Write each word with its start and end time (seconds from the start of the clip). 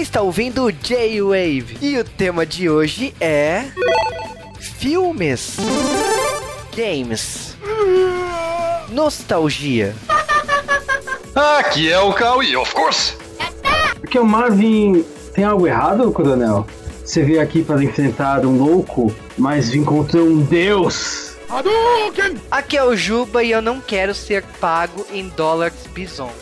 Você 0.00 0.04
está 0.04 0.22
ouvindo 0.22 0.64
o 0.64 0.72
J-Wave 0.72 1.76
e 1.82 1.98
o 1.98 2.04
tema 2.04 2.46
de 2.46 2.70
hoje 2.70 3.14
é 3.20 3.66
filmes, 4.58 5.58
games, 6.74 7.54
nostalgia. 8.88 9.94
Aqui 11.58 11.92
é 11.92 12.00
o 12.00 12.14
Cauê, 12.14 12.56
of 12.56 12.74
course. 12.74 13.14
Aqui 14.02 14.16
é 14.16 14.20
o 14.22 14.24
Marvin. 14.24 15.04
Tem 15.34 15.44
algo 15.44 15.66
errado, 15.66 16.10
Coronel? 16.12 16.66
Você 17.04 17.22
veio 17.22 17.42
aqui 17.42 17.62
para 17.62 17.84
enfrentar 17.84 18.46
um 18.46 18.56
louco, 18.56 19.14
mas 19.36 19.74
encontrou 19.74 20.26
um 20.26 20.40
deus. 20.40 21.36
Aqui 22.50 22.78
é 22.78 22.82
o 22.82 22.96
Juba 22.96 23.44
e 23.44 23.50
eu 23.50 23.60
não 23.60 23.82
quero 23.82 24.14
ser 24.14 24.44
pago 24.58 25.04
em 25.12 25.28
dólares 25.28 25.86
bison. 25.92 26.32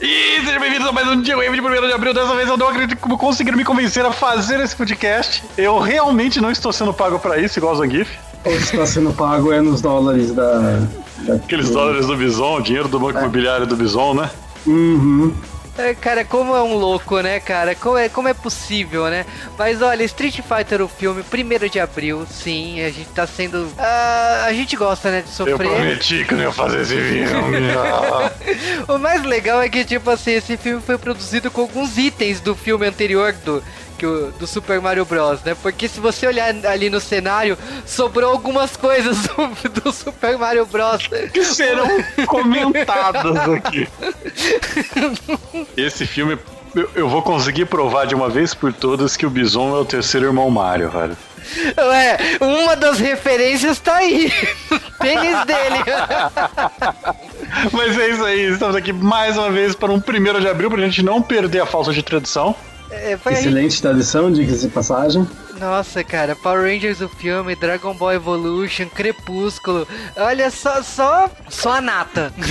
E 0.00 0.40
sejam 0.44 0.60
bem-vindos 0.60 0.86
a 0.86 0.92
mais 0.92 1.08
um 1.08 1.20
dia 1.20 1.36
Wave 1.36 1.50
de 1.50 1.60
1 1.60 1.86
de 1.86 1.92
abril. 1.92 2.14
Dessa 2.14 2.34
vez 2.34 2.48
eu 2.48 2.56
não 2.56 2.68
acredito 2.68 2.96
que 2.96 3.16
conseguiram 3.16 3.56
me 3.56 3.64
convencer 3.64 4.04
a 4.04 4.12
fazer 4.12 4.60
esse 4.60 4.76
podcast. 4.76 5.42
Eu 5.56 5.78
realmente 5.78 6.40
não 6.40 6.50
estou 6.50 6.72
sendo 6.72 6.92
pago 6.92 7.18
para 7.18 7.38
isso, 7.38 7.58
igual 7.58 7.74
o 7.74 7.76
Zangief. 7.76 8.08
Ou 8.44 8.52
está 8.52 8.86
sendo 8.86 9.12
pago 9.12 9.52
é 9.52 9.60
nos 9.60 9.80
dólares 9.80 10.32
da. 10.32 10.86
da 11.20 11.34
Aqueles 11.34 11.70
dólares 11.70 12.06
do 12.06 12.16
Bison, 12.16 12.60
dinheiro 12.60 12.88
do 12.88 13.00
Banco 13.00 13.18
Imobiliário 13.18 13.66
do 13.66 13.76
Bison, 13.76 14.14
né? 14.14 14.30
Uhum. 14.66 15.32
É, 15.78 15.94
cara, 15.94 16.24
como 16.24 16.56
é 16.56 16.62
um 16.62 16.74
louco, 16.74 17.20
né, 17.20 17.38
cara? 17.38 17.74
Como 17.74 17.96
é, 17.96 18.08
como 18.08 18.26
é 18.26 18.34
possível, 18.34 19.06
né? 19.08 19.24
Mas 19.56 19.80
olha, 19.80 20.02
Street 20.02 20.40
Fighter, 20.40 20.82
o 20.82 20.88
filme, 20.88 21.22
1 21.22 21.68
de 21.68 21.78
abril, 21.78 22.26
sim, 22.28 22.80
a 22.84 22.90
gente 22.90 23.08
tá 23.10 23.26
sendo. 23.28 23.70
ah, 23.78 24.44
a 24.46 24.52
gente 24.52 24.74
gosta, 24.76 25.10
né, 25.10 25.20
de 25.22 25.28
Eu 25.28 25.32
sofrer. 25.32 25.56
prometi 25.56 26.24
que 26.24 26.34
não 26.34 26.42
ia 26.42 26.52
fazer 26.52 26.80
esse 26.82 26.94
filme. 27.00 27.58
O 28.88 28.98
mais 28.98 29.22
legal 29.22 29.62
é 29.62 29.68
que, 29.68 29.84
tipo 29.84 30.10
assim, 30.10 30.32
esse 30.32 30.56
filme 30.56 30.82
foi 30.82 30.98
produzido 30.98 31.50
com 31.50 31.60
alguns 31.60 31.96
itens 31.96 32.40
do 32.40 32.56
filme 32.56 32.84
anterior 32.86 33.32
do, 33.44 33.62
que 33.98 34.06
o- 34.06 34.32
do 34.38 34.46
Super 34.46 34.80
Mario 34.80 35.04
Bros, 35.04 35.42
né? 35.44 35.56
Porque 35.60 35.88
se 35.88 35.98
você 36.00 36.26
olhar 36.26 36.54
ali 36.66 36.88
no 36.88 37.00
cenário, 37.00 37.58
sobrou 37.84 38.30
algumas 38.30 38.76
coisas 38.76 39.16
do, 39.26 39.68
do 39.82 39.92
Super 39.92 40.38
Mario 40.38 40.64
Bros. 40.64 41.06
que 41.32 41.44
serão 41.44 41.86
comentadas 42.26 43.36
aqui. 43.56 43.88
Esse 45.76 46.06
filme, 46.06 46.38
eu, 46.74 46.90
eu 46.94 47.08
vou 47.08 47.22
conseguir 47.22 47.66
provar 47.66 48.06
de 48.06 48.14
uma 48.14 48.28
vez 48.28 48.54
por 48.54 48.72
todas 48.72 49.16
que 49.16 49.26
o 49.26 49.30
Bison 49.30 49.76
é 49.76 49.80
o 49.80 49.84
terceiro 49.84 50.26
irmão 50.26 50.48
Mario, 50.50 50.90
velho. 50.90 51.16
Ué, 51.78 52.18
uma 52.40 52.76
das 52.76 52.98
referências 52.98 53.78
tá 53.80 53.96
aí. 53.96 54.30
Tênis 55.00 55.44
dele. 55.46 55.82
Mas 57.72 57.98
é 57.98 58.08
isso 58.10 58.24
aí, 58.24 58.50
estamos 58.52 58.76
aqui 58.76 58.92
mais 58.92 59.36
uma 59.38 59.50
vez 59.50 59.74
para 59.74 59.90
um 59.90 59.98
primeiro 60.00 60.40
de 60.40 60.48
abril, 60.48 60.70
pra 60.70 60.80
gente 60.82 61.02
não 61.02 61.22
perder 61.22 61.60
a 61.60 61.66
falta 61.66 61.92
de 61.92 62.02
tradição. 62.02 62.54
É, 62.90 63.16
foi 63.16 63.34
aí. 63.34 63.38
Excelente 63.40 63.82
tradição, 63.82 64.32
diga-se 64.32 64.66
de 64.66 64.72
passagem. 64.72 65.26
Nossa, 65.58 66.04
cara, 66.04 66.36
Power 66.36 66.62
Rangers 66.62 67.00
o 67.00 67.08
filme, 67.08 67.56
Dragon 67.56 67.92
Ball 67.94 68.14
Evolution, 68.14 68.86
Crepúsculo. 68.86 69.86
Olha 70.16 70.50
só, 70.50 70.82
só, 70.82 71.28
só 71.48 71.74
a 71.74 71.80
nata. 71.80 72.32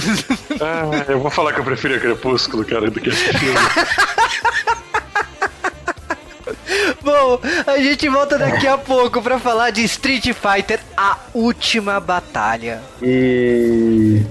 Ah, 0.59 1.05
eu 1.07 1.19
vou 1.19 1.29
falar 1.29 1.53
que 1.53 1.59
eu 1.59 1.63
preferia 1.63 1.99
Crepúsculo, 1.99 2.65
cara, 2.65 2.89
do 2.89 2.99
que 2.99 3.09
esse 3.09 3.31
filme. 3.33 3.59
Bom, 7.01 7.39
a 7.67 7.77
gente 7.77 8.09
volta 8.09 8.37
daqui 8.39 8.65
a 8.67 8.75
pouco 8.77 9.21
pra 9.21 9.37
falar 9.39 9.69
de 9.69 9.83
Street 9.83 10.25
Fighter, 10.33 10.79
a 10.97 11.15
última 11.33 11.99
batalha. 11.99 12.81
E. 13.03 14.23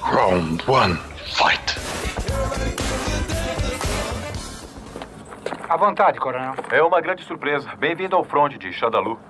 Round 0.00 0.62
one, 0.68 0.96
fight. 1.26 1.76
À 5.68 5.76
vontade, 5.76 6.18
coronel. 6.18 6.54
É 6.70 6.82
uma 6.82 6.98
grande 6.98 7.22
surpresa. 7.24 7.68
Bem-vindo 7.76 8.16
ao 8.16 8.24
front 8.24 8.56
de 8.56 8.72
Shadalu. 8.72 9.20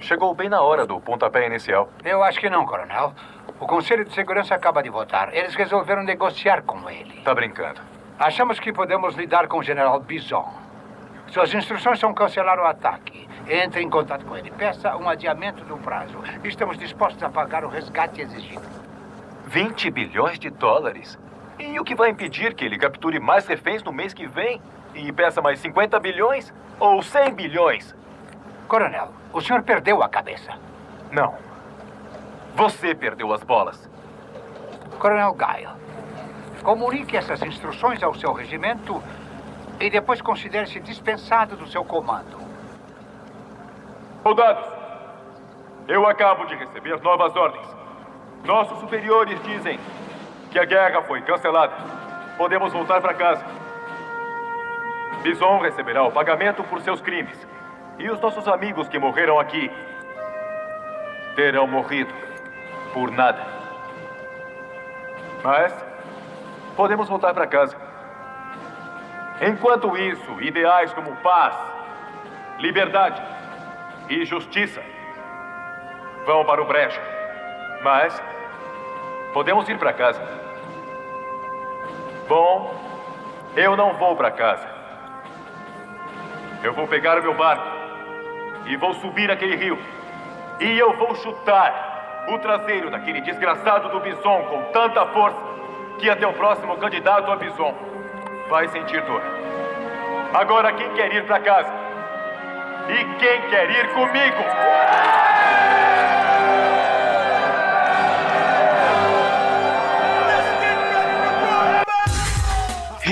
Chegou 0.00 0.34
bem 0.34 0.48
na 0.48 0.60
hora 0.62 0.84
do 0.84 1.00
pontapé 1.00 1.46
inicial. 1.46 1.88
Eu 2.04 2.24
acho 2.24 2.40
que 2.40 2.50
não, 2.50 2.66
coronel. 2.66 3.14
O 3.60 3.64
Conselho 3.64 4.04
de 4.04 4.12
Segurança 4.12 4.56
acaba 4.56 4.82
de 4.82 4.90
votar. 4.90 5.32
Eles 5.32 5.54
resolveram 5.54 6.02
negociar 6.02 6.62
com 6.62 6.90
ele. 6.90 7.20
Tá 7.22 7.32
brincando. 7.36 7.80
Achamos 8.18 8.58
que 8.58 8.72
podemos 8.72 9.14
lidar 9.14 9.46
com 9.46 9.58
o 9.58 9.62
general 9.62 10.00
Bison. 10.00 10.52
Suas 11.28 11.54
instruções 11.54 12.00
são 12.00 12.12
cancelar 12.12 12.58
o 12.58 12.66
ataque. 12.66 13.28
Entre 13.48 13.80
em 13.80 13.88
contato 13.88 14.24
com 14.24 14.36
ele. 14.36 14.50
Peça 14.50 14.96
um 14.96 15.08
adiamento 15.08 15.64
do 15.64 15.76
prazo. 15.76 16.18
Estamos 16.42 16.76
dispostos 16.76 17.22
a 17.22 17.30
pagar 17.30 17.64
o 17.64 17.68
resgate 17.68 18.20
exigido. 18.20 18.66
20 19.46 19.88
bilhões 19.92 20.36
de 20.36 20.50
dólares? 20.50 21.16
E 21.60 21.78
o 21.78 21.84
que 21.84 21.94
vai 21.94 22.10
impedir 22.10 22.54
que 22.54 22.64
ele 22.64 22.76
capture 22.76 23.20
mais 23.20 23.46
reféns 23.46 23.84
no 23.84 23.92
mês 23.92 24.12
que 24.12 24.26
vem? 24.26 24.60
E 24.98 25.12
peça 25.12 25.40
mais 25.40 25.60
50 25.60 26.00
bilhões? 26.00 26.52
Ou 26.80 27.00
100 27.00 27.32
bilhões? 27.32 27.94
Coronel, 28.66 29.12
o 29.32 29.40
senhor 29.40 29.62
perdeu 29.62 30.02
a 30.02 30.08
cabeça. 30.08 30.52
Não. 31.12 31.36
Você 32.56 32.96
perdeu 32.96 33.32
as 33.32 33.44
bolas. 33.44 33.88
Coronel 34.98 35.34
Guile, 35.34 35.68
comunique 36.64 37.16
essas 37.16 37.40
instruções 37.42 38.02
ao 38.02 38.12
seu 38.14 38.32
regimento 38.32 39.00
e 39.78 39.88
depois 39.88 40.20
considere-se 40.20 40.80
dispensado 40.80 41.56
do 41.56 41.68
seu 41.68 41.84
comando. 41.84 42.36
Soldados, 44.24 44.66
eu 45.86 46.04
acabo 46.08 46.44
de 46.46 46.56
receber 46.56 47.00
novas 47.00 47.36
ordens. 47.36 47.68
Nossos 48.44 48.80
superiores 48.80 49.40
dizem 49.44 49.78
que 50.50 50.58
a 50.58 50.64
guerra 50.64 51.02
foi 51.02 51.22
cancelada. 51.22 51.74
Podemos 52.36 52.72
voltar 52.72 53.00
para 53.00 53.14
casa. 53.14 53.57
Bison 55.22 55.58
receberá 55.58 56.04
o 56.04 56.12
pagamento 56.12 56.62
por 56.64 56.80
seus 56.80 57.00
crimes. 57.00 57.46
E 57.98 58.08
os 58.08 58.20
nossos 58.20 58.46
amigos 58.46 58.88
que 58.88 58.98
morreram 58.98 59.40
aqui 59.40 59.70
terão 61.34 61.66
morrido 61.66 62.12
por 62.92 63.10
nada. 63.10 63.44
Mas 65.42 65.74
podemos 66.76 67.08
voltar 67.08 67.34
para 67.34 67.46
casa. 67.46 67.76
Enquanto 69.40 69.96
isso, 69.96 70.40
ideais 70.40 70.92
como 70.92 71.14
paz, 71.16 71.56
liberdade 72.58 73.22
e 74.08 74.24
justiça 74.24 74.82
vão 76.24 76.44
para 76.44 76.62
o 76.62 76.64
brejo. 76.64 77.00
Mas 77.82 78.20
podemos 79.32 79.68
ir 79.68 79.78
para 79.78 79.92
casa. 79.92 80.20
Bom, 82.28 82.74
eu 83.56 83.76
não 83.76 83.94
vou 83.94 84.14
para 84.16 84.30
casa. 84.30 84.77
Eu 86.62 86.72
vou 86.72 86.86
pegar 86.86 87.18
o 87.18 87.22
meu 87.22 87.34
barco 87.34 87.64
e 88.66 88.76
vou 88.76 88.94
subir 88.94 89.30
aquele 89.30 89.56
rio. 89.56 89.78
E 90.60 90.78
eu 90.78 90.96
vou 90.96 91.14
chutar 91.16 92.26
o 92.28 92.38
traseiro 92.38 92.90
daquele 92.90 93.20
desgraçado 93.20 93.88
do 93.90 94.00
Bison 94.00 94.42
com 94.50 94.62
tanta 94.72 95.06
força 95.06 95.38
que 95.98 96.10
até 96.10 96.26
o 96.26 96.32
próximo 96.32 96.76
candidato 96.76 97.30
a 97.30 97.36
Bison 97.36 97.74
vai 98.48 98.68
sentir 98.68 99.00
dor. 99.02 99.22
Agora 100.34 100.72
quem 100.72 100.90
quer 100.94 101.12
ir 101.14 101.24
para 101.24 101.40
casa? 101.40 101.72
E 102.88 103.04
quem 103.18 103.40
quer 103.50 103.70
ir 103.70 103.88
comigo? 103.92 105.17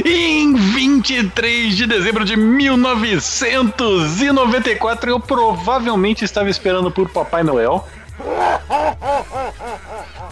Em 0.04 0.54
23 0.54 1.76
de 1.76 1.86
dezembro 1.86 2.24
de 2.24 2.36
1994, 2.36 5.10
eu 5.10 5.20
provavelmente 5.20 6.24
estava 6.24 6.50
esperando 6.50 6.90
por 6.90 7.08
Papai 7.08 7.42
Noel. 7.42 7.86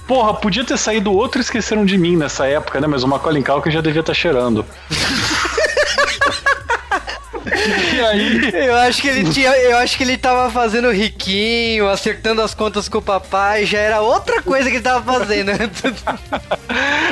Porra, 0.06 0.34
podia 0.34 0.64
ter 0.64 0.76
saído 0.76 1.12
outro 1.12 1.40
Esqueceram 1.40 1.84
de 1.84 1.96
Mim 1.96 2.16
nessa 2.16 2.46
época, 2.46 2.80
né? 2.80 2.86
Mas 2.86 3.02
o 3.02 3.08
Macaulay 3.08 3.42
Culkin 3.42 3.70
já 3.70 3.80
devia 3.80 4.00
estar 4.00 4.14
cheirando. 4.14 4.64
Aí... 8.08 8.50
Eu 8.52 8.76
acho 8.76 9.02
que 9.02 9.08
ele 9.08 9.30
tinha, 9.30 9.50
eu 9.50 9.76
acho 9.78 9.96
que 9.96 10.02
ele 10.02 10.16
tava 10.16 10.50
fazendo 10.50 10.90
riquinho, 10.90 11.88
acertando 11.88 12.42
as 12.42 12.54
contas 12.54 12.88
com 12.88 12.98
o 12.98 13.02
papai, 13.02 13.64
já 13.66 13.78
era 13.78 14.00
outra 14.00 14.42
coisa 14.42 14.68
que 14.70 14.76
ele 14.76 14.84
tava 14.84 15.18
fazendo. 15.18 15.50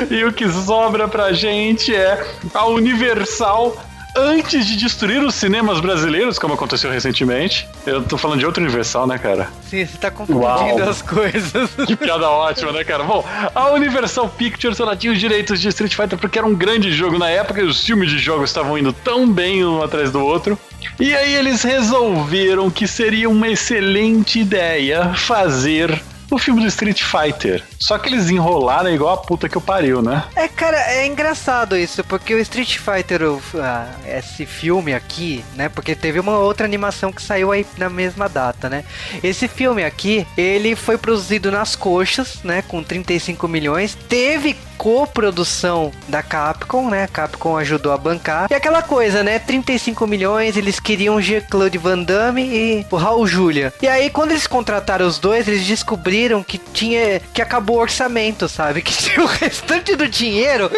E 0.09 0.23
o 0.25 0.33
que 0.33 0.49
sobra 0.49 1.07
pra 1.07 1.31
gente 1.31 1.95
é 1.95 2.25
a 2.53 2.65
Universal. 2.65 3.77
Antes 4.15 4.65
de 4.67 4.77
destruir 4.77 5.23
os 5.23 5.33
cinemas 5.33 5.79
brasileiros, 5.79 6.37
como 6.37 6.53
aconteceu 6.53 6.91
recentemente, 6.91 7.67
eu 7.85 8.03
tô 8.03 8.15
falando 8.15 8.39
de 8.39 8.45
outro 8.45 8.61
Universal, 8.61 9.07
né, 9.07 9.17
cara? 9.17 9.49
Sim, 9.67 9.85
você 9.85 9.97
tá 9.97 10.11
confundindo 10.11 10.43
Uau. 10.43 10.89
as 10.89 11.01
coisas. 11.01 11.69
Que 11.87 11.95
piada 11.95 12.29
ótima, 12.29 12.71
né, 12.71 12.83
cara? 12.83 13.03
Bom, 13.03 13.25
a 13.53 13.71
Universal 13.71 14.29
Pictures 14.29 14.79
ela 14.79 14.95
tinha 14.95 15.11
os 15.11 15.19
direitos 15.19 15.59
de 15.59 15.67
Street 15.67 15.95
Fighter 15.95 16.17
porque 16.17 16.37
era 16.37 16.47
um 16.47 16.55
grande 16.55 16.91
jogo 16.91 17.17
na 17.17 17.29
época 17.29 17.61
e 17.61 17.63
os 17.63 17.83
filmes 17.83 18.09
de 18.09 18.19
jogos 18.19 18.49
estavam 18.49 18.77
indo 18.77 18.93
tão 18.93 19.27
bem 19.27 19.65
um 19.65 19.81
atrás 19.81 20.11
do 20.11 20.23
outro. 20.23 20.57
E 20.99 21.15
aí 21.15 21.33
eles 21.33 21.63
resolveram 21.63 22.69
que 22.69 22.87
seria 22.87 23.29
uma 23.29 23.47
excelente 23.47 24.39
ideia 24.39 25.13
fazer 25.15 26.01
o 26.29 26.37
filme 26.37 26.61
do 26.61 26.67
Street 26.67 27.01
Fighter. 27.01 27.63
Só 27.79 27.97
que 27.97 28.09
eles 28.09 28.29
enrolaram 28.29 28.93
igual 28.93 29.13
a 29.13 29.17
puta 29.17 29.47
que 29.49 29.55
eu 29.55 29.61
pariu, 29.61 30.01
né? 30.01 30.23
É, 30.35 30.47
cara, 30.47 30.77
é 30.91 31.05
engraçado 31.05 31.77
isso, 31.77 32.03
porque 32.03 32.33
o 32.33 32.39
Street 32.39 32.77
Fighter, 32.77 33.21
ah, 33.55 33.87
esse 34.07 34.45
filme 34.45 34.93
aqui, 34.93 35.43
né? 35.55 35.69
Porque 35.69 35.95
teve 35.95 36.19
uma 36.19 36.37
outra 36.37 36.65
animação 36.65 37.11
que 37.11 37.21
saiu 37.21 37.51
aí 37.51 37.65
na 37.77 37.89
mesma 37.89 38.27
data, 38.27 38.69
né? 38.69 38.83
Esse 39.23 39.47
filme 39.47 39.83
aqui, 39.83 40.25
ele 40.37 40.75
foi 40.75 40.97
produzido 40.97 41.51
nas 41.51 41.75
coxas, 41.75 42.39
né? 42.43 42.61
Com 42.61 42.83
35 42.83 43.47
milhões. 43.47 43.97
Teve 44.07 44.55
coprodução 44.77 45.91
da 46.07 46.21
Capcom, 46.21 46.89
né? 46.89 47.03
A 47.03 47.07
Capcom 47.07 47.57
ajudou 47.57 47.91
a 47.91 47.97
bancar. 47.97 48.47
E 48.51 48.53
aquela 48.53 48.81
coisa, 48.81 49.23
né? 49.23 49.39
35 49.39 50.05
milhões, 50.07 50.57
eles 50.57 50.79
queriam 50.79 51.15
o 51.15 51.21
Jean-Claude 51.21 51.77
Van 51.77 51.99
Damme 51.99 52.43
e 52.43 52.85
o 52.89 52.95
Raul 52.95 53.27
Julia. 53.27 53.73
E 53.81 53.87
aí, 53.87 54.09
quando 54.09 54.31
eles 54.31 54.47
contrataram 54.47 55.07
os 55.07 55.19
dois, 55.19 55.47
eles 55.47 55.65
descobriram 55.65 56.43
que 56.43 56.57
tinha. 56.57 57.21
que 57.33 57.41
acabou 57.41 57.77
o 57.77 57.81
orçamento, 57.81 58.47
sabe? 58.47 58.81
Que 58.93 58.93
tinha 58.93 59.23
o 59.23 59.27
restante 59.27 59.95
do 59.95 60.07
dinheiro. 60.07 60.69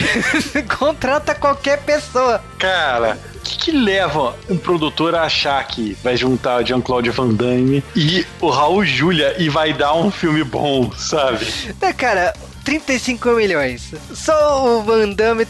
contrata 0.78 1.34
qualquer 1.34 1.78
pessoa. 1.82 2.42
Cara, 2.58 3.18
o 3.36 3.40
que, 3.40 3.56
que 3.56 3.72
leva 3.72 4.36
um 4.48 4.56
produtor 4.56 5.14
a 5.14 5.22
achar 5.22 5.66
que 5.66 5.96
vai 6.02 6.16
juntar 6.16 6.62
o 6.62 6.66
Jean-Claude 6.66 7.10
Van 7.10 7.28
Damme 7.28 7.82
e 7.96 8.26
o 8.40 8.50
Raul 8.50 8.84
Julia 8.84 9.34
e 9.38 9.48
vai 9.48 9.72
dar 9.72 9.94
um 9.94 10.10
filme 10.10 10.44
bom, 10.44 10.92
sabe? 10.92 11.46
Né, 11.80 11.92
cara? 11.92 12.34
35 12.70 13.30
milhões. 13.30 13.92
Só 14.14 14.78
o 14.78 14.82
Van 14.84 15.08
Damme 15.10 15.44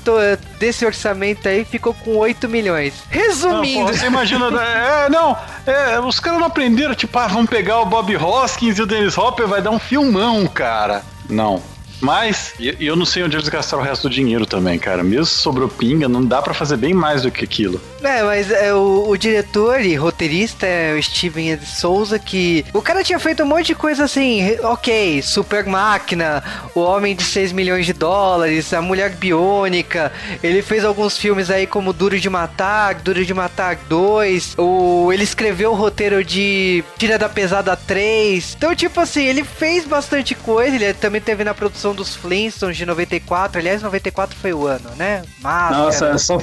desse 0.59 0.87
orçamento 0.87 1.47
aí 1.47 1.67
ficou 1.67 1.93
com 1.93 2.17
8 2.17 2.49
milhões. 2.49 2.95
Não, 3.13 3.21
Resumindo. 3.21 3.81
porra, 3.81 3.93
você 3.93 4.07
imagina. 4.07 4.47
É, 4.63 5.09
não, 5.11 5.37
é, 5.67 6.01
os 6.01 6.19
caras 6.19 6.41
não 6.41 6.47
aprenderam, 6.47 6.95
tipo, 6.95 7.19
ah, 7.19 7.27
vamos 7.27 7.51
pegar 7.51 7.81
o 7.81 7.85
Bob 7.85 8.17
Hoskins 8.17 8.79
e 8.79 8.83
o 8.83 8.87
Dennis 8.87 9.19
Hopper, 9.19 9.47
vai 9.47 9.61
dar 9.61 9.71
um 9.71 9.79
filmão, 9.79 10.47
cara. 10.47 11.03
Não. 11.29 11.63
Mas, 12.00 12.55
e 12.58 12.75
eu 12.87 12.97
não 12.97 13.05
sei 13.05 13.23
onde 13.23 13.37
eles 13.37 13.49
gastaram 13.49 13.82
o 13.82 13.87
resto 13.87 14.08
do 14.08 14.14
dinheiro 14.14 14.47
também, 14.47 14.79
cara. 14.79 15.02
Mesmo 15.02 15.26
sobrou 15.26 15.69
pinga, 15.69 16.08
não 16.08 16.25
dá 16.25 16.41
pra 16.41 16.55
fazer 16.55 16.76
bem 16.76 16.94
mais 16.94 17.23
do 17.23 17.31
que 17.31 17.44
aquilo. 17.44 17.81
É, 18.02 18.23
mas 18.23 18.50
é, 18.50 18.73
o, 18.73 19.08
o 19.08 19.17
diretor 19.17 19.81
e 19.81 19.94
roteirista 19.94 20.67
é 20.67 20.94
o 20.99 21.02
Steven 21.02 21.56
de 21.56 21.67
Souza, 21.67 22.19
que 22.19 22.64
o 22.73 22.81
cara 22.81 23.05
tinha 23.05 23.19
feito 23.19 23.43
um 23.43 23.47
monte 23.47 23.69
de 23.69 23.75
coisa 23.75 24.05
assim, 24.05 24.56
ok, 24.62 25.23
Super 25.23 25.67
Máquina, 25.67 26.43
O 26.75 26.81
Homem 26.81 27.14
de 27.14 27.23
6 27.23 27.52
milhões 27.52 27.87
de 27.87 27.93
dólares, 27.93 28.73
A 28.73 28.81
Mulher 28.81 29.11
Biônica, 29.11 30.12
ele 30.43 30.62
fez 30.62 30.85
alguns 30.85 31.19
filmes 31.19 31.50
aí 31.50 31.67
como 31.67 31.93
Duro 31.93 32.19
de 32.19 32.31
Matar, 32.31 32.94
Duro 32.94 33.25
de 33.25 33.35
Matar 33.35 33.76
2, 33.88 34.55
o, 34.56 35.12
ele 35.12 35.25
escreveu 35.25 35.73
o 35.73 35.75
roteiro 35.75 36.25
de 36.25 36.82
Tira 36.99 37.19
da 37.19 37.29
Pesada 37.29 37.76
3, 37.76 38.55
então 38.56 38.75
tipo 38.75 39.00
assim, 39.00 39.25
ele 39.25 39.44
fez 39.44 39.85
bastante 39.85 40.35
coisa, 40.35 40.75
ele 40.75 40.94
também 40.94 41.20
teve 41.20 41.44
na 41.44 41.55
produção 41.55 41.90
dos 41.95 42.15
Flintstones 42.17 42.77
de 42.77 42.87
94, 42.87 43.59
aliás 43.59 43.83
94 43.83 44.37
foi 44.37 44.53
o 44.53 44.67
ano, 44.67 44.91
né? 44.97 45.23
Máscara. 45.41 45.83
Nossa, 45.83 46.07
é 46.09 46.19
só, 46.19 46.39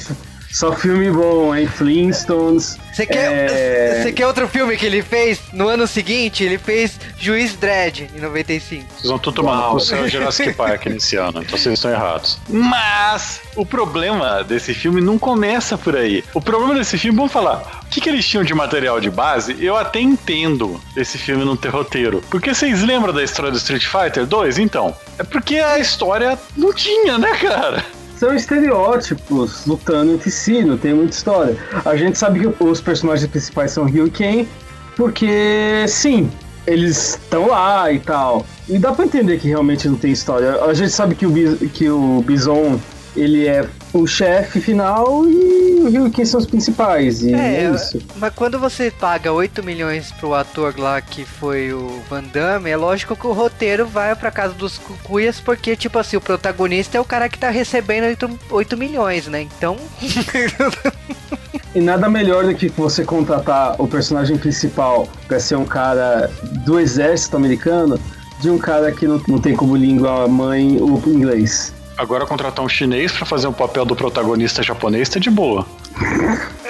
só 0.52 0.72
filme 0.74 1.10
bom, 1.12 1.56
hein? 1.56 1.68
Flintstones. 1.68 2.78
Você 2.94 3.06
quer, 3.06 3.32
É. 3.52 4.02
você 4.02 4.12
quer 4.12 4.26
outro 4.26 4.48
filme 4.48 4.76
que 4.76 4.86
ele 4.86 5.04
fez 5.04 5.40
no 5.54 5.68
ano 5.68 5.86
seguinte? 5.86 6.44
Ele 6.44 6.58
fez 6.58 7.00
Juiz 7.20 7.54
Dredd 7.56 8.10
em 8.16 8.20
95. 8.20 8.86
Vocês 8.92 9.08
vão 9.10 9.20
tudo 9.20 9.36
tomando 9.36 9.76
o 9.76 9.80
seu 9.80 10.08
Jurassic 10.10 10.54
Park 10.54 10.88
nesse 10.88 11.16
ano, 11.16 11.42
então 11.44 11.58
vocês 11.58 11.76
estão 11.76 11.92
errados. 11.92 12.40
Mas 12.50 13.40
o 13.56 13.64
problema 13.66 14.44
desse 14.44 14.74
filme 14.74 15.00
não 15.00 15.20
começa 15.20 15.78
por 15.78 15.96
aí. 15.96 16.24
O 16.34 16.42
problema 16.42 16.74
desse 16.74 16.98
filme, 16.98 17.16
vamos 17.18 17.32
falar, 17.32 17.77
o 17.88 17.89
que, 17.89 18.01
que 18.01 18.10
eles 18.10 18.28
tinham 18.28 18.44
de 18.44 18.54
material 18.54 19.00
de 19.00 19.10
base? 19.10 19.56
Eu 19.63 19.78
até 19.78 20.01
entendo 20.01 20.80
esse 20.95 21.18
filme 21.18 21.45
não 21.45 21.56
ter 21.56 21.69
roteiro. 21.69 22.22
Porque 22.30 22.54
vocês 22.54 22.84
lembram 22.84 23.13
da 23.13 23.24
história 23.24 23.50
do 23.50 23.57
Street 23.57 23.86
Fighter 23.86 24.25
2? 24.25 24.60
Então, 24.60 24.94
é 25.18 25.24
porque 25.24 25.56
a 25.56 25.80
história 25.80 26.38
não 26.56 26.74
tinha, 26.74 27.18
né, 27.18 27.34
cara? 27.38 27.84
São 28.18 28.36
estereótipos 28.36 29.66
lutando 29.66 30.13
entre 30.13 30.30
si, 30.30 30.63
não 30.63 30.78
tem 30.78 30.94
muita 30.94 31.16
história. 31.16 31.56
A 31.86 31.95
gente 31.95 32.18
sabe 32.18 32.42
que 32.42 32.63
os 32.63 32.81
personagens 32.81 33.30
principais 33.30 33.72
são 33.72 33.86
Ryu 33.86 34.07
e 34.07 34.12
Ken, 34.12 34.45
porque 34.95 35.86
sim, 35.88 36.30
eles 36.66 37.12
estão 37.12 37.48
lá 37.48 37.90
e 37.92 38.00
tal. 38.00 38.45
E 38.68 38.78
dá 38.78 38.92
pra 38.92 39.06
entender 39.06 39.40
que 39.40 39.48
realmente 39.48 39.88
não 39.88 39.95
tem 39.95 40.12
história. 40.12 40.62
A 40.63 40.74
gente 40.74 40.92
sabe 40.92 41.16
que 41.16 41.25
o, 41.25 41.31
que 41.69 41.90
o 41.90 42.22
Bison 42.22 42.78
ele 43.16 43.48
é 43.48 43.68
o 43.94 44.06
chefe 44.06 44.60
final 44.62 45.25
e 45.25 45.81
o 45.84 45.89
Ryu 45.89 46.10
Ken 46.12 46.25
são 46.25 46.39
os 46.39 46.45
principais. 46.45 47.22
E 47.24 47.34
é, 47.34 47.63
É, 47.66 47.72
isso. 47.74 48.00
mas 48.18 48.34
quando 48.34 48.60
você 48.60 48.92
paga 48.92 49.31
8 49.31 49.63
milhões 49.63 50.12
pro 50.13 50.34
ator 50.34 50.78
lá 50.78 51.00
que 51.01 51.25
foi 51.25 51.72
o 51.74 52.01
Van 52.10 52.24
Damme, 52.24 52.69
é 52.69 52.78
lógico 52.78 53.16
que 53.16 53.25
o 53.28 53.31
roteiro 53.34 53.86
vai 53.86 54.16
pra 54.16 54.30
casa 54.31 54.54
dos 54.54 54.78
cucuias, 54.78 55.39
porque, 55.39 55.75
tipo 55.75 55.98
assim, 55.98 56.18
o 56.18 56.22
protagonista 56.22 56.98
é 56.98 57.01
o 57.01 57.06
cara 57.06 57.30
que 57.30 57.38
tá 57.39 57.50
recebendo 57.50 58.06
8, 58.06 58.39
8 58.51 58.78
milhões, 58.78 59.28
né? 59.28 59.42
Então. 59.42 59.78
E 61.75 61.81
nada 61.81 62.10
melhor 62.10 62.45
do 62.45 62.56
que 62.56 62.69
você 62.69 63.04
contratar 63.04 63.80
o 63.80 63.88
personagem 63.88 64.38
principal 64.38 65.07
pra 65.28 65.40
ser 65.40 65.56
um 65.57 65.66
cara 65.66 66.31
do 66.66 66.80
exército 66.80 67.36
americano 67.38 68.00
de 68.42 68.50
um 68.50 68.57
cara 68.57 68.92
que 68.92 69.07
não, 69.07 69.22
não 69.28 69.40
tem 69.40 69.56
como 69.56 69.75
língua 69.75 70.28
mãe 70.28 70.78
o 70.81 71.01
inglês. 71.07 71.74
Agora 71.98 72.26
contratar 72.28 72.64
um 72.64 72.70
chinês 72.70 73.12
pra 73.12 73.26
fazer 73.26 73.48
o 73.48 73.54
papel 73.54 73.84
do 73.84 73.96
protagonista 73.96 74.62
japonês 74.62 75.10
tá 75.10 75.20
de 75.20 75.30
boa. 75.32 75.66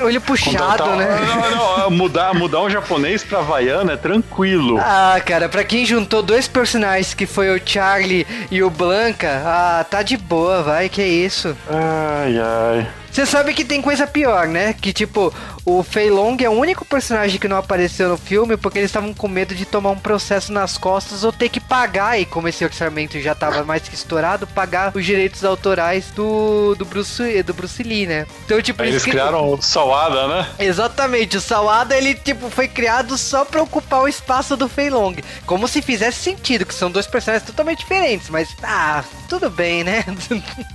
Olho 0.01 0.21
puxado, 0.21 0.55
Contratar- 0.57 0.95
né? 0.95 1.07
Não, 1.51 1.77
não, 1.79 1.91
mudar, 1.91 2.33
mudar 2.33 2.61
um 2.61 2.69
japonês 2.69 3.23
pra 3.23 3.39
havaiana 3.39 3.93
é 3.93 3.97
tranquilo. 3.97 4.77
Ah, 4.79 5.19
cara, 5.25 5.49
pra 5.49 5.63
quem 5.65 5.85
juntou 5.85 6.21
dois 6.23 6.47
personagens 6.47 7.13
que 7.13 7.25
foi 7.25 7.53
o 7.53 7.61
Charlie 7.63 8.25
e 8.49 8.63
o 8.63 8.69
Blanca, 8.69 9.41
ah, 9.45 9.83
tá 9.89 10.01
de 10.01 10.15
boa, 10.15 10.63
vai, 10.63 10.87
que 10.87 11.03
isso. 11.03 11.55
Ai, 11.69 12.37
ai. 12.39 12.87
Você 13.17 13.25
sabe 13.25 13.51
que 13.55 13.65
tem 13.65 13.81
coisa 13.81 14.05
pior, 14.05 14.47
né? 14.47 14.73
Que 14.79 14.93
tipo, 14.93 15.33
o 15.65 15.81
Fei 15.81 16.07
Long 16.07 16.37
é 16.39 16.47
o 16.47 16.51
único 16.51 16.85
personagem 16.85 17.39
que 17.39 17.47
não 17.47 17.57
apareceu 17.57 18.09
no 18.09 18.15
filme 18.15 18.55
porque 18.55 18.77
eles 18.77 18.91
estavam 18.91 19.11
com 19.11 19.27
medo 19.27 19.55
de 19.55 19.65
tomar 19.65 19.89
um 19.89 19.97
processo 19.97 20.53
nas 20.53 20.77
costas 20.77 21.23
ou 21.23 21.31
ter 21.31 21.49
que 21.49 21.59
pagar, 21.59 22.19
e 22.19 22.27
como 22.27 22.47
esse 22.47 22.63
orçamento 22.63 23.19
já 23.19 23.33
tava 23.33 23.63
mais 23.63 23.81
que 23.89 23.95
estourado, 23.95 24.45
pagar 24.45 24.91
os 24.95 25.03
direitos 25.03 25.43
autorais 25.43 26.11
do, 26.11 26.75
do, 26.75 26.85
Bruce, 26.85 27.41
do 27.41 27.55
Bruce 27.55 27.81
Lee, 27.81 28.05
né? 28.05 28.27
Então, 28.45 28.61
tipo, 28.61 28.83
eles 28.83 29.03
que- 29.03 29.09
criaram 29.09 29.51
o 29.51 29.59
Sawada, 29.59 30.27
né? 30.27 30.47
Exatamente, 30.59 31.37
o 31.37 31.41
Sawada 31.41 31.97
ele 31.97 32.13
tipo 32.13 32.51
foi 32.51 32.67
criado 32.67 33.17
só 33.17 33.43
pra 33.43 33.63
ocupar 33.63 34.03
o 34.03 34.07
espaço 34.07 34.55
do 34.55 34.69
Fei 34.69 34.91
Long. 34.91 35.15
Como 35.43 35.67
se 35.67 35.81
fizesse 35.81 36.19
sentido, 36.19 36.67
que 36.67 36.73
são 36.75 36.91
dois 36.91 37.07
personagens 37.07 37.47
totalmente 37.49 37.79
diferentes, 37.79 38.29
mas 38.29 38.55
ah, 38.61 39.03
tudo 39.27 39.49
bem, 39.49 39.83
né? 39.83 40.05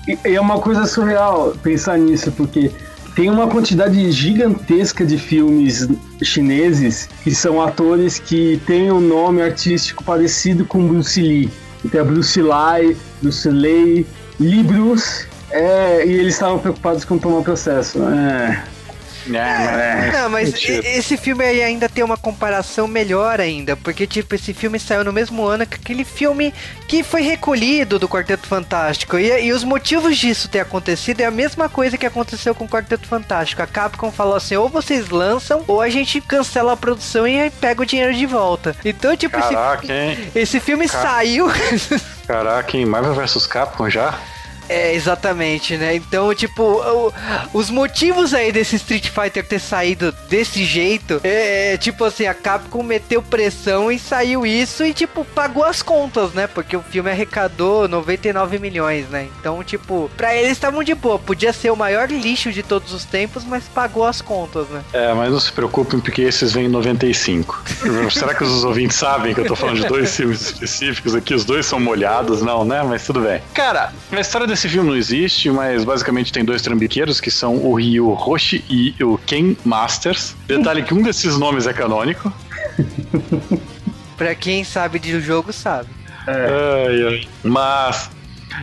E, 0.08 0.18
e 0.24 0.34
é 0.34 0.40
uma 0.40 0.58
coisa 0.58 0.84
surreal 0.84 1.54
pensar 1.62 1.96
nisso, 1.96 2.31
porque 2.32 2.70
tem 3.14 3.28
uma 3.28 3.46
quantidade 3.46 4.10
gigantesca 4.10 5.04
de 5.04 5.18
filmes 5.18 5.86
chineses 6.22 7.08
que 7.22 7.34
são 7.34 7.60
atores 7.60 8.18
que 8.18 8.60
têm 8.66 8.90
um 8.90 9.00
nome 9.00 9.42
artístico 9.42 10.02
parecido 10.02 10.64
com 10.64 10.86
Bruce 10.86 11.20
Lee. 11.20 11.50
Então 11.84 12.00
é 12.00 12.04
Bruce 12.04 12.40
Lai, 12.40 12.96
Bruce 13.20 13.48
Lee, 13.48 14.06
Lee 14.40 14.62
Bruce, 14.62 15.26
é, 15.50 16.06
e 16.06 16.12
eles 16.12 16.34
estavam 16.34 16.58
preocupados 16.58 17.04
com 17.04 17.18
tomar 17.18 17.42
processo. 17.42 18.02
É. 18.02 18.64
Não, 20.12 20.28
mas 20.30 20.52
mentira. 20.52 20.88
esse 20.88 21.16
filme 21.16 21.44
aí 21.44 21.62
ainda 21.62 21.88
tem 21.88 22.04
uma 22.04 22.16
comparação 22.16 22.88
melhor 22.88 23.40
ainda, 23.40 23.76
porque 23.76 24.06
tipo, 24.06 24.34
esse 24.34 24.52
filme 24.52 24.78
saiu 24.78 25.04
no 25.04 25.12
mesmo 25.12 25.44
ano 25.44 25.66
que 25.66 25.76
aquele 25.76 26.04
filme 26.04 26.52
que 26.88 27.02
foi 27.02 27.22
recolhido 27.22 27.98
do 27.98 28.08
Quarteto 28.08 28.46
Fantástico. 28.46 29.18
E, 29.18 29.46
e 29.46 29.52
os 29.52 29.64
motivos 29.64 30.16
disso 30.16 30.48
ter 30.48 30.60
acontecido 30.60 31.20
é 31.20 31.24
a 31.24 31.30
mesma 31.30 31.68
coisa 31.68 31.96
que 31.96 32.06
aconteceu 32.06 32.54
com 32.54 32.64
o 32.64 32.68
Quarteto 32.68 33.06
Fantástico. 33.06 33.62
A 33.62 33.66
Capcom 33.66 34.10
falou 34.10 34.34
assim, 34.34 34.56
ou 34.56 34.68
vocês 34.68 35.08
lançam, 35.08 35.64
ou 35.66 35.80
a 35.80 35.88
gente 35.88 36.20
cancela 36.20 36.72
a 36.72 36.76
produção 36.76 37.26
e 37.26 37.40
aí 37.40 37.50
pega 37.50 37.82
o 37.82 37.86
dinheiro 37.86 38.14
de 38.14 38.26
volta. 38.26 38.76
Então, 38.84 39.16
tipo, 39.16 39.38
esse, 39.38 39.48
Caraca, 39.48 39.92
hein? 39.92 40.30
esse 40.34 40.60
filme 40.60 40.88
Cara. 40.88 41.08
saiu... 41.08 41.46
Caraca, 42.26 42.76
hein? 42.76 42.86
Marvel 42.86 43.14
vs 43.14 43.46
Capcom 43.46 43.90
já? 43.90 44.18
É, 44.72 44.94
exatamente, 44.94 45.76
né? 45.76 45.94
Então, 45.96 46.34
tipo, 46.34 46.62
o- 46.62 47.12
os 47.52 47.68
motivos 47.70 48.32
aí 48.32 48.50
desse 48.50 48.76
Street 48.76 49.08
Fighter 49.08 49.44
ter 49.46 49.58
saído 49.58 50.12
desse 50.28 50.64
jeito 50.64 51.20
é, 51.22 51.74
é, 51.74 51.76
tipo 51.76 52.04
assim, 52.04 52.26
a 52.26 52.34
Capcom 52.34 52.82
meteu 52.82 53.22
pressão 53.22 53.90
e 53.92 53.98
saiu 53.98 54.46
isso 54.46 54.84
e, 54.84 54.94
tipo, 54.94 55.24
pagou 55.24 55.64
as 55.64 55.82
contas, 55.82 56.32
né? 56.32 56.46
Porque 56.46 56.76
o 56.76 56.82
filme 56.82 57.10
arrecadou 57.10 57.86
99 57.86 58.58
milhões, 58.58 59.08
né? 59.08 59.28
Então, 59.40 59.62
tipo, 59.62 60.10
pra 60.16 60.34
eles 60.34 60.52
estavam 60.52 60.82
de 60.82 60.94
boa. 60.94 61.18
Podia 61.18 61.52
ser 61.52 61.70
o 61.70 61.76
maior 61.76 62.08
lixo 62.10 62.50
de 62.50 62.62
todos 62.62 62.92
os 62.92 63.04
tempos, 63.04 63.44
mas 63.44 63.64
pagou 63.64 64.06
as 64.06 64.20
contas, 64.22 64.66
né? 64.68 64.82
É, 64.92 65.12
mas 65.12 65.30
não 65.30 65.40
se 65.40 65.52
preocupem 65.52 66.00
porque 66.00 66.22
esses 66.22 66.52
vêm 66.52 66.64
em 66.66 66.68
95. 66.68 67.62
Será 68.10 68.34
que 68.34 68.42
os 68.44 68.64
ouvintes 68.64 68.96
sabem 68.96 69.34
que 69.34 69.40
eu 69.40 69.46
tô 69.46 69.54
falando 69.56 69.80
de 69.80 69.86
dois 69.86 70.14
filmes 70.16 70.40
específicos 70.42 71.14
aqui? 71.14 71.34
Os 71.34 71.44
dois 71.44 71.66
são 71.66 71.78
molhados? 71.78 72.40
Não, 72.42 72.64
né? 72.64 72.82
Mas 72.82 73.04
tudo 73.04 73.20
bem. 73.20 73.42
Cara, 73.54 73.92
a 74.10 74.20
história 74.20 74.46
desse 74.46 74.61
filme 74.68 74.90
não 74.90 74.96
existe, 74.96 75.50
mas 75.50 75.84
basicamente 75.84 76.32
tem 76.32 76.44
dois 76.44 76.62
trambiqueiros 76.62 77.20
que 77.20 77.30
são 77.30 77.56
o 77.56 77.74
Ryu 77.74 78.10
Hoshi 78.12 78.64
e 78.68 78.94
o 79.02 79.18
Ken 79.18 79.56
Masters. 79.64 80.34
Detalhe 80.46 80.82
que 80.82 80.94
um 80.94 81.02
desses 81.02 81.38
nomes 81.38 81.66
é 81.66 81.72
canônico. 81.72 82.32
Pra 84.16 84.34
quem 84.34 84.62
sabe 84.62 84.98
de 84.98 85.20
jogo, 85.20 85.52
sabe. 85.52 85.88
Ai, 86.26 87.06
ai. 87.06 87.28
Mas 87.42 88.10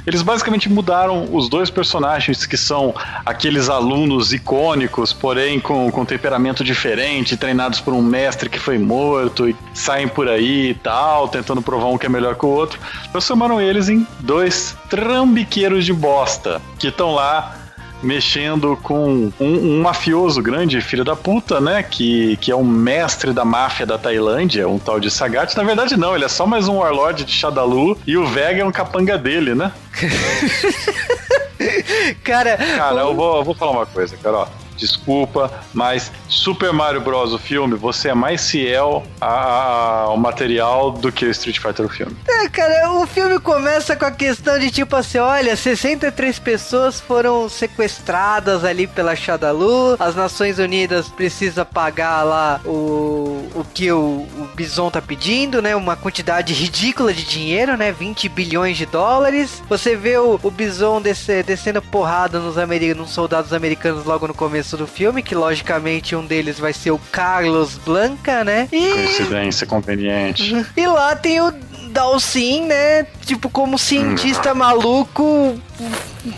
eles 0.06 0.22
basicamente 0.22 0.70
mudaram 0.70 1.28
os 1.32 1.50
dois 1.50 1.70
personagens 1.70 2.46
que 2.46 2.58
são 2.58 2.94
aqueles 3.26 3.70
alunos 3.70 4.34
icônicos, 4.34 5.14
porém 5.14 5.60
com, 5.60 5.92
com 5.92 6.06
temperamento 6.06 6.64
diferente, 6.64 7.38
treinados 7.38 7.80
por 7.80 7.94
um 7.94 8.02
mestre 8.02 8.50
que 8.50 8.60
foi 8.60 8.78
morto 8.78 9.48
e 9.48 9.56
saem 9.74 10.08
por 10.08 10.28
aí 10.28 10.72
e 10.72 10.74
tal, 10.74 11.28
tentando 11.28 11.62
provar 11.62 11.88
um 11.88 11.98
que 11.98 12.06
é 12.06 12.10
melhor 12.10 12.36
que 12.36 12.46
o 12.46 12.50
outro. 12.50 12.80
Transformaram 13.12 13.62
eles 13.62 13.90
em 13.90 14.06
dois 14.20 14.76
trambiqueiros 14.90 15.86
de 15.86 15.94
bosta 15.94 16.62
que 16.78 16.88
estão 16.88 17.14
lá 17.14 17.59
mexendo 18.02 18.78
com 18.82 19.32
um, 19.40 19.40
um, 19.40 19.82
mafioso 19.82 20.42
grande, 20.42 20.82
filho 20.82 21.04
da 21.04 21.16
puta, 21.16 21.60
né? 21.60 21.84
Que, 21.84 22.38
que 22.38 22.52
é 22.52 22.56
um 22.56 22.64
mestre 22.64 23.34
da 23.34 23.44
máfia 23.44 23.86
da 23.86 23.98
Tailândia, 23.98 24.68
um 24.68 24.80
tal 24.80 25.00
de 25.00 25.12
Sagat. 25.12 25.56
Na 25.56 25.64
verdade, 25.64 25.98
não, 25.98 26.16
ele 26.16 26.26
é 26.26 26.30
só 26.30 26.46
mais 26.46 26.68
um 26.68 26.78
warlord 26.78 27.24
de 27.24 27.32
Shadalu 27.32 27.98
e 28.06 28.18
o 28.18 28.26
Vega 28.26 28.62
é 28.62 28.66
um 28.66 28.72
capanga 28.72 29.18
dele, 29.18 29.54
né? 29.54 29.72
cara, 32.24 32.58
cara, 32.58 33.02
eu 33.02 33.16
vou, 33.16 33.38
eu 33.38 33.44
vou 33.44 33.54
falar 33.54 33.72
uma 33.72 33.86
coisa, 33.86 34.16
cara, 34.18 34.38
ó 34.38 34.69
desculpa, 34.80 35.52
mas 35.74 36.12
Super 36.28 36.72
Mario 36.72 37.02
Bros. 37.02 37.34
o 37.34 37.38
filme, 37.38 37.76
você 37.76 38.10
é 38.10 38.14
mais 38.14 38.50
fiel 38.50 39.04
ao 39.20 40.18
material 40.18 40.92
do 40.92 41.12
que 41.12 41.26
o 41.26 41.32
Street 41.32 41.60
Fighter 41.60 41.86
o 41.86 41.90
filme. 41.90 42.16
É, 42.28 42.48
cara, 42.50 42.92
o 42.94 43.06
filme 43.06 43.40
começa 43.40 43.96
com 43.96 44.06
a 44.06 44.12
questão 44.12 44.58
de 44.58 44.72
tipo 44.72 44.96
assim, 44.96 45.18
olha, 45.18 45.56
63 45.56 46.40
pessoas 46.40 47.00
foram 47.00 47.50
sequestradas 47.50 48.64
ali 48.64 48.88
pela 48.88 49.16
Shadalu, 49.16 49.98
as 50.00 50.16
Nações 50.16 50.60
Unidas 50.60 51.10
precisa 51.10 51.66
pagar 51.66 52.24
lá 52.24 52.62
o, 52.66 53.50
o 53.56 53.66
que 53.74 53.92
o, 53.92 54.26
o 54.38 54.50
Bison 54.56 54.90
tá 54.90 55.02
pedindo, 55.02 55.62
né, 55.62 55.76
uma 55.76 55.96
quantidade 55.96 56.54
ridícula 56.54 57.14
de 57.14 57.24
dinheiro, 57.24 57.76
né, 57.76 57.92
20 57.92 58.30
bilhões 58.30 58.78
de 58.78 58.86
dólares. 58.86 59.62
Você 59.68 59.96
vê 59.96 60.18
o, 60.18 60.40
o 60.42 60.52
Bison 60.52 61.02
descendo 61.02 61.82
porrada 61.82 62.40
nos, 62.40 62.56
nos 62.96 63.12
soldados 63.12 63.54
americanos 63.54 64.06
logo 64.06 64.28
no 64.28 64.34
começo 64.34 64.69
do 64.78 64.88
filme, 64.88 65.22
que 65.22 65.36
logicamente 65.36 66.16
um 66.16 66.26
deles 66.26 66.60
vai 66.60 66.74
ser 66.74 66.92
o 66.92 67.00
Carlos 67.12 67.78
Blanca, 67.78 68.44
né? 68.44 68.68
E... 68.72 68.94
Coincidência 68.94 69.68
conveniente. 69.68 70.66
E 70.76 70.88
lá 70.88 71.16
tem 71.16 71.42
o 71.42 71.52
Dalsin, 71.90 72.66
né? 72.66 73.04
Tipo, 73.26 73.50
como 73.50 73.78
cientista 73.78 74.54
hum. 74.54 74.56
maluco. 74.56 75.60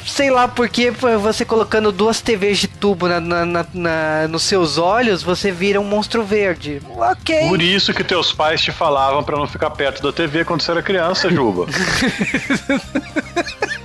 Sei 0.06 0.30
lá 0.30 0.48
porque 0.48 0.92
você 0.92 1.44
colocando 1.44 1.92
duas 1.92 2.22
TVs 2.22 2.60
de 2.60 2.68
tubo 2.68 3.08
na, 3.08 3.20
na, 3.20 3.46
na, 3.46 3.66
na, 3.74 4.28
nos 4.28 4.44
seus 4.44 4.78
olhos, 4.78 5.24
você 5.24 5.52
vira 5.52 5.82
um 5.82 5.84
monstro 5.84 6.24
verde. 6.24 6.82
Ok. 6.90 7.48
Por 7.48 7.62
isso 7.62 7.94
que 7.94 8.04
teus 8.04 8.32
pais 8.32 8.62
te 8.62 8.72
falavam 8.72 9.24
para 9.24 9.38
não 9.38 9.48
ficar 9.48 9.72
perto 9.72 10.02
da 10.02 10.14
TV 10.14 10.46
quando 10.46 10.62
você 10.62 10.72
era 10.72 10.84
criança, 10.84 11.30
Juba. 11.30 11.66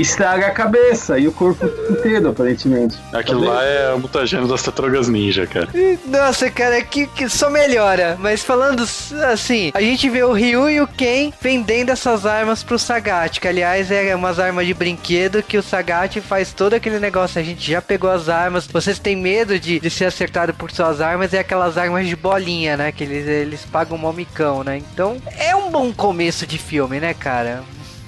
estraga 0.00 0.46
a 0.46 0.50
cabeça 0.50 1.18
e 1.18 1.26
o 1.26 1.32
corpo 1.32 1.66
inteiro, 1.90 2.28
aparentemente. 2.28 2.96
Aquilo 3.12 3.44
tá 3.44 3.52
lá 3.52 3.64
é 3.64 3.92
o 3.92 3.98
mutagênio 3.98 4.46
das 4.46 4.62
tartarugas 4.62 5.08
ninja, 5.08 5.46
cara. 5.46 5.68
Nossa, 6.06 6.50
cara, 6.50 6.82
que, 6.82 7.06
que 7.06 7.28
só 7.28 7.50
melhora. 7.50 8.16
Mas 8.20 8.42
falando 8.42 8.82
assim, 9.30 9.70
a 9.74 9.80
gente 9.80 10.08
vê 10.08 10.22
o 10.22 10.32
Ryu 10.32 10.70
e 10.70 10.80
o 10.80 10.86
Ken 10.86 11.32
vendendo 11.40 11.90
essas 11.90 12.26
armas 12.26 12.62
pro 12.62 12.78
Sagat, 12.78 13.40
que 13.40 13.48
aliás 13.48 13.90
é 13.90 14.14
umas 14.14 14.38
armas 14.38 14.66
de 14.66 14.74
brinquedo 14.74 15.42
que 15.42 15.58
o 15.58 15.62
Sagat 15.62 16.20
faz 16.20 16.52
todo 16.52 16.74
aquele 16.74 16.98
negócio. 16.98 17.40
A 17.40 17.44
gente 17.44 17.70
já 17.70 17.80
pegou 17.80 18.10
as 18.10 18.28
armas. 18.28 18.66
Vocês 18.66 18.98
têm 18.98 19.16
medo 19.16 19.58
de, 19.58 19.80
de 19.80 19.90
ser 19.90 20.06
acertado 20.06 20.54
por 20.54 20.70
suas 20.70 21.00
armas? 21.00 21.32
É 21.32 21.38
aquelas 21.38 21.78
armas 21.78 22.06
de 22.06 22.16
bolinha, 22.16 22.76
né? 22.76 22.92
Que 22.92 23.04
eles, 23.04 23.26
eles 23.26 23.64
pagam 23.64 23.96
um 23.96 24.12
micão, 24.12 24.64
né? 24.64 24.78
Então 24.78 25.16
é 25.38 25.54
um 25.54 25.70
bom 25.70 25.92
começo 25.92 26.46
de 26.46 26.58
filme, 26.58 27.00
né, 27.00 27.14
cara? 27.14 27.62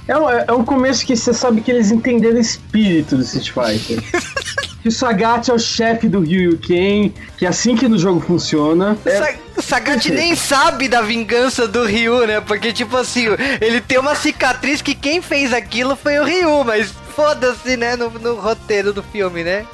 É 0.09 0.17
um, 0.17 0.31
é 0.31 0.53
um 0.53 0.65
começo 0.65 1.05
que 1.07 1.15
você 1.15 1.35
sabe 1.35 1.61
que 1.61 1.71
eles 1.71 1.91
entenderam 1.91 2.37
o 2.37 2.41
espírito 2.41 3.15
do 3.15 3.23
Street 3.23 3.51
Fighter. 3.51 4.03
que 4.81 4.89
o 4.89 4.93
Sagat 4.93 5.51
é 5.51 5.53
o 5.55 5.59
chefe 5.59 6.09
do 6.09 6.21
Ryu 6.21 6.57
Ken, 6.59 7.13
que 7.37 7.45
é 7.45 7.49
assim 7.49 7.77
que 7.77 7.87
no 7.87 7.99
jogo 7.99 8.19
funciona. 8.19 8.97
É... 9.05 9.37
O 9.55 9.61
Sagat 9.61 10.11
nem 10.11 10.35
sabe 10.35 10.89
da 10.89 11.03
vingança 11.03 11.69
do 11.69 11.85
Ryu, 11.85 12.27
né? 12.27 12.41
Porque, 12.41 12.73
tipo 12.73 12.97
assim, 12.97 13.27
ele 13.61 13.83
tem 13.83 13.99
uma 13.99 14.15
cicatriz 14.15 14.81
que 14.81 14.95
quem 14.95 15.21
fez 15.21 15.53
aquilo 15.53 15.95
foi 15.95 16.19
o 16.19 16.25
Ryu, 16.25 16.65
mas 16.65 16.95
foda-se, 17.19 17.77
né, 17.77 17.97
no, 17.97 18.09
no, 18.11 18.37
roteiro 18.37 18.93
do 18.93 19.03
filme, 19.03 19.43
né? 19.43 19.67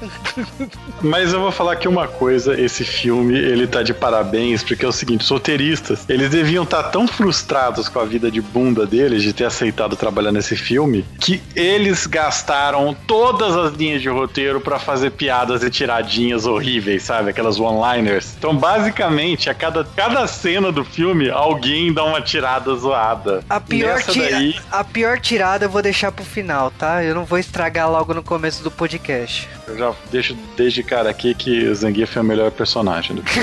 Mas 1.03 1.31
eu 1.35 1.41
vou 1.41 1.53
falar 1.53 1.73
aqui 1.73 1.87
uma 1.87 2.09
coisa, 2.09 2.59
esse 2.59 2.85
filme, 2.85 3.37
ele 3.37 3.67
tá 3.67 3.83
de 3.83 3.93
parabéns, 3.93 4.63
porque 4.63 4.83
é 4.83 4.89
o 4.89 4.93
seguinte, 4.93 5.21
os 5.21 5.29
roteiristas, 5.29 6.07
eles 6.09 6.31
deviam 6.31 6.65
estar 6.65 6.85
tá 6.85 6.89
tão 6.89 7.07
frustrados 7.07 7.87
com 7.87 8.01
a 8.01 8.05
vida 8.07 8.31
de 8.31 8.41
bunda 8.41 8.87
deles, 8.87 9.23
de 9.23 9.35
ter 9.35 9.45
aceitado 9.45 9.95
trabalhar 9.95 10.33
nesse 10.33 10.57
filme, 10.57 11.05
que 11.21 11.43
eles 11.55 12.07
gastaram 12.07 12.97
todas 13.07 13.55
as 13.55 13.75
linhas 13.75 14.01
de 14.01 14.09
roteiro 14.09 14.59
para 14.59 14.79
fazer 14.79 15.11
piadas 15.11 15.63
e 15.63 15.69
tiradinhas 15.69 16.47
horríveis, 16.47 17.03
sabe? 17.03 17.29
Aquelas 17.29 17.61
one-liners. 17.61 18.35
Então, 18.39 18.57
basicamente, 18.57 19.51
a 19.51 19.55
cada, 19.55 19.85
cada 19.85 20.27
cena 20.27 20.73
do 20.73 20.83
filme, 20.83 21.29
alguém 21.29 21.93
dá 21.93 22.05
uma 22.05 22.23
tirada 22.23 22.75
zoada. 22.75 23.45
A 23.51 23.61
pior, 23.61 24.03
tira, 24.03 24.31
daí... 24.31 24.57
a 24.73 24.83
pior 24.83 25.21
tirada 25.21 25.67
eu 25.67 25.71
vou 25.71 25.83
deixar 25.83 26.11
pro 26.11 26.25
final, 26.25 26.71
tá? 26.71 27.05
Eu 27.05 27.15
não 27.15 27.27
vou 27.27 27.34
vou 27.35 27.39
estragar 27.41 27.91
logo 27.91 28.15
no 28.15 28.23
começo 28.23 28.63
do 28.63 28.71
podcast. 28.71 29.49
Eu 29.67 29.77
já 29.77 29.93
deixo 30.09 30.37
desde 30.57 30.85
cara 30.85 31.11
aqui 31.11 31.35
que 31.35 31.67
o 31.67 31.75
Zangief 31.75 32.17
é 32.17 32.21
o 32.21 32.25
melhor 32.25 32.53
personagem 32.53 33.17
do. 33.17 33.25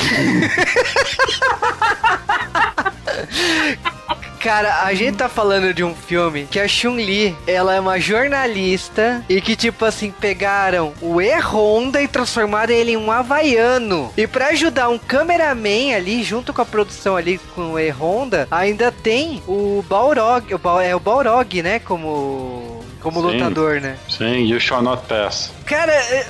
Cara, 4.40 4.86
a 4.86 4.94
gente 4.96 5.18
tá 5.18 5.30
falando 5.30 5.72
de 5.72 5.84
um 5.84 5.94
filme 5.94 6.48
que 6.50 6.60
a 6.60 6.68
Chun-Li, 6.68 7.36
ela 7.46 7.76
é 7.76 7.80
uma 7.80 8.00
jornalista 8.00 9.24
e 9.30 9.40
que, 9.40 9.56
tipo 9.56 9.86
assim, 9.86 10.10
pegaram 10.10 10.94
o 11.00 11.22
E-Honda 11.22 12.02
e 12.02 12.08
transformaram 12.08 12.74
ele 12.74 12.94
em 12.94 12.98
um 12.98 13.12
havaiano. 13.12 14.12
E 14.18 14.26
para 14.26 14.48
ajudar 14.48 14.90
um 14.90 14.98
cameraman 14.98 15.94
ali, 15.94 16.24
junto 16.24 16.54
com 16.54 16.62
a 16.62 16.66
produção 16.66 17.16
ali 17.16 17.40
com 17.54 17.74
o 17.74 17.80
E-Honda, 17.80 18.48
ainda 18.50 18.92
tem 18.92 19.44
o 19.48 19.84
Balrog, 19.88 20.56
o 20.56 20.58
ba 20.58 20.84
é 20.84 20.96
o 20.96 21.00
Balrog, 21.00 21.62
né, 21.62 21.78
como 21.78 22.71
como 23.02 23.22
Sim. 23.22 23.34
lutador, 23.34 23.82
né? 23.82 23.98
Sim, 24.10 24.46
you 24.46 24.60
shall 24.60 24.82
not 24.82 25.04
pass. 25.08 25.52
Cara, 25.66 25.92
é, 25.92 26.26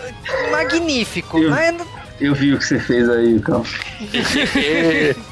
magnífico. 0.52 1.38
Eu, 1.38 1.50
mas... 1.50 1.76
eu 2.20 2.34
vi 2.34 2.54
o 2.54 2.58
que 2.58 2.66
você 2.66 2.80
fez 2.80 3.10
aí, 3.10 3.40
Cal. 3.40 3.66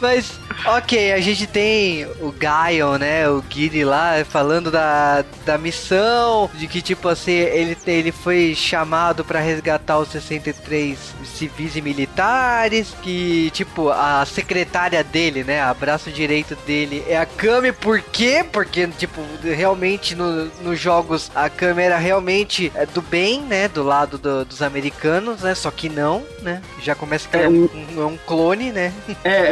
mas 0.00 0.38
Ok, 0.64 1.12
a 1.12 1.20
gente 1.20 1.46
tem 1.46 2.06
o 2.20 2.32
Gaion, 2.32 2.98
né? 2.98 3.28
O 3.28 3.40
Guile 3.40 3.84
lá 3.84 4.24
falando 4.24 4.70
da, 4.70 5.24
da 5.44 5.56
missão, 5.58 6.50
de 6.54 6.66
que 6.66 6.82
tipo 6.82 7.08
assim, 7.08 7.32
ele, 7.32 7.76
ele 7.86 8.10
foi 8.10 8.52
chamado 8.54 9.24
para 9.24 9.38
resgatar 9.38 9.98
os 9.98 10.08
63 10.08 10.98
civis 11.24 11.76
e 11.76 11.82
militares, 11.82 12.94
que 13.00 13.50
tipo, 13.50 13.90
a 13.90 14.24
secretária 14.24 15.04
dele, 15.04 15.44
né? 15.44 15.60
A 15.60 15.72
braço 15.72 16.10
direito 16.10 16.56
dele 16.66 17.04
é 17.06 17.16
a 17.16 17.26
Kami, 17.26 17.70
por 17.70 18.00
quê? 18.00 18.44
Porque, 18.50 18.88
tipo, 18.88 19.20
realmente 19.42 20.16
no, 20.16 20.46
nos 20.62 20.80
jogos 20.80 21.30
a 21.34 21.48
câmera 21.48 21.96
realmente 21.96 22.72
é 22.74 22.86
do 22.86 23.02
bem, 23.02 23.40
né? 23.42 23.68
Do 23.68 23.84
lado 23.84 24.18
do, 24.18 24.44
dos 24.44 24.62
americanos, 24.62 25.42
né? 25.42 25.54
Só 25.54 25.70
que 25.70 25.88
não, 25.88 26.24
né? 26.42 26.60
Já 26.82 26.96
começa 26.96 27.28
que 27.28 27.36
é, 27.36 27.44
é 27.44 27.48
um, 27.48 27.68
um 28.06 28.18
clone, 28.26 28.72
né? 28.72 28.92
É, 29.22 29.45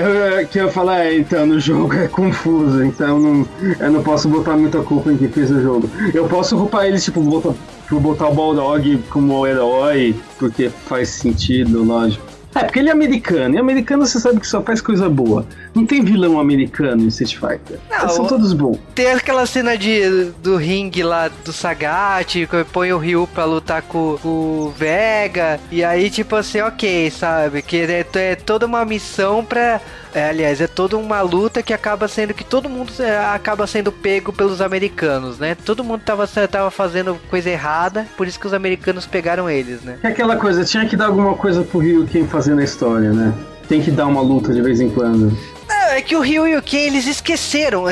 que 0.50 0.58
eu 0.58 0.70
falar 0.70 1.04
é, 1.04 1.18
então, 1.18 1.46
no 1.46 1.60
jogo 1.60 1.94
é 1.94 2.08
confuso, 2.08 2.82
então 2.84 3.18
não, 3.18 3.46
eu 3.78 3.90
não 3.90 4.02
posso 4.02 4.28
botar 4.28 4.56
muita 4.56 4.80
culpa 4.82 5.12
em 5.12 5.16
quem 5.16 5.28
fez 5.28 5.50
o 5.50 5.60
jogo. 5.60 5.90
Eu 6.12 6.26
posso 6.26 6.56
culpar 6.56 6.86
eles, 6.86 7.04
tipo, 7.04 7.20
botar, 7.20 7.54
tipo, 7.82 8.00
botar 8.00 8.28
o 8.28 8.34
Balrog 8.34 8.98
como 9.10 9.46
herói, 9.46 10.14
porque 10.38 10.68
faz 10.68 11.08
sentido, 11.08 11.82
lógico. 11.84 12.24
É, 12.54 12.62
porque 12.62 12.78
ele 12.78 12.88
é 12.88 12.92
americano. 12.92 13.56
E 13.56 13.58
americano 13.58 14.06
você 14.06 14.20
sabe 14.20 14.40
que 14.40 14.46
só 14.46 14.62
faz 14.62 14.80
coisa 14.80 15.08
boa. 15.08 15.44
Não 15.74 15.84
tem 15.84 16.02
vilão 16.02 16.38
americano 16.38 17.02
em 17.02 17.08
Street 17.08 17.34
Fighter. 17.34 17.78
Não, 17.90 18.08
são 18.08 18.26
todos 18.26 18.52
bons. 18.52 18.78
Tem 18.94 19.10
aquela 19.10 19.44
cena 19.46 19.76
de, 19.76 20.30
do 20.42 20.56
ringue 20.56 21.02
lá 21.02 21.28
do 21.28 21.52
Sagat, 21.52 22.46
que 22.46 22.64
põe 22.72 22.92
o 22.92 22.98
Ryu 22.98 23.28
pra 23.34 23.44
lutar 23.44 23.82
com, 23.82 24.16
com 24.22 24.28
o 24.28 24.74
Vega. 24.76 25.58
E 25.70 25.82
aí, 25.82 26.10
tipo 26.10 26.36
assim, 26.36 26.60
ok, 26.60 27.10
sabe? 27.10 27.62
Que 27.62 27.78
é, 27.78 28.06
é 28.14 28.34
toda 28.36 28.66
uma 28.66 28.84
missão 28.84 29.44
pra 29.44 29.80
é, 30.14 30.28
aliás, 30.28 30.60
é 30.60 30.68
toda 30.68 30.96
uma 30.96 31.20
luta 31.22 31.60
que 31.60 31.72
acaba 31.72 32.06
sendo 32.06 32.32
que 32.32 32.44
todo 32.44 32.68
mundo 32.68 32.92
é, 33.00 33.18
acaba 33.34 33.66
sendo 33.66 33.90
pego 33.90 34.32
pelos 34.32 34.60
americanos, 34.60 35.40
né? 35.40 35.56
Todo 35.56 35.82
mundo 35.82 36.02
tava, 36.04 36.24
tava 36.48 36.70
fazendo 36.70 37.18
coisa 37.28 37.50
errada, 37.50 38.06
por 38.16 38.28
isso 38.28 38.38
que 38.38 38.46
os 38.46 38.54
americanos 38.54 39.06
pegaram 39.06 39.50
eles, 39.50 39.82
né? 39.82 39.98
É 40.04 40.08
aquela 40.08 40.36
coisa, 40.36 40.64
tinha 40.64 40.86
que 40.86 40.96
dar 40.96 41.06
alguma 41.06 41.34
coisa 41.34 41.64
pro 41.64 41.80
Rio 41.80 42.06
quem 42.06 42.28
fazer 42.28 42.54
na 42.54 42.62
história, 42.62 43.12
né? 43.12 43.34
Tem 43.68 43.82
que 43.82 43.90
dar 43.90 44.06
uma 44.06 44.20
luta 44.20 44.52
de 44.52 44.62
vez 44.62 44.80
em 44.80 44.88
quando. 44.88 45.36
É, 45.84 45.98
é 45.98 46.02
que 46.02 46.16
o 46.16 46.20
Ryu 46.20 46.46
e 46.48 46.56
o 46.56 46.62
Ken, 46.62 46.86
eles 46.86 47.06
esqueceram. 47.06 47.84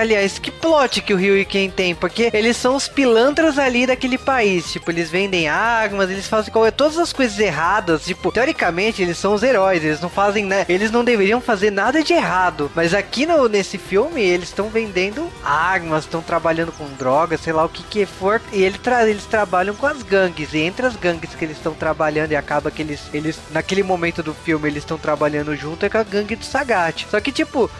Aliás, 0.00 0.38
que 0.38 0.50
plot 0.50 1.00
que 1.00 1.14
o 1.14 1.16
Ryu 1.16 1.38
e 1.38 1.42
o 1.42 1.46
Ken 1.46 1.70
tem, 1.70 1.94
porque 1.94 2.30
eles 2.32 2.56
são 2.56 2.76
os 2.76 2.88
pilantras 2.88 3.58
ali 3.58 3.86
daquele 3.86 4.18
país. 4.18 4.70
Tipo, 4.70 4.90
eles 4.90 5.10
vendem 5.10 5.48
armas, 5.48 6.10
eles 6.10 6.26
fazem 6.26 6.52
todas 6.76 6.98
as 6.98 7.12
coisas 7.12 7.38
erradas. 7.38 8.04
Tipo, 8.04 8.30
teoricamente, 8.30 9.02
eles 9.02 9.16
são 9.16 9.34
os 9.34 9.42
heróis, 9.42 9.84
eles 9.84 10.00
não 10.00 10.08
fazem, 10.08 10.44
né? 10.44 10.66
Eles 10.68 10.90
não 10.90 11.04
deveriam 11.04 11.40
fazer 11.40 11.70
nada 11.70 12.02
de 12.02 12.12
errado. 12.12 12.70
Mas 12.74 12.94
aqui 12.94 13.26
no, 13.26 13.48
nesse 13.48 13.78
filme, 13.78 14.20
eles 14.20 14.48
estão 14.48 14.68
vendendo 14.68 15.30
armas, 15.44 16.04
estão 16.04 16.20
trabalhando 16.20 16.72
com 16.72 16.86
drogas, 16.98 17.40
sei 17.40 17.52
lá 17.52 17.64
o 17.64 17.68
que 17.68 17.82
que 17.82 18.06
for. 18.06 18.40
E 18.52 18.62
ele 18.62 18.78
tra 18.78 19.08
eles 19.08 19.24
trabalham 19.24 19.74
com 19.74 19.86
as 19.86 20.02
gangues. 20.02 20.52
E 20.52 20.58
entre 20.58 20.86
as 20.86 20.96
gangues 20.96 21.34
que 21.34 21.44
eles 21.44 21.56
estão 21.56 21.74
trabalhando, 21.74 22.32
e 22.32 22.36
acaba 22.36 22.70
que 22.70 22.82
eles, 22.82 23.00
eles, 23.12 23.38
naquele 23.50 23.82
momento 23.82 24.22
do 24.22 24.34
filme, 24.34 24.68
eles 24.68 24.82
estão 24.82 24.98
trabalhando 24.98 25.56
junto, 25.56 25.86
é 25.86 25.88
com 25.88 25.98
a 25.98 26.02
gangue 26.02 26.36
do 26.36 26.44
Sagat. 26.44 26.81
Só 27.10 27.20
que, 27.20 27.32
tipo, 27.32 27.70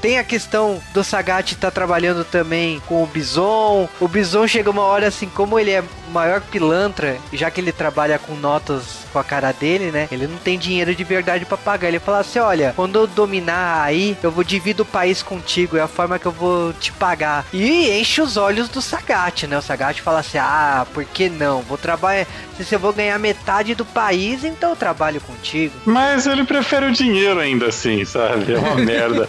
tem 0.00 0.18
a 0.18 0.24
questão 0.24 0.80
do 0.92 1.04
Sagat 1.04 1.52
estar 1.52 1.68
tá 1.68 1.70
trabalhando 1.70 2.24
também 2.24 2.80
com 2.86 3.02
o 3.02 3.06
Bison. 3.06 3.88
O 4.00 4.08
Bison 4.08 4.46
chega 4.46 4.70
uma 4.70 4.82
hora 4.82 5.08
assim, 5.08 5.28
como 5.28 5.58
ele 5.58 5.70
é 5.70 5.84
maior 6.10 6.40
pilantra, 6.40 7.16
já 7.32 7.50
que 7.50 7.60
ele 7.60 7.72
trabalha 7.72 8.18
com 8.18 8.34
notas 8.34 9.00
com 9.12 9.18
a 9.18 9.24
cara 9.24 9.52
dele, 9.52 9.90
né? 9.90 10.08
Ele 10.10 10.26
não 10.26 10.36
tem 10.38 10.58
dinheiro 10.58 10.94
de 10.94 11.04
verdade 11.04 11.44
para 11.44 11.56
pagar. 11.56 11.88
Ele 11.88 11.98
fala 11.98 12.20
assim: 12.20 12.38
olha, 12.38 12.72
quando 12.76 12.98
eu 12.98 13.06
dominar 13.06 13.82
aí, 13.82 14.16
eu 14.22 14.30
vou 14.30 14.44
dividir 14.44 14.80
o 14.80 14.84
país 14.84 15.22
contigo, 15.22 15.76
é 15.76 15.80
a 15.80 15.88
forma 15.88 16.18
que 16.18 16.26
eu 16.26 16.32
vou 16.32 16.72
te 16.74 16.92
pagar. 16.92 17.44
E 17.52 17.90
enche 17.98 18.20
os 18.20 18.36
olhos 18.36 18.68
do 18.68 18.80
Sagat, 18.80 19.46
né? 19.46 19.58
O 19.58 19.62
Sagat 19.62 20.00
fala 20.00 20.20
assim: 20.20 20.38
ah, 20.38 20.86
por 20.92 21.04
que 21.04 21.28
não? 21.28 21.62
Vou 21.62 21.78
trabalhar. 21.78 22.26
Se 22.60 22.74
eu 22.74 22.78
vou 22.78 22.92
ganhar 22.92 23.18
metade 23.18 23.74
do 23.74 23.86
país, 23.86 24.44
então 24.44 24.70
eu 24.70 24.76
trabalho 24.76 25.20
contigo. 25.20 25.74
Mas 25.86 26.26
ele 26.26 26.44
prefere 26.44 26.86
o 26.86 26.92
dinheiro 26.92 27.40
ainda 27.40 27.68
assim, 27.68 28.04
sabe? 28.04 28.52
É 28.52 28.58
uma 28.58 28.76
merda. 28.84 29.28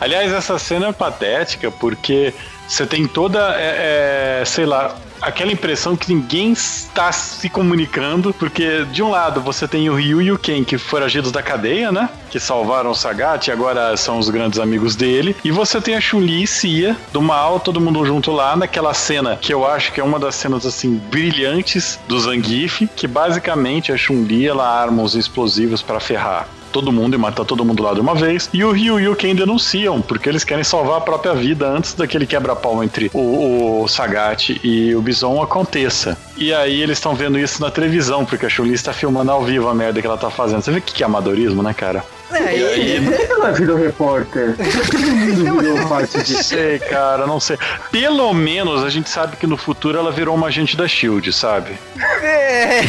Aliás, 0.00 0.32
essa 0.32 0.58
cena 0.58 0.88
é 0.88 0.92
patética 0.92 1.70
porque 1.70 2.32
você 2.66 2.86
tem 2.86 3.06
toda, 3.06 3.54
é, 3.56 4.40
é, 4.40 4.44
sei 4.44 4.64
lá, 4.64 4.96
aquela 5.20 5.52
impressão 5.52 5.96
que 5.96 6.12
ninguém 6.12 6.52
está 6.52 7.12
se 7.12 7.48
comunicando, 7.48 8.34
porque 8.34 8.84
de 8.86 9.02
um 9.02 9.10
lado 9.10 9.40
você 9.40 9.68
tem 9.68 9.88
o 9.88 9.94
Ryu 9.94 10.22
e 10.22 10.32
o 10.32 10.38
Ken, 10.38 10.64
que 10.64 10.78
foragidos 10.78 11.30
da 11.30 11.42
cadeia, 11.42 11.92
né? 11.92 12.08
Que 12.30 12.40
salvaram 12.40 12.90
o 12.90 12.94
Sagat 12.94 13.46
e 13.46 13.52
agora 13.52 13.96
são 13.96 14.18
os 14.18 14.28
grandes 14.28 14.58
amigos 14.58 14.96
dele. 14.96 15.36
E 15.44 15.50
você 15.50 15.80
tem 15.80 15.94
a 15.94 16.00
Chun-Li 16.00 16.42
e 16.42 16.46
Cia, 16.46 16.96
do 17.12 17.22
mal, 17.22 17.60
todo 17.60 17.80
mundo 17.80 18.04
junto 18.04 18.32
lá, 18.32 18.56
naquela 18.56 18.94
cena 18.94 19.36
que 19.36 19.52
eu 19.52 19.66
acho 19.66 19.92
que 19.92 20.00
é 20.00 20.04
uma 20.04 20.18
das 20.18 20.34
cenas, 20.34 20.66
assim, 20.66 20.96
brilhantes 21.10 22.00
do 22.08 22.18
Zangief, 22.18 22.88
que 22.96 23.06
basicamente 23.06 23.92
a 23.92 23.96
Chun-Li, 23.96 24.48
ela 24.48 24.66
arma 24.66 25.02
os 25.02 25.14
explosivos 25.14 25.82
para 25.82 26.00
ferrar 26.00 26.48
todo 26.72 26.90
mundo 26.90 27.14
e 27.14 27.18
matar 27.18 27.44
todo 27.44 27.64
mundo 27.64 27.82
lá 27.82 27.94
de 27.94 28.00
uma 28.00 28.14
vez. 28.14 28.48
E 28.52 28.64
o 28.64 28.72
Ryu 28.72 28.98
e 28.98 29.08
o 29.08 29.14
Ken 29.14 29.34
denunciam, 29.34 30.00
porque 30.00 30.28
eles 30.28 30.42
querem 30.42 30.64
salvar 30.64 30.98
a 30.98 31.00
própria 31.00 31.34
vida 31.34 31.68
antes 31.68 31.94
daquele 31.94 32.26
quebra-pau 32.26 32.82
entre 32.82 33.10
o, 33.12 33.82
o 33.82 33.88
Sagat 33.88 34.58
e 34.64 34.94
o 34.94 35.02
Bison 35.02 35.40
aconteça. 35.42 36.16
E 36.36 36.52
aí 36.52 36.80
eles 36.80 36.98
estão 36.98 37.14
vendo 37.14 37.38
isso 37.38 37.60
na 37.60 37.70
televisão, 37.70 38.24
porque 38.24 38.46
a 38.46 38.48
Chun-Li 38.48 38.74
está 38.74 38.92
filmando 38.92 39.30
ao 39.30 39.44
vivo 39.44 39.68
a 39.68 39.74
merda 39.74 40.00
que 40.00 40.06
ela 40.06 40.16
tá 40.16 40.30
fazendo. 40.30 40.62
Você 40.62 40.72
vê 40.72 40.78
o 40.78 40.82
que 40.82 41.02
é 41.02 41.06
amadorismo, 41.06 41.62
né, 41.62 41.74
cara? 41.74 42.04
É, 42.32 42.56
e 42.56 42.64
aí... 42.64 43.14
ela 43.30 43.52
virou 43.52 43.76
repórter? 43.76 44.56
Todo 44.90 44.98
mundo 44.98 45.60
virou 45.60 45.88
parte 45.88 46.18
disso. 46.18 46.34
Não 46.34 46.42
sei, 46.42 46.78
cara, 46.78 47.26
não 47.26 47.38
sei. 47.38 47.58
Pelo 47.90 48.32
menos 48.32 48.82
a 48.82 48.88
gente 48.88 49.10
sabe 49.10 49.36
que 49.36 49.46
no 49.46 49.56
futuro 49.56 49.98
ela 49.98 50.10
virou 50.10 50.34
uma 50.34 50.46
agente 50.46 50.76
da 50.76 50.88
SHIELD, 50.88 51.32
sabe? 51.32 51.78
É. 52.22 52.80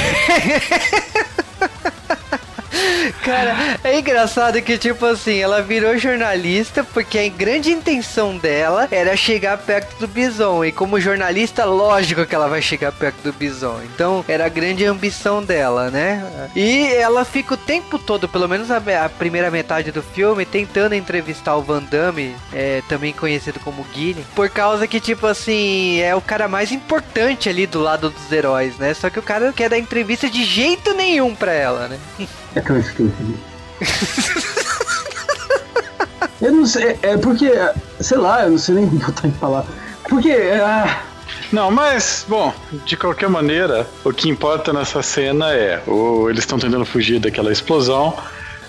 Cara, 3.24 3.80
é 3.84 4.00
engraçado 4.00 4.62
que, 4.62 4.78
tipo 4.78 5.06
assim, 5.06 5.40
ela 5.40 5.62
virou 5.62 5.98
jornalista 5.98 6.84
porque 6.84 7.18
a 7.20 7.30
grande 7.30 7.72
intenção 7.72 8.38
dela 8.38 8.88
era 8.92 9.16
chegar 9.16 9.58
perto 9.58 9.98
do 10.00 10.08
Bison. 10.08 10.64
E 10.64 10.72
como 10.72 11.00
jornalista, 11.00 11.66
lógico 11.66 12.26
que 12.26 12.36
ela 12.36 12.48
vai 12.48 12.62
chegar 12.62 12.92
perto 12.92 13.22
do 13.24 13.34
Bison. 13.34 13.82
Então, 13.84 14.24
era 14.28 14.46
a 14.46 14.50
grande 14.50 14.86
ambição 14.86 15.44
dela, 15.44 15.90
né? 15.90 16.50
E 16.56 16.88
ela 16.94 17.26
fica 17.26 17.54
o 17.54 17.58
tempo 17.58 17.98
todo, 17.98 18.28
pelo 18.28 18.48
menos 18.48 18.70
a, 18.72 18.78
a 18.78 19.10
primeira 19.10 19.50
metade 19.52 19.92
do 19.92 20.02
filme, 20.02 20.46
tentando 20.46 20.96
entrevistar 20.96 21.56
o 21.56 21.62
Van 21.62 21.84
Damme, 21.84 22.36
é, 22.52 22.82
também 22.88 23.14
conhecido 23.14 23.60
como 23.60 23.86
Guile, 23.94 24.26
por 24.36 24.50
causa 24.50 24.88
que, 24.88 25.00
tipo 25.00 25.26
assim, 25.28 26.00
é 26.00 26.16
o 26.16 26.22
cara 26.22 26.48
mais 26.48 26.72
importante 26.72 27.50
ali 27.50 27.66
do 27.66 27.80
lado 27.80 28.10
dos 28.10 28.32
heróis, 28.32 28.78
né? 28.78 28.94
Só 28.94 29.10
que 29.10 29.20
o 29.20 29.24
cara 29.24 29.46
não 29.46 29.54
quer 29.54 29.70
dar 29.70 29.78
entrevista 29.78 30.30
de 30.30 30.44
jeito 30.44 30.94
nenhum 30.94 31.36
pra 31.36 31.52
ela, 31.54 31.88
né? 31.88 32.00
É 32.56 32.62
tão 32.62 32.78
eu 36.42 36.52
não 36.52 36.66
sei, 36.66 36.98
é 37.02 37.18
porque, 37.18 37.52
sei 38.00 38.18
lá, 38.18 38.44
eu 38.44 38.52
não 38.52 38.58
sei 38.58 38.76
nem 38.76 38.86
botar 39.00 39.28
em 39.28 39.32
falar. 39.32 39.66
Porque, 40.10 40.32
ah, 40.32 41.02
não, 41.52 41.72
mas, 41.72 42.26
bom, 42.28 42.54
de 42.86 42.98
qualquer 42.98 43.30
maneira, 43.30 43.88
o 44.04 44.12
que 44.12 44.30
importa 44.30 44.74
nessa 44.74 45.02
cena 45.02 45.54
é: 45.54 45.82
eles 46.30 46.40
estão 46.40 46.60
tentando 46.60 46.86
fugir 46.86 47.20
daquela 47.20 47.52
explosão 47.52 48.16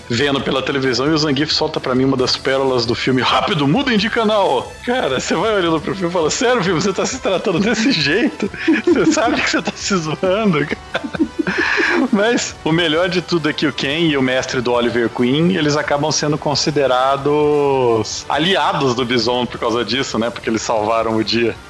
vendo 0.09 0.39
pela 0.41 0.61
televisão 0.61 1.07
e 1.07 1.09
o 1.09 1.17
Zangief 1.17 1.51
solta 1.51 1.79
para 1.79 1.95
mim 1.95 2.05
uma 2.05 2.17
das 2.17 2.37
pérolas 2.37 2.85
do 2.85 2.93
filme 2.93 3.21
Rápido, 3.21 3.67
mudem 3.67 3.97
de 3.97 4.09
canal! 4.09 4.71
Cara, 4.85 5.19
você 5.19 5.33
vai 5.33 5.55
olhando 5.55 5.79
pro 5.81 5.95
filme 5.95 6.09
e 6.09 6.13
fala, 6.13 6.29
sério, 6.29 6.63
filme, 6.63 6.81
você 6.81 6.93
tá 6.93 7.05
se 7.05 7.19
tratando 7.19 7.59
desse 7.59 7.91
jeito? 7.91 8.49
Você 8.85 9.11
sabe 9.11 9.41
que 9.41 9.49
você 9.49 9.61
tá 9.61 9.71
se 9.75 9.95
zoando, 9.95 10.65
cara. 10.65 11.09
Mas 12.11 12.55
o 12.63 12.71
melhor 12.71 13.09
de 13.09 13.21
tudo 13.21 13.49
é 13.49 13.53
que 13.53 13.67
o 13.67 13.73
Ken 13.73 14.07
e 14.07 14.17
o 14.17 14.21
mestre 14.21 14.61
do 14.61 14.71
Oliver 14.71 15.09
Queen, 15.09 15.55
eles 15.55 15.75
acabam 15.75 16.11
sendo 16.11 16.37
considerados 16.37 18.25
aliados 18.27 18.95
do 18.95 19.05
Bison 19.05 19.45
por 19.45 19.59
causa 19.59 19.83
disso, 19.83 20.17
né? 20.19 20.29
Porque 20.29 20.49
eles 20.49 20.61
salvaram 20.61 21.15
o 21.15 21.23
dia. 21.23 21.55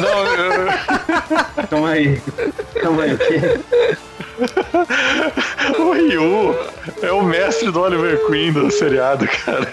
Não, 0.00 0.26
eu... 0.26 1.66
Calma 1.68 1.90
aí. 1.92 2.20
Calma 2.80 3.02
aí, 3.04 3.14
o 3.14 3.18
quê? 3.18 3.60
o 5.78 5.92
Ryu 5.92 6.56
é 7.00 7.12
o 7.12 7.22
mestre 7.22 7.70
do 7.70 7.80
Oliver 7.80 8.26
Queen 8.26 8.52
do 8.52 8.70
seriado, 8.70 9.28
cara. 9.28 9.72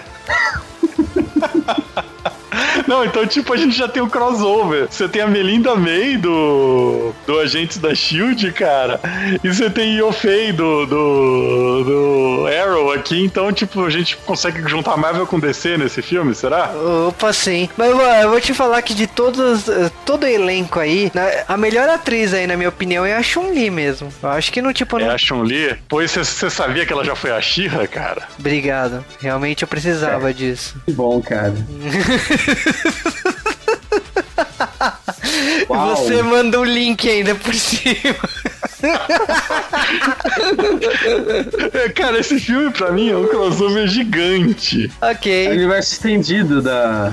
Não, 2.86 3.04
então, 3.04 3.26
tipo, 3.26 3.52
a 3.52 3.56
gente 3.56 3.76
já 3.76 3.88
tem 3.88 4.02
o 4.02 4.06
um 4.06 4.08
crossover. 4.08 4.86
Você 4.90 5.08
tem 5.08 5.22
a 5.22 5.26
Melinda 5.26 5.74
May 5.74 6.16
do, 6.16 7.12
do 7.26 7.38
Agentes 7.38 7.78
da 7.78 7.94
Shield, 7.94 8.52
cara. 8.52 9.00
E 9.42 9.48
você 9.48 9.70
tem 9.70 9.98
Yofei 9.98 10.52
do, 10.52 10.86
do, 10.86 11.84
do 11.84 12.46
Arrow 12.46 12.92
aqui. 12.92 13.24
Então, 13.24 13.52
tipo, 13.52 13.84
a 13.84 13.90
gente 13.90 14.16
consegue 14.18 14.68
juntar 14.68 14.96
Marvel 14.96 15.26
com 15.26 15.38
DC 15.38 15.76
nesse 15.76 16.02
filme, 16.02 16.34
será? 16.34 16.70
Opa, 17.08 17.32
sim. 17.32 17.68
Mas 17.76 17.90
eu 18.22 18.30
vou 18.30 18.40
te 18.40 18.54
falar 18.54 18.82
que 18.82 18.94
de 18.94 19.06
todos, 19.06 19.66
todo 20.04 20.24
o 20.24 20.26
elenco 20.26 20.78
aí, 20.78 21.10
a 21.46 21.56
melhor 21.56 21.88
atriz 21.88 22.32
aí, 22.32 22.46
na 22.46 22.56
minha 22.56 22.68
opinião, 22.68 23.04
é 23.04 23.14
a 23.14 23.22
Chun-Li 23.22 23.70
mesmo. 23.70 24.12
Eu 24.22 24.30
acho 24.30 24.52
que 24.52 24.60
no 24.62 24.72
tipo. 24.72 24.98
É 24.98 25.06
não... 25.06 25.14
a 25.14 25.18
Chun-Li? 25.18 25.76
Pois 25.88 26.10
você 26.10 26.50
sabia 26.50 26.84
que 26.84 26.92
ela 26.92 27.04
já 27.04 27.14
foi 27.14 27.30
a 27.30 27.40
Shira, 27.40 27.86
cara? 27.86 28.22
Obrigado. 28.38 29.04
Realmente 29.20 29.62
eu 29.62 29.68
precisava 29.68 30.30
é. 30.30 30.32
disso. 30.32 30.76
Que 30.86 30.92
bom, 30.92 31.20
cara. 31.20 31.54
Você 35.68 36.22
manda 36.22 36.58
o 36.58 36.62
um 36.62 36.64
link 36.64 37.08
ainda 37.08 37.34
por 37.34 37.54
cima. 37.54 38.16
Cara, 41.94 42.20
esse 42.20 42.40
filme 42.40 42.70
pra 42.70 42.90
mim 42.92 43.10
é 43.10 43.16
um 43.16 43.26
crossover 43.26 43.86
gigante. 43.86 44.90
Ok. 45.00 45.46
É 45.46 45.50
o 45.50 45.52
universo 45.52 45.92
estendido 45.92 46.62
da, 46.62 47.12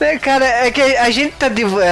é, 0.00 0.18
cara, 0.18 0.44
é 0.44 0.70
que 0.70 0.80
a 0.80 1.10
gente, 1.10 1.34
tá 1.34 1.46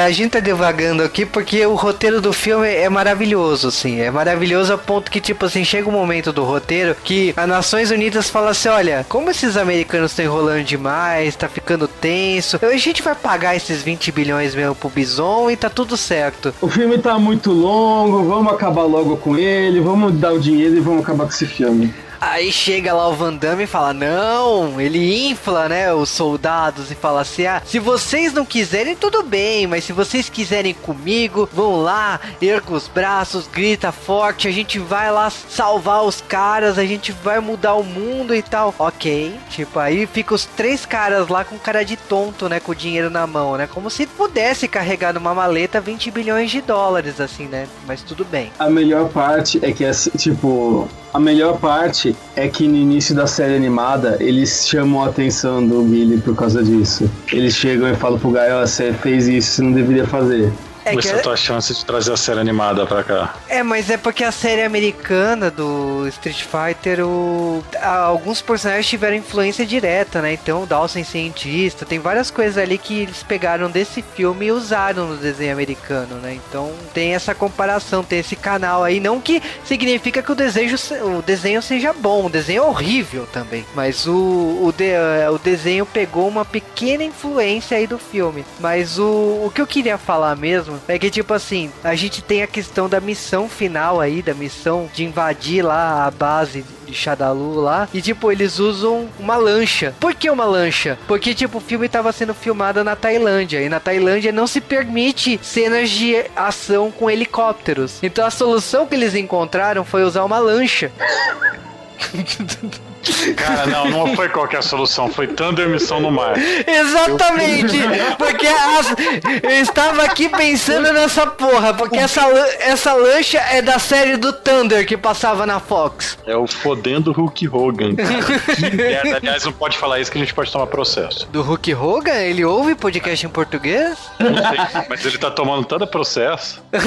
a 0.05 0.11
gente 0.11 0.31
tá 0.31 0.41
devagando 0.41 1.03
aqui 1.03 1.27
porque 1.27 1.65
o 1.67 1.75
roteiro 1.75 2.21
do 2.21 2.33
filme 2.33 2.69
é 2.69 2.89
maravilhoso, 2.89 3.69
assim. 3.69 4.01
É 4.01 4.11
maravilhoso 4.11 4.73
a 4.73 4.79
ponto 4.79 5.11
que, 5.11 5.21
tipo 5.21 5.45
assim, 5.45 5.65
chega 5.65 5.89
um 5.89 5.93
momento 5.93 6.33
do 6.33 6.43
roteiro 6.43 6.97
que 7.05 7.35
as 7.37 7.49
Nações 7.49 7.91
Unidas 7.91 8.31
fala 8.31 8.51
assim: 8.51 8.69
olha, 8.69 9.05
como 9.09 9.31
esses 9.31 9.57
americanos 9.57 10.13
estão 10.13 10.25
enrolando 10.25 10.65
demais, 10.65 11.37
tá 11.37 11.49
ficando 11.49 11.87
tenso, 11.87 12.59
a 12.63 12.77
gente 12.77 13.03
vai 13.03 13.15
pagar 13.15 13.57
esses 13.57 13.83
20 13.83 14.11
bilhões 14.13 14.55
mesmo 14.55 14.75
pro 14.75 14.89
Bison 14.89 15.51
e 15.51 15.57
tá 15.57 15.69
tudo 15.69 15.97
certo. 15.97 16.55
O 16.61 16.69
filme 16.69 16.99
tá 16.99 17.19
muito 17.19 17.53
longo, 17.53 18.25
vamos 18.25 18.53
acabar 18.53 18.85
logo 18.85 19.17
com 19.17 19.37
ele, 19.37 19.81
vamos 19.81 20.15
dar 20.15 20.33
o 20.33 20.41
dinheiro 20.41 20.77
e 20.77 20.81
vamos 20.81 21.03
acabar 21.03 21.25
com 21.25 21.31
esse 21.31 21.47
filme. 21.47 21.93
Aí 22.21 22.53
chega 22.53 22.93
lá 22.93 23.09
o 23.09 23.15
Van 23.15 23.33
Damme 23.33 23.65
e 23.65 23.67
fala: 23.67 23.95
Não, 23.95 24.79
ele 24.79 25.29
infla, 25.29 25.69
né, 25.71 25.93
os 25.95 26.11
soldados 26.11 26.91
e 26.91 26.95
fala 26.95 27.23
assim: 27.23 27.47
Ah, 27.47 27.63
se 27.65 27.79
vocês 27.79 28.35
não 28.35 28.45
quiserem, 28.45 28.95
tudo 28.95 29.23
bem, 29.23 29.67
mas 29.67 29.85
se 29.85 29.93
vocês 29.93 30.29
quiserem 30.29 30.75
comigo, 30.75 31.49
vão 31.51 31.81
lá, 31.81 32.21
erga 32.43 32.75
os 32.75 32.87
braços, 32.89 33.47
grita 33.47 33.91
forte, 33.91 34.47
a 34.47 34.51
gente 34.51 34.79
vai 34.79 35.11
lá 35.11 35.31
salvar 35.31 36.05
os 36.05 36.21
caras, 36.21 36.79
a 36.79 36.85
gente 36.85 37.11
vai 37.11 37.41
mudar 37.41 37.75
o 37.75 37.83
mundo 37.83 38.35
e 38.35 38.43
tal. 38.43 38.75
Ok, 38.79 39.35
tipo, 39.49 39.79
aí 39.79 40.07
fica 40.07 40.35
os 40.35 40.45
três 40.45 40.85
caras 40.85 41.29
lá 41.29 41.43
com 41.43 41.59
cara 41.59 41.83
de 41.85 41.97
tonto, 41.97 42.51
né, 42.51 42.61
com 42.61 42.73
o 42.73 42.75
dinheiro 42.75 43.09
na 43.09 43.27
mão, 43.27 43.57
né, 43.57 43.67
como 43.67 43.89
se 43.89 44.07
pudesse 44.07 44.69
carregar 44.69 45.15
numa 45.15 45.35
maleta 45.35 45.81
20 45.81 46.11
bilhões 46.11 46.51
de 46.51 46.61
dólares, 46.61 47.19
assim, 47.19 47.47
né, 47.47 47.67
mas 47.87 48.03
tudo 48.03 48.27
bem. 48.27 48.53
A 48.59 48.69
melhor 48.69 49.09
parte 49.09 49.59
é 49.63 49.73
que, 49.73 49.85
tipo, 50.19 50.87
a 51.13 51.19
melhor 51.19 51.59
parte 51.59 52.10
parte 52.11 52.17
é 52.37 52.49
que 52.49 52.67
no 52.67 52.77
início 52.77 53.15
da 53.15 53.27
série 53.27 53.55
animada 53.55 54.17
eles 54.21 54.67
chamam 54.67 55.03
a 55.03 55.07
atenção 55.07 55.67
do 55.67 55.83
Billy 55.83 56.19
por 56.19 56.35
causa 56.35 56.63
disso. 56.63 57.11
Eles 57.33 57.55
chegam 57.55 57.89
e 57.89 57.95
falam 57.95 58.19
pro 58.19 58.31
Gaio, 58.31 58.57
"Ó, 58.57 58.67
você 58.67 58.93
fez 58.93 59.29
isso, 59.29 59.51
você 59.51 59.63
não 59.63 59.73
deveria 59.73 60.07
fazer. 60.07 60.53
É, 60.91 60.99
Essa 60.99 61.17
é 61.17 61.19
a 61.19 61.23
tua 61.23 61.37
chance 61.37 61.75
de 61.75 61.85
trazer 61.85 62.13
a 62.13 62.17
série 62.17 62.41
animada 62.41 62.87
pra 62.87 63.03
cá. 63.03 63.35
é, 63.49 63.63
mas 63.63 63.91
é 63.91 63.97
porque 63.97 64.25
a 64.25 64.33
série 64.33 64.63
americana 64.63 65.51
do 65.51 66.07
Street 66.09 66.43
Fighter, 66.45 67.05
o, 67.07 67.65
alguns 67.83 68.41
personagens 68.43 68.87
tiveram 68.87 69.17
influência 69.17 69.65
direta, 69.67 70.21
né? 70.21 70.33
Então, 70.33 70.63
o 70.63 70.67
Dawson 70.67 71.05
cientista, 71.05 71.85
tem 71.87 71.99
várias 71.99 72.31
coisas 72.31 72.57
ali 72.59 72.77
que 72.79 73.01
eles 73.03 73.23
pegaram 73.23 73.71
desse 73.71 74.03
filme 74.03 74.47
e 74.47 74.53
usaram 74.53 75.07
no 75.09 75.17
desenho 75.17 75.53
americano, 75.53 76.17
né? 76.17 76.35
Então, 76.49 76.73
tem 76.93 77.15
essa 77.15 77.35
comparação, 77.35 78.03
tem 78.03 78.19
esse 78.21 78.37
canal 78.37 78.83
aí. 78.85 79.01
Não 79.01 79.21
que 79.21 79.43
significa 79.65 80.23
que 80.23 80.33
o 80.33 80.35
desejo, 80.35 80.77
se- 80.79 80.95
o 80.95 81.23
desenho 81.23 81.63
seja 81.63 81.93
bom, 81.93 82.27
o 82.27 82.31
desenho 82.31 82.63
é 82.63 82.67
horrível 82.67 83.27
também. 83.33 83.65
Mas 83.75 84.07
o, 84.07 84.13
o, 84.15 84.73
de- 84.77 84.85
eh, 84.91 85.29
o 85.31 85.39
desenho 85.39 85.87
pegou 85.87 86.27
uma 86.29 86.45
pequena 86.45 87.05
influência 87.05 87.77
aí 87.77 87.87
do 87.87 87.99
filme. 87.99 88.45
Mas 88.59 88.99
o, 88.99 89.05
o 89.45 89.53
que 89.55 89.61
eu 89.61 89.67
queria 89.67 89.99
falar 89.99 90.35
mesmo 90.37 90.80
é 90.89 90.99
que, 90.99 91.11
tipo 91.11 91.33
assim, 91.33 91.71
a 91.83 91.95
gente 91.95 92.23
tem 92.23 92.43
a 92.43 92.47
questão 92.47 92.89
da 92.89 93.01
missão 93.01 93.49
final 93.49 94.01
aí, 94.01 94.23
da 94.23 94.35
missão 94.35 94.89
de 94.93 95.05
invadir 95.05 95.63
lá 95.65 96.07
a 96.07 96.11
base 96.11 96.65
de 96.87 96.95
Shadalu 96.95 97.61
lá. 97.61 97.89
E, 97.93 98.03
tipo, 98.03 98.31
eles 98.31 98.59
usam 98.59 99.09
uma 99.19 99.37
lancha. 99.37 99.95
Por 100.01 100.15
que 100.15 100.29
uma 100.29 100.45
lancha? 100.45 100.99
Porque, 101.07 101.35
tipo, 101.35 101.59
o 101.59 101.61
filme 101.61 101.89
tava 101.89 102.13
sendo 102.13 102.35
filmado 102.35 102.83
na 102.83 102.97
Tailândia. 102.97 103.63
E 103.63 103.69
na 103.69 103.81
Tailândia 103.81 104.33
não 104.33 104.47
se 104.47 104.61
permite 104.61 105.39
cenas 105.43 105.91
de 105.91 106.17
ação 106.35 106.91
com 106.91 107.11
helicópteros. 107.11 107.99
Então 108.03 108.27
a 108.27 108.31
solução 108.31 108.87
que 108.87 108.95
eles 108.95 109.15
encontraram 109.15 109.85
foi 109.85 110.03
usar 110.03 110.25
uma 110.25 110.39
lancha. 110.39 110.91
Cara, 113.37 113.67
não, 113.67 113.89
não 113.89 114.15
foi 114.17 114.29
qualquer 114.29 114.63
solução, 114.63 115.09
foi 115.09 115.27
Thunder 115.27 115.69
Missão 115.69 116.01
no 116.01 116.11
Mar. 116.11 116.35
Exatamente! 116.67 117.79
Porque 118.19 118.47
as- 118.47 118.95
eu 119.43 119.51
estava 119.63 120.03
aqui 120.05 120.29
pensando 120.29 120.93
nessa 120.93 121.27
porra, 121.27 121.73
porque 121.75 121.97
essa, 121.97 122.23
essa 122.61 122.93
lancha 122.95 123.39
é 123.39 123.63
da 123.63 123.79
série 123.79 124.17
do 124.17 124.33
Thunder 124.33 124.87
que 124.87 124.97
passava 124.97 125.47
na 125.47 125.61
Fox. 125.61 126.19
É 126.27 126.37
o 126.37 126.47
fodendo 126.47 127.13
Hulk 127.13 127.49
Hogan, 127.49 127.95
cara. 127.97 128.11
Que 128.61 128.77
merda. 128.77 129.17
Aliás, 129.17 129.45
não 129.45 129.53
pode 129.53 129.79
falar 129.79 130.01
isso 130.01 130.11
que 130.11 130.19
a 130.19 130.21
gente 130.21 130.35
pode 130.35 130.51
tomar 130.53 130.67
processo. 130.67 131.29
Do 131.31 131.43
Hulk 131.43 131.75
Hogan? 131.75 132.15
Ele 132.21 132.45
ouve 132.45 132.75
podcast 132.75 133.25
em 133.25 133.29
português? 133.29 133.97
Não 134.19 134.35
sei, 134.35 134.83
mas 134.89 135.05
ele 135.07 135.19
tá 135.19 135.31
tomando 135.31 135.65
tanto 135.65 135.87
processo. 135.87 136.63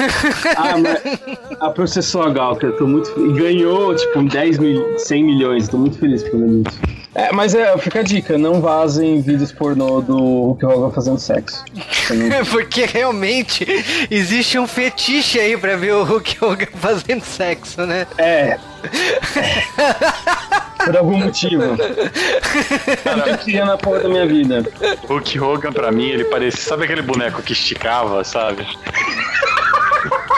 Ah, 0.56 0.76
mas 0.78 1.00
a 1.60 1.70
processou 1.70 2.22
a 2.22 2.30
Galca, 2.30 2.66
eu 2.66 2.76
tô 2.76 2.86
muito 2.86 3.10
e 3.18 3.32
ganhou, 3.32 3.94
tipo, 3.94 4.22
10 4.22 4.58
mil, 4.58 4.98
100 4.98 5.24
milhões, 5.24 5.68
tô 5.68 5.76
muito 5.76 6.03
feliz 6.04 6.22
por 6.22 6.30
causa 6.32 6.46
disso. 6.46 6.80
É, 7.16 7.32
mas 7.32 7.54
é, 7.54 7.78
fica 7.78 8.00
a 8.00 8.02
dica, 8.02 8.36
não 8.36 8.60
vazem 8.60 9.20
vídeos 9.22 9.52
pornô 9.52 10.00
do 10.00 10.16
Hulk 10.16 10.66
Hogan 10.66 10.90
fazendo 10.90 11.16
sexo. 11.18 11.64
Não- 12.10 12.44
Porque 12.50 12.86
realmente 12.86 13.64
existe 14.10 14.58
um 14.58 14.66
fetiche 14.66 15.38
aí 15.38 15.56
pra 15.56 15.76
ver 15.76 15.94
o 15.94 16.02
Hulk 16.02 16.44
Hogan 16.44 16.66
fazendo 16.74 17.22
sexo, 17.22 17.82
né? 17.86 18.04
É. 18.18 18.58
Por 20.84 20.96
algum 20.96 21.16
motivo. 21.18 21.62
Eu 21.62 23.38
queria 23.38 23.64
na 23.64 23.78
porra 23.78 24.00
da 24.00 24.08
minha 24.08 24.26
vida. 24.26 24.62
Hulk 25.08 25.40
Hogan, 25.40 25.72
pra 25.72 25.90
mim, 25.90 26.08
ele 26.10 26.24
parecia. 26.24 26.60
Sabe 26.62 26.84
aquele 26.84 27.00
boneco 27.00 27.40
que 27.42 27.52
esticava, 27.54 28.22
sabe? 28.24 28.66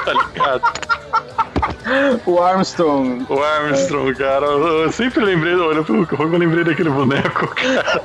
tá 0.05 0.13
ligado? 0.13 0.63
O 2.25 2.41
Armstrong. 2.41 3.25
O 3.29 3.43
Armstrong, 3.43 4.15
cara. 4.15 4.47
Eu, 4.47 4.91
sempre 4.91 5.25
lembrei, 5.25 5.55
olha 5.55 5.83
pro 5.83 5.97
Hulk 5.97 6.15
Hogan, 6.15 6.35
eu 6.35 6.39
lembrei 6.39 6.65
daquele 6.65 6.91
boneco, 6.91 7.47
cara. 7.49 8.03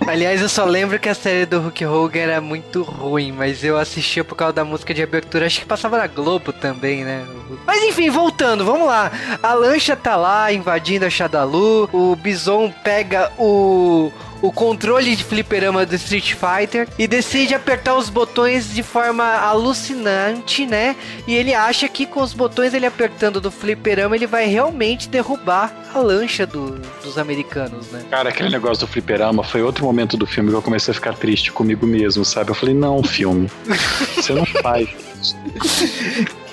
Aliás, 0.07 0.41
eu 0.41 0.47
só 0.47 0.63
lembro 0.63 0.97
que 0.97 1.09
a 1.09 1.13
série 1.13 1.45
do 1.45 1.59
Hulk 1.59 1.86
Hogan 1.86 2.19
era 2.19 2.41
muito 2.41 2.83
ruim, 2.83 3.31
mas 3.31 3.63
eu 3.63 3.77
assistia 3.77 4.23
por 4.23 4.36
causa 4.36 4.53
da 4.53 4.63
música 4.63 4.93
de 4.93 5.03
abertura. 5.03 5.45
Acho 5.45 5.59
que 5.59 5.65
passava 5.65 5.97
na 5.97 6.07
Globo 6.07 6.53
também, 6.53 7.03
né? 7.03 7.25
Mas 7.65 7.83
enfim, 7.83 8.09
voltando, 8.09 8.63
vamos 8.63 8.88
lá. 8.88 9.12
A 9.41 9.53
lancha 9.53 9.95
tá 9.95 10.15
lá 10.15 10.51
invadindo 10.53 11.05
a 11.05 11.09
Shadalu. 11.09 11.89
O 11.91 12.15
Bison 12.15 12.73
pega 12.83 13.31
o. 13.38 14.12
O 14.43 14.51
controle 14.51 15.15
de 15.15 15.23
fliperama 15.23 15.86
do 15.86 15.95
Street 15.95 16.34
Fighter 16.36 16.88
e 16.99 17.08
decide 17.08 17.56
apertar 17.56 17.95
os 17.95 18.10
botões 18.10 18.73
de 18.73 18.84
forma 18.84 19.23
alucinante, 19.23 20.65
né? 20.65 20.95
E 21.25 21.34
ele 21.34 21.53
acha 21.53 21.88
que 21.88 22.06
com 22.06 22.21
os 22.21 22.34
botões 22.34 22.73
ele 22.73 22.86
apertando 22.86 23.39
do 23.39 23.49
fliperama 23.49 24.15
ele 24.17 24.27
vai 24.27 24.45
realmente 24.45 25.08
derrubar 25.08 25.73
a 25.95 25.99
lancha 25.99 26.45
do- 26.45 26.77
dos 27.03 27.17
americanos, 27.17 27.89
né? 27.89 28.03
Cara, 28.10 28.29
aquele 28.29 28.49
negócio 28.49 28.86
do 28.86 28.91
fliperama 28.91 29.43
foi 29.45 29.62
outro 29.63 29.86
momento 29.86 30.17
do 30.17 30.27
filme 30.27 30.49
que 30.49 30.56
eu 30.58 30.62
comecei 30.62 30.91
a 30.91 30.95
ficar 30.95 31.13
triste 31.13 31.49
comigo 31.51 31.88
mesmo, 31.88 32.25
sabe? 32.25 32.51
Eu 32.51 32.56
falei, 32.56 32.75
não, 32.75 33.01
filme, 33.01 33.49
você 34.15 34.34
não 34.34 34.45
faz. 34.45 34.89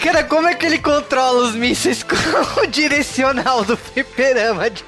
Cara, 0.02 0.24
como 0.24 0.48
é 0.48 0.54
que 0.54 0.64
ele 0.64 0.78
controla 0.78 1.42
os 1.42 1.54
mísseis 1.54 2.02
com 2.04 2.60
o 2.60 2.66
direcional 2.66 3.64
do 3.64 3.76
fliperama? 3.76 4.70
De, 4.70 4.82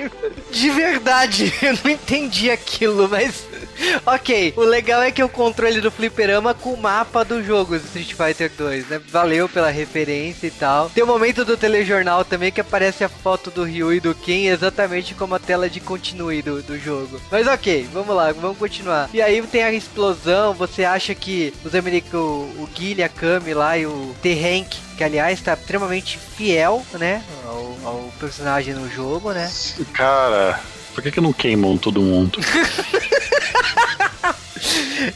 de 0.50 0.70
verdade, 0.70 1.52
eu 1.62 1.78
não 1.84 1.90
entendi 1.90 2.50
aquilo, 2.50 3.08
mas. 3.08 3.46
Ok, 4.06 4.54
o 4.56 4.62
legal 4.62 5.02
é 5.02 5.10
que 5.10 5.22
o 5.22 5.28
controle 5.28 5.80
do 5.80 5.90
fliperama 5.90 6.54
com 6.54 6.72
o 6.72 6.80
mapa 6.80 7.24
do 7.24 7.42
jogo 7.42 7.76
Street 7.76 8.14
Fighter 8.14 8.50
2, 8.56 8.88
né? 8.88 9.00
Valeu 9.08 9.48
pela 9.48 9.70
referência 9.70 10.46
e 10.46 10.50
tal. 10.50 10.90
Tem 10.90 11.02
o 11.02 11.06
momento 11.06 11.44
do 11.44 11.56
telejornal 11.56 12.24
também 12.24 12.52
que 12.52 12.60
aparece 12.60 13.04
a 13.04 13.08
foto 13.08 13.50
do 13.50 13.64
Ryu 13.64 13.92
e 13.92 14.00
do 14.00 14.14
Ken 14.14 14.46
exatamente 14.48 15.14
como 15.14 15.34
a 15.34 15.38
tela 15.38 15.68
de 15.68 15.80
continue 15.80 16.42
do, 16.42 16.62
do 16.62 16.78
jogo. 16.78 17.20
Mas 17.30 17.46
ok, 17.46 17.88
vamos 17.92 18.14
lá, 18.14 18.32
vamos 18.32 18.58
continuar. 18.58 19.08
E 19.12 19.20
aí 19.20 19.42
tem 19.42 19.64
a 19.64 19.72
explosão, 19.72 20.54
você 20.54 20.84
acha 20.84 21.14
que 21.14 21.52
os 21.64 21.74
americanos, 21.74 22.50
o 22.58 22.68
Guile, 22.74 23.02
a 23.02 23.08
Kami 23.08 23.54
lá 23.54 23.78
e 23.78 23.86
o 23.86 24.14
T-Hank, 24.22 24.76
que 24.96 25.04
aliás 25.04 25.40
tá 25.40 25.54
extremamente 25.54 26.18
fiel, 26.18 26.84
né? 26.92 27.22
Ao, 27.44 27.76
ao 27.84 28.12
personagem 28.20 28.74
no 28.74 28.88
jogo, 28.90 29.32
né? 29.32 29.50
Cara, 29.92 30.60
por 30.94 31.02
que, 31.02 31.10
que 31.10 31.20
não 31.20 31.32
queimam 31.32 31.76
todo 31.76 32.00
mundo? 32.00 32.38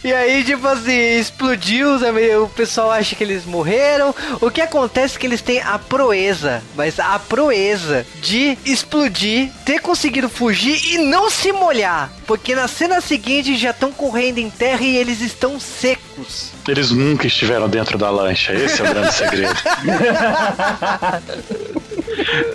E 0.02 0.12
aí, 0.12 0.42
tipo 0.44 0.66
assim, 0.66 1.18
explodiu, 1.18 1.96
o 2.42 2.48
pessoal 2.48 2.90
acha 2.90 3.14
que 3.14 3.22
eles 3.22 3.44
morreram. 3.44 4.14
O 4.40 4.50
que 4.50 4.60
acontece 4.60 5.16
é 5.16 5.20
que 5.20 5.26
eles 5.26 5.42
têm 5.42 5.60
a 5.60 5.78
proeza, 5.78 6.62
mas 6.74 6.98
a 6.98 7.18
proeza 7.18 8.06
de 8.20 8.58
explodir, 8.64 9.50
ter 9.64 9.80
conseguido 9.80 10.28
fugir 10.28 10.80
e 10.92 10.98
não 10.98 11.30
se 11.30 11.52
molhar. 11.52 12.12
Porque 12.26 12.54
na 12.54 12.66
cena 12.68 13.00
seguinte 13.00 13.56
já 13.56 13.70
estão 13.70 13.92
correndo 13.92 14.38
em 14.38 14.50
terra 14.50 14.82
e 14.82 14.96
eles 14.96 15.20
estão 15.20 15.60
secos. 15.60 16.05
Eles 16.68 16.90
nunca 16.90 17.26
estiveram 17.26 17.68
dentro 17.68 17.96
da 17.98 18.10
lancha, 18.10 18.52
esse 18.52 18.80
é 18.80 18.84
o 18.84 18.88
grande 18.94 19.12
segredo. 19.14 19.54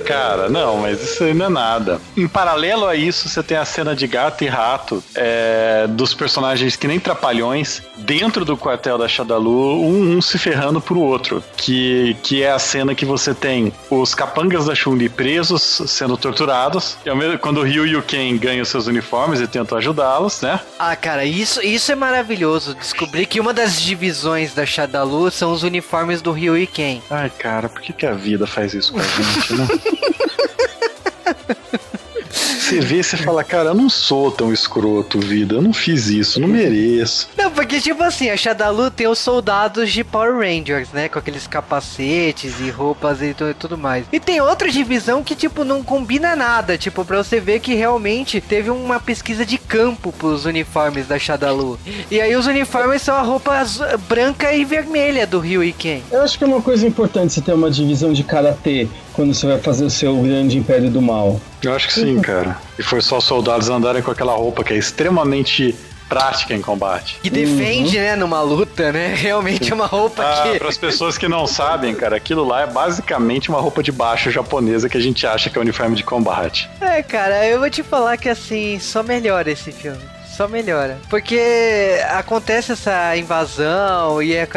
Cara, 0.05 0.49
não, 0.49 0.77
mas 0.77 1.01
isso 1.01 1.23
aí 1.23 1.33
não 1.33 1.45
é 1.45 1.49
nada. 1.49 2.01
Em 2.17 2.27
paralelo 2.27 2.85
a 2.85 2.95
isso, 2.95 3.29
você 3.29 3.41
tem 3.43 3.57
a 3.57 3.65
cena 3.65 3.95
de 3.95 4.07
gato 4.07 4.43
e 4.43 4.47
rato 4.47 5.03
é, 5.15 5.85
dos 5.89 6.13
personagens 6.13 6.75
que 6.75 6.87
nem 6.87 6.99
trapalhões 6.99 7.81
dentro 7.97 8.43
do 8.43 8.57
quartel 8.57 8.97
da 8.97 9.07
Shadalu, 9.07 9.81
um, 9.83 10.17
um 10.17 10.21
se 10.21 10.37
ferrando 10.37 10.81
pro 10.81 10.99
outro. 10.99 11.43
Que, 11.55 12.15
que 12.23 12.43
é 12.43 12.51
a 12.51 12.59
cena 12.59 12.95
que 12.95 13.05
você 13.05 13.33
tem 13.33 13.71
os 13.89 14.13
capangas 14.15 14.65
da 14.65 14.75
Chun-Li 14.75 15.09
presos, 15.09 15.81
sendo 15.87 16.17
torturados. 16.17 16.97
E 17.05 17.13
mesmo- 17.13 17.37
quando 17.39 17.59
o 17.59 17.63
Ryu 17.63 17.85
e 17.85 17.95
o 17.95 18.01
Ken 18.01 18.35
ganham 18.37 18.65
seus 18.65 18.87
uniformes 18.87 19.39
e 19.39 19.47
tentam 19.47 19.77
ajudá-los, 19.77 20.41
né? 20.41 20.59
Ah, 20.77 20.95
cara, 20.95 21.23
isso, 21.23 21.61
isso 21.61 21.91
é 21.91 21.95
maravilhoso. 21.95 22.75
Descobrir 22.75 23.25
que 23.25 23.39
uma 23.39 23.50
das 23.53 23.81
divisões 23.81 24.53
da 24.53 24.65
Shadalu 24.65 25.29
são 25.31 25.51
os 25.51 25.63
uniformes 25.63 26.21
do 26.21 26.31
Ryu 26.31 26.57
e 26.57 26.67
Ken. 26.67 27.01
Ai, 27.09 27.29
cara, 27.29 27.69
por 27.69 27.81
que, 27.81 27.93
que 27.93 28.05
a 28.05 28.13
vida 28.13 28.47
faz 28.47 28.73
isso 28.73 28.93
com 28.93 28.99
a 28.99 29.03
gente, 29.03 29.53
né? 29.53 29.67
Você 32.71 32.79
vê 32.79 32.99
e 32.99 33.03
você 33.03 33.17
fala, 33.17 33.43
cara, 33.43 33.69
eu 33.71 33.73
não 33.75 33.89
sou 33.89 34.31
tão 34.31 34.53
escroto, 34.53 35.19
vida. 35.19 35.55
Eu 35.55 35.61
não 35.61 35.73
fiz 35.73 36.07
isso, 36.07 36.39
não 36.39 36.47
mereço. 36.47 37.27
Não, 37.37 37.51
porque 37.51 37.81
tipo 37.81 38.01
assim, 38.01 38.29
a 38.29 38.37
Shadalu 38.37 38.89
tem 38.89 39.07
os 39.07 39.19
soldados 39.19 39.91
de 39.91 40.05
Power 40.05 40.37
Rangers, 40.37 40.87
né? 40.93 41.09
Com 41.09 41.19
aqueles 41.19 41.47
capacetes 41.47 42.61
e 42.61 42.69
roupas 42.69 43.21
e 43.21 43.33
tu- 43.33 43.53
tudo 43.59 43.77
mais. 43.77 44.05
E 44.09 44.21
tem 44.21 44.39
outra 44.39 44.69
divisão 44.71 45.21
que, 45.21 45.35
tipo, 45.35 45.65
não 45.65 45.83
combina 45.83 46.33
nada. 46.33 46.77
Tipo, 46.77 47.03
pra 47.03 47.17
você 47.17 47.41
ver 47.41 47.59
que 47.59 47.73
realmente 47.73 48.39
teve 48.39 48.69
uma 48.69 49.01
pesquisa 49.01 49.45
de 49.45 49.57
campo 49.57 50.13
pros 50.13 50.45
uniformes 50.45 51.07
da 51.07 51.19
Shadalu. 51.19 51.77
E 52.09 52.21
aí 52.21 52.33
os 52.37 52.47
uniformes 52.47 53.01
são 53.01 53.15
a 53.15 53.21
roupa 53.21 53.65
branca 54.07 54.53
e 54.53 54.63
vermelha 54.63 55.27
do 55.27 55.39
Ryu 55.39 55.61
e 55.63 55.73
Ken. 55.73 55.99
Eu 56.09 56.21
acho 56.21 56.37
que 56.37 56.45
é 56.45 56.47
uma 56.47 56.61
coisa 56.61 56.87
importante 56.87 57.33
você 57.33 57.41
ter 57.41 57.53
uma 57.53 57.69
divisão 57.69 58.13
de 58.13 58.23
karatê 58.23 58.87
quando 59.13 59.33
você 59.33 59.47
vai 59.47 59.59
fazer 59.59 59.85
o 59.85 59.89
seu 59.89 60.15
grande 60.21 60.57
império 60.57 60.89
do 60.89 61.01
mal. 61.01 61.39
Eu 61.61 61.73
acho 61.73 61.87
que 61.87 61.93
sim, 61.93 62.19
cara. 62.21 62.57
E 62.77 62.83
foi 62.83 63.01
só 63.01 63.17
os 63.17 63.23
soldados 63.25 63.69
andarem 63.69 64.01
com 64.01 64.11
aquela 64.11 64.33
roupa 64.33 64.63
que 64.63 64.73
é 64.73 64.77
extremamente 64.77 65.75
prática 66.09 66.53
em 66.53 66.61
combate. 66.61 67.17
Que 67.23 67.29
defende, 67.29 67.97
né, 67.97 68.17
numa 68.17 68.41
luta, 68.41 68.91
né? 68.91 69.13
Realmente 69.15 69.71
é 69.71 69.73
uma 69.75 69.85
roupa 69.85 70.21
Ah, 70.23 70.49
que. 70.51 70.59
para 70.59 70.67
as 70.67 70.77
pessoas 70.77 71.17
que 71.17 71.25
não 71.27 71.47
sabem, 71.47 71.95
cara, 71.95 72.17
aquilo 72.17 72.43
lá 72.45 72.61
é 72.63 72.67
basicamente 72.67 73.47
uma 73.49 73.61
roupa 73.61 73.81
de 73.81 73.93
baixo 73.93 74.29
japonesa 74.29 74.89
que 74.89 74.97
a 74.97 75.01
gente 75.01 75.25
acha 75.25 75.49
que 75.49 75.57
é 75.57 75.61
uniforme 75.61 75.95
de 75.95 76.03
combate. 76.03 76.69
É, 76.81 77.01
cara, 77.01 77.47
eu 77.47 77.59
vou 77.59 77.69
te 77.69 77.81
falar 77.81 78.17
que 78.17 78.27
assim, 78.27 78.77
só 78.79 79.01
melhora 79.01 79.49
esse 79.51 79.71
filme. 79.71 80.01
Só 80.41 80.47
melhora. 80.47 80.97
Porque 81.07 81.99
acontece 82.09 82.71
essa 82.71 83.15
invasão 83.15 84.23
e 84.23 84.33
é, 84.35 84.47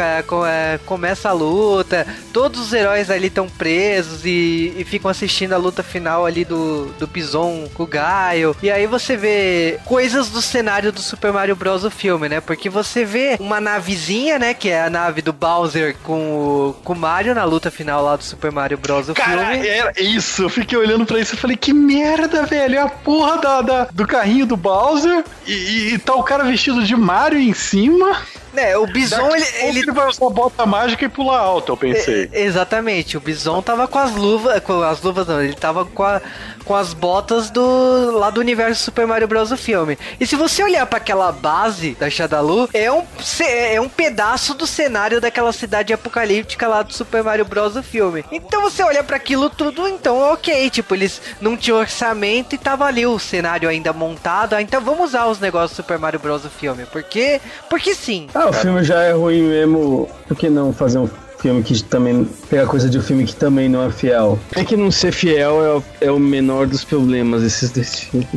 é, 0.47 0.79
começa 0.85 1.29
a 1.29 1.31
luta, 1.31 2.07
todos 2.33 2.59
os 2.59 2.73
heróis 2.73 3.11
ali 3.11 3.27
estão 3.27 3.47
presos 3.47 4.25
e, 4.25 4.73
e 4.77 4.83
ficam 4.83 5.11
assistindo 5.11 5.53
a 5.53 5.57
luta 5.57 5.83
final 5.83 6.25
ali 6.25 6.43
do, 6.43 6.85
do 6.97 7.05
Bison 7.05 7.67
com 7.75 7.83
o 7.83 7.87
Gaio. 7.87 8.55
E 8.63 8.71
aí 8.71 8.87
você 8.87 9.15
vê 9.15 9.77
coisas 9.85 10.29
do 10.29 10.41
cenário 10.41 10.91
do 10.91 11.01
Super 11.01 11.31
Mario 11.31 11.55
Bros. 11.55 11.83
o 11.83 11.91
filme, 11.91 12.27
né? 12.29 12.41
Porque 12.41 12.67
você 12.67 13.05
vê 13.05 13.35
uma 13.39 13.61
navezinha, 13.61 14.39
né? 14.39 14.55
Que 14.55 14.69
é 14.69 14.81
a 14.85 14.89
nave 14.89 15.21
do 15.21 15.31
Bowser 15.33 15.95
com 16.03 16.35
o, 16.69 16.73
com 16.83 16.93
o 16.93 16.95
Mario 16.95 17.35
na 17.35 17.43
luta 17.43 17.69
final 17.69 18.03
lá 18.03 18.15
do 18.15 18.23
Super 18.23 18.51
Mario 18.51 18.77
Bros. 18.79 19.07
o 19.09 19.13
Cara, 19.13 19.51
filme. 19.51 19.67
era 19.67 19.93
isso. 20.01 20.41
Eu 20.43 20.49
fiquei 20.49 20.77
olhando 20.79 21.05
pra 21.05 21.19
isso 21.19 21.35
e 21.35 21.37
falei, 21.37 21.55
que 21.55 21.71
merda, 21.73 22.43
velho. 22.43 22.75
É 22.75 22.81
a 22.81 22.87
porra 22.89 23.37
da, 23.37 23.61
da- 23.61 23.87
do 23.91 24.07
carrinho 24.07 24.47
do 24.47 24.57
Bowser 24.57 25.23
e, 25.45 25.51
e- 25.53 25.74
e 25.75 25.97
tá 25.99 26.15
o 26.15 26.23
cara 26.23 26.43
vestido 26.43 26.83
de 26.83 26.95
Mario 26.95 27.39
em 27.39 27.53
cima. 27.53 28.17
É, 28.57 28.77
o 28.77 28.85
Bison, 28.87 29.17
Daqui 29.29 29.35
ele, 29.35 29.45
ele 29.69 29.79
ele 29.79 29.91
vai 29.91 30.07
usar 30.07 30.29
bota 30.29 30.65
mágica 30.65 31.05
e 31.05 31.09
pular 31.09 31.39
alto, 31.39 31.71
eu 31.73 31.77
pensei. 31.77 32.29
É, 32.31 32.41
exatamente, 32.43 33.17
o 33.17 33.19
Bison 33.19 33.61
tava 33.61 33.87
com 33.87 33.99
as 33.99 34.11
luvas, 34.15 34.59
com 34.63 34.81
as 34.81 35.01
luvas 35.01 35.27
não, 35.27 35.41
ele 35.41 35.53
tava 35.53 35.85
com, 35.85 36.03
a- 36.03 36.21
com 36.63 36.75
as 36.75 36.93
botas 36.93 37.49
do 37.49 38.11
lá 38.17 38.29
do 38.29 38.39
universo 38.39 38.83
Super 38.83 39.05
Mario 39.05 39.27
Bros. 39.27 39.49
do 39.49 39.57
filme. 39.57 39.97
E 40.19 40.25
se 40.25 40.35
você 40.35 40.63
olhar 40.63 40.85
pra 40.85 40.97
aquela 40.97 41.31
base 41.31 41.91
da 41.99 42.09
Shadalu, 42.09 42.69
é 42.73 42.91
um 42.91 43.03
é 43.39 43.79
um 43.81 43.89
pedaço 43.89 44.53
do 44.53 44.65
cenário 44.65 45.19
daquela 45.21 45.51
cidade 45.53 45.93
apocalíptica 45.93 46.67
lá 46.67 46.81
do 46.81 46.93
Super 46.93 47.23
Mario 47.23 47.45
Bros. 47.45 47.73
do 47.73 47.83
filme. 47.83 48.23
Então 48.31 48.61
você 48.61 48.81
olha 48.83 49.03
pra 49.03 49.17
aquilo 49.17 49.49
tudo, 49.49 49.87
então 49.87 50.17
ok, 50.33 50.69
tipo, 50.69 50.95
eles 50.95 51.21
não 51.41 51.55
tinham 51.57 51.77
orçamento 51.77 52.55
e 52.55 52.57
tava 52.57 52.85
ali 52.85 53.05
o 53.05 53.19
cenário 53.19 53.69
ainda 53.69 53.93
montado, 53.93 54.53
ah, 54.53 54.61
então 54.61 54.81
vamos 54.81 55.09
usar 55.09 55.25
os 55.27 55.39
negócios 55.39 55.71
do 55.71 55.75
Super 55.83 55.99
Mario 55.99 56.19
Bros. 56.19 56.41
do 56.43 56.49
filme, 56.49 56.85
porque 56.91 57.39
porque 57.69 57.93
sim. 57.93 58.27
Ah, 58.33 58.44
o 58.49 58.53
filme 58.53 58.83
já 58.83 59.01
é 59.01 59.13
ruim 59.13 59.43
mesmo. 59.43 60.07
Por 60.27 60.37
que 60.37 60.49
não 60.49 60.73
fazer 60.73 60.99
um 60.99 61.09
filme 61.39 61.63
que 61.63 61.83
também. 61.83 62.27
pegar 62.49 62.65
coisa 62.65 62.89
de 62.89 62.97
um 62.97 63.01
filme 63.01 63.25
que 63.25 63.35
também 63.35 63.69
não 63.69 63.83
é 63.83 63.91
fiel? 63.91 64.39
É 64.55 64.63
que 64.63 64.75
não 64.75 64.91
ser 64.91 65.11
fiel 65.11 65.63
é 65.63 65.75
o, 65.75 65.83
é 66.01 66.11
o 66.11 66.19
menor 66.19 66.67
dos 66.67 66.83
problemas 66.83 67.43
desses 67.43 67.71
dois 67.71 67.99
filmes. 67.99 68.27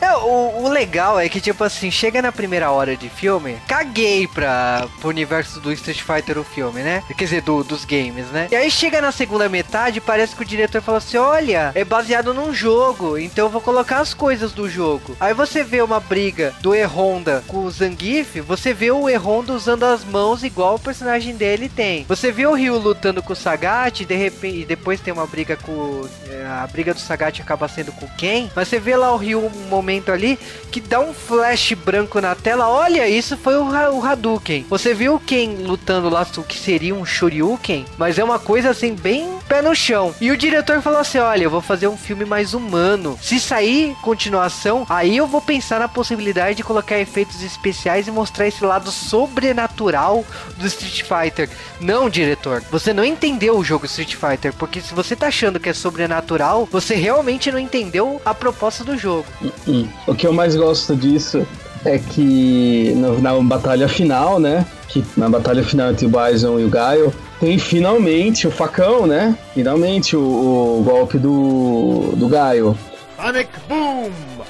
É, 0.00 0.12
o, 0.16 0.62
o 0.64 0.68
legal 0.68 1.18
é 1.20 1.28
que, 1.28 1.40
tipo 1.40 1.62
assim, 1.62 1.90
chega 1.90 2.22
na 2.22 2.32
primeira 2.32 2.70
hora 2.70 2.96
de 2.96 3.08
filme, 3.08 3.56
caguei 3.68 4.26
pra, 4.26 4.86
pro 4.98 5.08
universo 5.10 5.60
do 5.60 5.72
Street 5.72 6.00
Fighter 6.00 6.38
o 6.38 6.44
filme, 6.44 6.82
né? 6.82 7.02
Quer 7.16 7.24
dizer, 7.24 7.42
do, 7.42 7.62
dos 7.62 7.84
games, 7.84 8.26
né? 8.28 8.48
E 8.50 8.56
aí 8.56 8.70
chega 8.70 9.00
na 9.00 9.12
segunda 9.12 9.48
metade, 9.48 10.00
parece 10.00 10.34
que 10.34 10.42
o 10.42 10.46
diretor 10.46 10.80
falou 10.80 10.98
assim: 10.98 11.18
olha, 11.18 11.72
é 11.74 11.84
baseado 11.84 12.32
num 12.32 12.52
jogo, 12.54 13.18
então 13.18 13.46
eu 13.46 13.50
vou 13.50 13.60
colocar 13.60 13.98
as 13.98 14.14
coisas 14.14 14.52
do 14.52 14.68
jogo. 14.70 15.16
Aí 15.20 15.34
você 15.34 15.62
vê 15.62 15.82
uma 15.82 16.00
briga 16.00 16.54
do 16.60 16.74
E-Honda 16.74 17.44
com 17.46 17.64
o 17.64 17.70
Zangief, 17.70 18.40
você 18.40 18.72
vê 18.72 18.90
o 18.90 19.08
E-Honda 19.08 19.52
usando 19.52 19.84
as 19.84 20.04
mãos 20.04 20.42
igual 20.42 20.76
o 20.76 20.80
personagem 20.80 21.36
dele 21.36 21.68
tem. 21.68 22.04
Você 22.08 22.32
vê 22.32 22.46
o 22.46 22.54
Ryu 22.54 22.78
lutando 22.78 23.22
com 23.22 23.32
o 23.32 23.36
Sagat, 23.36 24.04
de 24.04 24.14
repente, 24.14 24.60
e 24.60 24.64
depois 24.64 25.00
tem 25.00 25.12
uma 25.12 25.26
briga 25.26 25.56
com. 25.56 26.06
é, 26.28 26.46
A 26.46 26.66
briga 26.66 26.94
do 26.94 27.00
Sagat 27.00 27.40
acaba 27.42 27.68
sendo 27.68 27.92
com 27.92 28.08
Ken, 28.16 28.48
mas 28.56 28.68
você 28.68 28.78
vê 28.80 28.96
lá 28.96 29.12
o 29.12 29.16
Ryu 29.16 29.40
um 29.44 29.68
momento 29.68 29.89
ali 30.12 30.38
que 30.70 30.80
dá 30.80 31.00
um 31.00 31.12
flash 31.12 31.72
branco 31.72 32.20
na 32.20 32.34
tela. 32.34 32.68
Olha, 32.68 33.08
isso 33.08 33.36
foi 33.36 33.56
o, 33.56 33.64
o 33.64 34.04
Hadouken. 34.04 34.66
Você 34.70 34.94
viu 34.94 35.18
Ken 35.18 35.56
lutando 35.60 36.08
lá 36.08 36.24
o 36.36 36.42
que 36.42 36.58
seria 36.58 36.94
um 36.94 37.04
Shoryuken, 37.04 37.84
mas 37.98 38.18
é 38.18 38.22
uma 38.22 38.38
coisa 38.38 38.70
assim 38.70 38.94
bem 38.94 39.39
pé 39.50 39.60
no 39.60 39.74
chão. 39.74 40.14
E 40.20 40.30
o 40.30 40.36
diretor 40.36 40.80
falou 40.80 41.00
assim: 41.00 41.18
"Olha, 41.18 41.42
eu 41.42 41.50
vou 41.50 41.60
fazer 41.60 41.88
um 41.88 41.96
filme 41.96 42.24
mais 42.24 42.54
humano. 42.54 43.18
Se 43.20 43.40
sair 43.40 43.96
continuação, 44.00 44.86
aí 44.88 45.16
eu 45.16 45.26
vou 45.26 45.40
pensar 45.40 45.80
na 45.80 45.88
possibilidade 45.88 46.58
de 46.58 46.62
colocar 46.62 46.96
efeitos 46.96 47.42
especiais 47.42 48.06
e 48.06 48.12
mostrar 48.12 48.46
esse 48.46 48.64
lado 48.64 48.92
sobrenatural 48.92 50.24
do 50.56 50.66
Street 50.68 51.02
Fighter". 51.02 51.50
Não, 51.80 52.08
diretor, 52.08 52.62
você 52.70 52.94
não 52.94 53.04
entendeu 53.04 53.58
o 53.58 53.64
jogo 53.64 53.86
Street 53.86 54.14
Fighter, 54.14 54.52
porque 54.52 54.80
se 54.80 54.94
você 54.94 55.16
tá 55.16 55.26
achando 55.26 55.58
que 55.58 55.68
é 55.68 55.74
sobrenatural, 55.74 56.68
você 56.70 56.94
realmente 56.94 57.50
não 57.50 57.58
entendeu 57.58 58.22
a 58.24 58.32
proposta 58.32 58.84
do 58.84 58.96
jogo. 58.96 59.26
Hum. 59.66 59.88
O 60.06 60.14
que 60.14 60.26
eu 60.26 60.32
mais 60.32 60.54
gosto 60.54 60.94
disso 60.94 61.44
é 61.84 61.98
que 61.98 62.92
no- 62.96 63.20
na 63.20 63.34
batalha 63.40 63.88
final, 63.88 64.38
né? 64.38 64.64
Que 64.88 65.04
na 65.16 65.28
batalha 65.28 65.62
final 65.62 65.90
entre 65.90 66.06
o 66.06 66.08
Bison 66.10 66.58
e 66.58 66.64
o 66.64 66.68
Gaio, 66.68 67.12
tem 67.38 67.58
finalmente 67.58 68.46
o 68.46 68.50
facão, 68.50 69.06
né? 69.06 69.36
Finalmente 69.54 70.16
o, 70.16 70.20
o 70.20 70.82
golpe 70.84 71.16
do, 71.18 72.12
do 72.16 72.28
Gaio. 72.28 72.76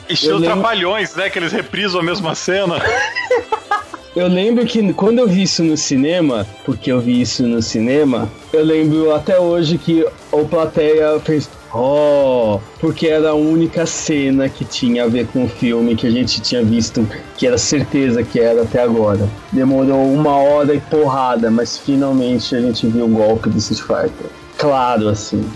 Estilo 0.08 0.34
Eu 0.34 0.38
lembro- 0.38 0.54
Trapalhões, 0.60 1.14
né? 1.14 1.28
Que 1.30 1.38
eles 1.38 1.52
reprisam 1.52 2.00
a 2.00 2.04
mesma 2.04 2.34
cena. 2.34 2.76
Eu 4.14 4.26
lembro 4.26 4.66
que 4.66 4.92
quando 4.92 5.20
eu 5.20 5.28
vi 5.28 5.42
isso 5.44 5.62
no 5.62 5.76
cinema, 5.76 6.44
porque 6.64 6.90
eu 6.90 7.00
vi 7.00 7.20
isso 7.20 7.44
no 7.44 7.62
cinema, 7.62 8.28
eu 8.52 8.64
lembro 8.64 9.14
até 9.14 9.38
hoje 9.38 9.78
que 9.78 10.04
o 10.32 10.44
plateia 10.46 11.20
fez 11.20 11.48
Oh, 11.72 12.58
porque 12.80 13.06
era 13.06 13.30
a 13.30 13.34
única 13.34 13.86
cena 13.86 14.48
que 14.48 14.64
tinha 14.64 15.04
a 15.04 15.06
ver 15.06 15.26
com 15.28 15.44
o 15.44 15.48
filme 15.48 15.94
que 15.94 16.06
a 16.06 16.10
gente 16.10 16.40
tinha 16.40 16.64
visto, 16.64 17.08
que 17.36 17.46
era 17.46 17.56
certeza 17.56 18.22
que 18.22 18.40
era 18.40 18.62
até 18.62 18.82
agora. 18.82 19.28
Demorou 19.52 20.12
uma 20.12 20.36
hora 20.36 20.74
e 20.74 20.80
porrada, 20.80 21.50
mas 21.50 21.78
finalmente 21.78 22.54
a 22.56 22.60
gente 22.60 22.86
viu 22.86 23.04
o 23.04 23.08
golpe 23.08 23.48
do 23.48 23.58
Street 23.58 23.80
Fighter. 23.82 24.26
Claro, 24.58 25.08
assim. 25.08 25.48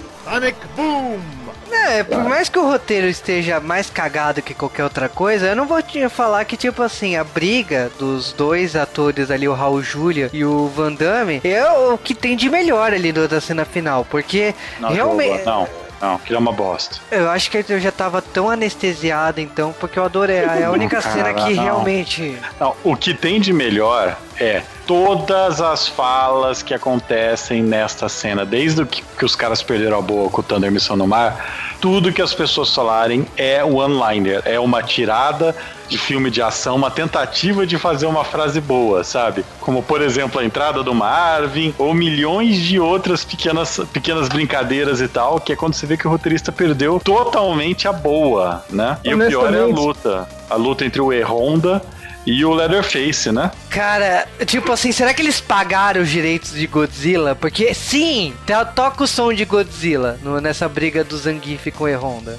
É, 1.87 2.03
por 2.03 2.25
mais 2.25 2.49
que 2.49 2.59
o 2.59 2.67
roteiro 2.67 3.07
esteja 3.07 3.61
mais 3.61 3.91
cagado 3.91 4.41
que 4.41 4.55
qualquer 4.55 4.85
outra 4.85 5.09
coisa, 5.09 5.49
eu 5.49 5.57
não 5.57 5.67
vou 5.67 5.83
te 5.83 6.09
falar 6.09 6.45
que, 6.45 6.57
tipo 6.57 6.83
assim, 6.83 7.17
a 7.17 7.25
briga 7.25 7.91
dos 7.99 8.33
dois 8.33 8.75
atores 8.75 9.31
ali, 9.31 9.47
o 9.47 9.53
Raul 9.53 9.83
Julia 9.83 10.31
e 10.33 10.45
o 10.45 10.69
Van 10.69 10.93
Damme, 10.93 11.41
é 11.45 11.69
o 11.71 11.99
que 11.99 12.15
tem 12.15 12.37
de 12.37 12.49
melhor 12.49 12.95
ali 12.95 13.13
da 13.13 13.41
cena 13.41 13.65
final, 13.65 14.07
porque 14.09 14.55
Não, 14.81 14.89
realmente. 14.89 15.45
Não, 15.45 15.69
não, 16.01 16.19
que 16.19 16.35
é 16.35 16.39
uma 16.39 16.53
bosta. 16.53 16.97
Eu 17.11 17.31
acho 17.31 17.51
que 17.51 17.65
eu 17.69 17.81
já 17.81 17.93
tava 17.93 18.21
tão 18.21 18.51
anestesiado, 18.51 19.41
então, 19.41 19.75
porque 19.79 19.99
eu 19.99 20.05
adorei. 20.05 20.37
É 20.37 20.65
a 20.65 20.71
única 20.71 21.01
cena 21.01 21.33
que 21.33 21.55
não. 21.55 21.65
realmente. 21.65 22.39
Não, 22.61 22.75
o 22.83 22.97
que 22.97 23.15
tem 23.15 23.41
de 23.41 23.53
melhor 23.53 24.17
é 24.39 24.63
todas 24.87 25.61
as 25.61 25.89
falas 25.89 26.63
que 26.63 26.75
acontecem 26.75 27.63
nesta 27.63 28.09
cena, 28.09 28.45
desde 28.45 28.83
o 28.83 28.87
que, 28.87 29.03
que 29.03 29.25
os 29.25 29.35
caras 29.35 29.63
perderam 29.63 29.99
a 29.99 30.03
boa 30.03 30.29
com 30.29 30.41
o 30.41 30.45
Thunder 30.45 30.71
Missão 30.71 30.97
no 30.97 31.07
Mar, 31.07 31.75
tudo 31.81 32.13
que 32.13 32.21
as 32.21 32.35
pessoas 32.35 32.75
falarem 32.75 33.27
é 33.37 33.65
one-liner, 33.65 34.43
é 34.45 34.59
uma 34.59 34.83
tirada 34.83 35.55
de 35.89 35.99
filme 35.99 36.31
de 36.31 36.41
ação, 36.43 36.77
uma 36.77 36.91
tentativa 36.91 37.67
de 37.67 37.79
fazer 37.79 38.07
uma 38.07 38.25
frase 38.25 38.61
boa, 38.61 39.05
sabe? 39.05 39.45
Como, 39.61 39.83
por 39.83 40.01
exemplo, 40.03 40.41
a 40.41 40.45
entrada 40.45 40.83
do 40.83 40.95
Marvin, 40.95 41.75
ou 41.79 41.93
milhões 41.95 42.57
de 42.57 42.79
outras 42.81 43.25
pequenas, 43.25 43.81
pequenas 43.93 44.29
brincadeiras 44.29 45.01
e 45.01 45.09
tal, 45.09 45.39
que 45.41 45.53
é 45.53 45.57
quando 45.57 45.75
você 45.75 45.87
vê 45.87 45.97
que 45.97 46.07
o 46.07 46.11
roteirista 46.11 46.51
perdeu 46.51 46.99
totalmente 46.99 47.87
a 47.87 47.93
boa, 47.93 48.65
né? 48.71 48.99
E 49.05 49.15
o 49.15 49.19
pior 49.27 49.53
é 49.55 49.61
a 49.61 49.67
luta. 49.67 50.29
A 50.51 50.55
luta 50.57 50.85
entre 50.85 51.01
o 51.01 51.13
E-Honda 51.13 51.83
e 52.27 52.43
o 52.45 52.55
Leatherface, 52.55 53.31
né? 53.31 53.51
Cara, 53.69 54.27
tipo 54.47 54.73
assim, 54.73 54.93
será 54.93 55.13
que 55.13 55.21
eles 55.21 55.41
pagaram 55.41 56.01
os 56.01 56.09
direitos 56.09 56.53
de 56.53 56.67
Godzilla? 56.67 57.35
Porque 57.35 57.75
sim, 57.75 58.33
toca 58.75 59.05
o 59.05 59.07
som 59.07 59.33
de 59.33 59.45
Godzilla 59.45 60.19
no- 60.23 60.41
nessa 60.41 60.69
briga 60.69 61.05
do 61.05 61.17
Zangief 61.19 61.71
com 61.73 61.85
o 61.85 61.89
E-Honda. 61.89 62.39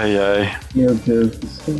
Ai, 0.00 0.16
ai. 0.16 0.52
Meu 0.74 0.94
Deus 0.94 1.36
do 1.36 1.46
céu. 1.46 1.76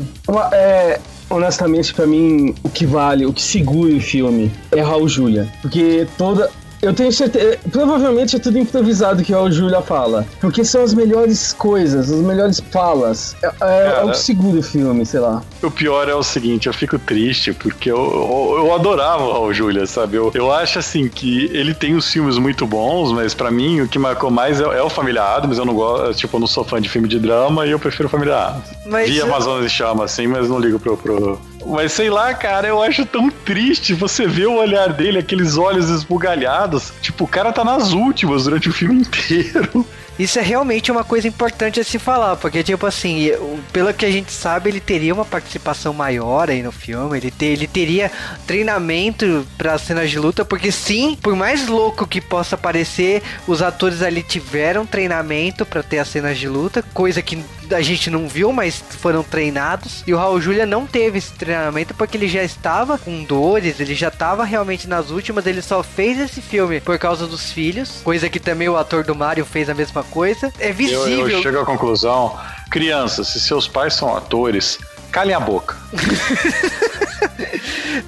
É, 0.53 1.01
honestamente, 1.31 1.95
pra 1.95 2.07
mim, 2.07 2.55
o 2.63 2.69
que 2.69 2.85
vale, 2.85 3.25
o 3.25 3.33
que 3.33 3.41
segura 3.41 3.95
o 3.95 4.01
filme 4.01 4.53
é 4.73 4.83
Raul 4.83 5.09
Julia. 5.09 5.49
Porque 5.63 6.07
toda. 6.19 6.51
Eu 6.83 6.95
tenho 6.95 7.13
certeza. 7.13 7.59
Provavelmente 7.71 8.37
é 8.37 8.39
tudo 8.39 8.59
improvisado 8.59 9.23
que 9.23 9.35
o 9.35 9.51
Julia 9.51 9.83
fala. 9.83 10.27
Porque 10.41 10.65
são 10.65 10.83
as 10.83 10.95
melhores 10.95 11.53
coisas, 11.53 12.11
as 12.11 12.19
melhores 12.21 12.61
falas. 12.73 13.37
É, 13.43 13.47
é- 13.61 14.01
é 14.01 14.05
o 14.05 14.11
que 14.11 14.17
segura 14.19 14.59
o 14.61 14.63
filme, 14.63 15.05
sei 15.05 15.21
lá. 15.21 15.43
O 15.63 15.71
pior 15.71 16.09
é 16.09 16.15
o 16.15 16.23
seguinte, 16.23 16.67
eu 16.69 16.73
fico 16.73 16.99
triste 16.99 17.53
porque 17.53 17.91
eu, 17.91 17.97
eu, 17.99 18.65
eu 18.67 18.75
adorava 18.75 19.23
o 19.25 19.33
Raul 19.33 19.53
Julia, 19.53 19.87
sabe? 19.87 20.17
Eu, 20.17 20.31
eu 20.35 20.51
acho 20.53 20.79
assim 20.79 21.09
que 21.09 21.51
ele 21.53 21.75
tem 21.75 21.95
os 21.95 22.11
filmes 22.11 22.39
muito 22.39 22.67
bons, 22.67 23.13
mas 23.13 23.35
pra 23.35 23.51
mim 23.51 23.83
o 23.83 23.89
que 23.89 23.99
marcou 23.99 24.31
mais 24.31 24.61
é, 24.61 24.65
é 24.65 24.83
o 24.83 24.89
Família 24.89 25.23
Adams. 25.23 25.59
Eu 25.59 25.65
não 25.67 25.75
gosto, 25.75 26.15
tipo, 26.15 26.37
eu 26.37 26.41
não 26.41 26.47
sou 26.47 26.65
fã 26.65 26.81
de 26.81 26.89
filme 26.89 27.09
de 27.09 27.19
drama 27.19 27.67
e 27.67 27.71
eu 27.73 27.79
prefiro 27.79 28.09
Família 28.09 28.37
Adams. 28.39 28.65
Mas 28.87 29.09
Vi 29.11 29.19
eu- 29.19 29.27
Amazonas 29.27 29.67
em 29.67 29.69
Chama, 29.69 30.05
assim, 30.05 30.27
mas 30.27 30.49
não 30.49 30.59
ligo 30.59 30.79
pro, 30.79 30.97
pro. 30.97 31.39
Mas 31.67 31.93
sei 31.93 32.11
lá, 32.11 32.33
cara, 32.35 32.69
eu 32.69 32.83
acho 32.83 33.05
tão 33.05 33.31
triste 33.31 33.93
você 33.95 34.27
ver 34.27 34.47
o 34.47 34.57
olhar 34.57 34.93
dele, 34.93 35.19
aqueles 35.19 35.57
olhos 35.57 35.89
esbugalhados. 35.89 36.93
Tipo, 37.01 37.25
o 37.25 37.29
cara 37.29 37.53
tá 37.53 37.65
nas 37.65 37.93
últimas 37.93 38.45
durante 38.45 38.69
o 38.69 38.73
filme 38.73 39.03
inteiro. 39.03 39.87
Isso 40.21 40.39
é 40.39 40.43
realmente 40.43 40.93
uma 40.93 41.03
coisa 41.03 41.27
importante 41.27 41.81
a 41.81 41.85
se 41.85 41.99
falar, 41.99 42.37
porque, 42.37 42.63
tipo 42.63 42.85
assim, 42.85 43.31
pelo 43.73 43.95
que 43.95 44.05
a 44.05 44.11
gente 44.11 44.31
sabe, 44.31 44.69
ele 44.69 44.79
teria 44.79 45.15
uma 45.15 45.25
participação 45.25 45.95
maior 45.95 46.51
aí 46.51 46.63
no 46.63 46.71
filme, 46.71 47.17
ele, 47.17 47.31
ter, 47.31 47.47
ele 47.47 47.67
teria 47.67 48.13
treinamento 48.47 49.47
para 49.57 49.79
cenas 49.79 50.11
de 50.11 50.19
luta, 50.19 50.45
porque 50.45 50.71
sim, 50.71 51.17
por 51.23 51.35
mais 51.35 51.69
louco 51.69 52.07
que 52.07 52.21
possa 52.21 52.55
parecer, 52.55 53.23
os 53.47 53.63
atores 53.63 54.03
ali 54.03 54.23
tiveram 54.23 54.85
treinamento 54.85 55.65
para 55.65 55.83
ter 55.83 56.01
as 56.01 56.09
cenas 56.09 56.37
de 56.37 56.47
luta, 56.47 56.83
coisa 56.93 57.23
que 57.23 57.43
a 57.75 57.81
gente 57.81 58.11
não 58.11 58.29
viu, 58.29 58.53
mas 58.53 58.83
foram 59.01 59.23
treinados. 59.23 60.03
E 60.07 60.13
o 60.13 60.17
Raul 60.17 60.41
Julia 60.41 60.67
não 60.67 60.87
teve 60.87 61.19
esse 61.19 61.33
treinamento 61.33 61.95
porque 61.95 62.17
ele 62.17 62.29
já 62.29 62.43
estava 62.43 62.99
com 62.99 63.25
dores, 63.25 63.81
ele 63.81 63.95
já 63.95 64.09
estava 64.09 64.45
realmente 64.45 64.89
nas 64.89 65.11
últimas, 65.11 65.47
ele 65.47 65.63
só 65.63 65.83
fez 65.83 66.19
esse 66.19 66.41
filme 66.41 66.81
por 66.81 66.99
causa 66.99 67.27
dos 67.27 67.53
filhos, 67.53 68.01
coisa 68.03 68.29
que 68.29 68.41
também 68.41 68.69
o 68.69 68.77
ator 68.77 69.05
do 69.05 69.15
Mario 69.15 69.45
fez 69.45 69.69
a 69.69 69.75
mesma 69.75 70.03
coisa. 70.11 70.53
É 70.59 70.73
visível. 70.73 71.07
Eu, 71.07 71.29
eu 71.29 71.43
chego 71.43 71.61
à 71.61 71.65
conclusão, 71.65 72.39
crianças, 72.71 73.29
se 73.29 73.41
seus 73.41 73.67
pais 73.67 73.95
são 73.95 74.17
atores, 74.17 74.79
calem 75.11 75.35
a 75.35 75.41
boca. 75.41 75.77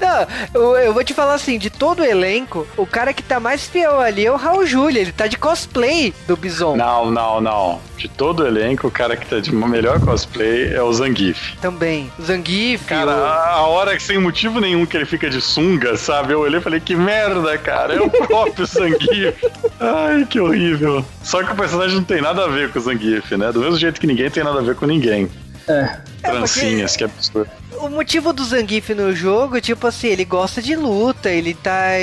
Não, 0.00 0.26
eu, 0.54 0.76
eu, 0.76 0.94
vou 0.94 1.04
te 1.04 1.14
falar 1.14 1.34
assim, 1.34 1.58
de 1.58 1.70
todo 1.70 2.00
o 2.00 2.04
elenco, 2.04 2.66
o 2.76 2.86
cara 2.86 3.12
que 3.12 3.22
tá 3.22 3.38
mais 3.40 3.64
fiel 3.66 4.00
ali 4.00 4.26
é 4.26 4.32
o 4.32 4.36
Raul 4.36 4.66
Julia, 4.66 5.00
ele 5.00 5.12
tá 5.12 5.26
de 5.26 5.36
cosplay 5.36 6.14
do 6.26 6.36
Bison. 6.36 6.76
Não, 6.76 7.10
não, 7.10 7.40
não. 7.40 7.80
De 7.96 8.08
todo 8.08 8.40
o 8.40 8.46
elenco, 8.46 8.86
o 8.88 8.90
cara 8.90 9.16
que 9.16 9.26
tá 9.26 9.38
de 9.38 9.54
melhor 9.54 10.00
cosplay 10.00 10.74
é 10.74 10.82
o 10.82 10.92
Zangief. 10.92 11.56
Também. 11.60 12.10
O 12.18 12.22
Zangief. 12.22 12.84
Cara, 12.84 13.10
o... 13.10 13.24
a 13.24 13.66
hora 13.68 13.96
que 13.96 14.02
sem 14.02 14.18
motivo 14.18 14.60
nenhum 14.60 14.84
que 14.84 14.96
ele 14.96 15.06
fica 15.06 15.30
de 15.30 15.40
sunga, 15.40 15.96
sabe? 15.96 16.32
Eu 16.32 16.40
olhei 16.40 16.58
e 16.58 16.62
falei, 16.62 16.80
que 16.80 16.96
merda, 16.96 17.56
cara. 17.58 17.94
É 17.94 18.00
o 18.00 18.10
próprio 18.10 18.66
Zangief. 18.66 19.36
Ai, 19.78 20.26
que 20.28 20.40
horrível. 20.40 21.04
Só 21.22 21.42
que 21.42 21.52
o 21.52 21.56
personagem 21.56 21.96
não 21.96 22.04
tem 22.04 22.20
nada 22.20 22.44
a 22.44 22.48
ver 22.48 22.72
com 22.72 22.78
o 22.78 22.82
Zangief, 22.82 23.36
né? 23.36 23.52
Do 23.52 23.60
mesmo 23.60 23.76
jeito 23.76 24.00
que 24.00 24.06
ninguém 24.06 24.30
tem 24.30 24.42
nada 24.42 24.58
a 24.58 24.62
ver 24.62 24.74
com 24.74 24.86
ninguém. 24.86 25.30
É. 25.68 25.96
Trancinhas, 26.22 26.94
é 26.94 26.98
porque... 26.98 26.98
que 26.98 27.04
absurdo 27.04 27.62
o 27.82 27.90
motivo 27.90 28.32
do 28.32 28.44
Zangief 28.44 28.94
no 28.94 29.14
jogo, 29.14 29.60
tipo 29.60 29.86
assim, 29.86 30.08
ele 30.08 30.24
gosta 30.24 30.62
de 30.62 30.76
luta, 30.76 31.30
ele 31.30 31.54
tá. 31.54 31.98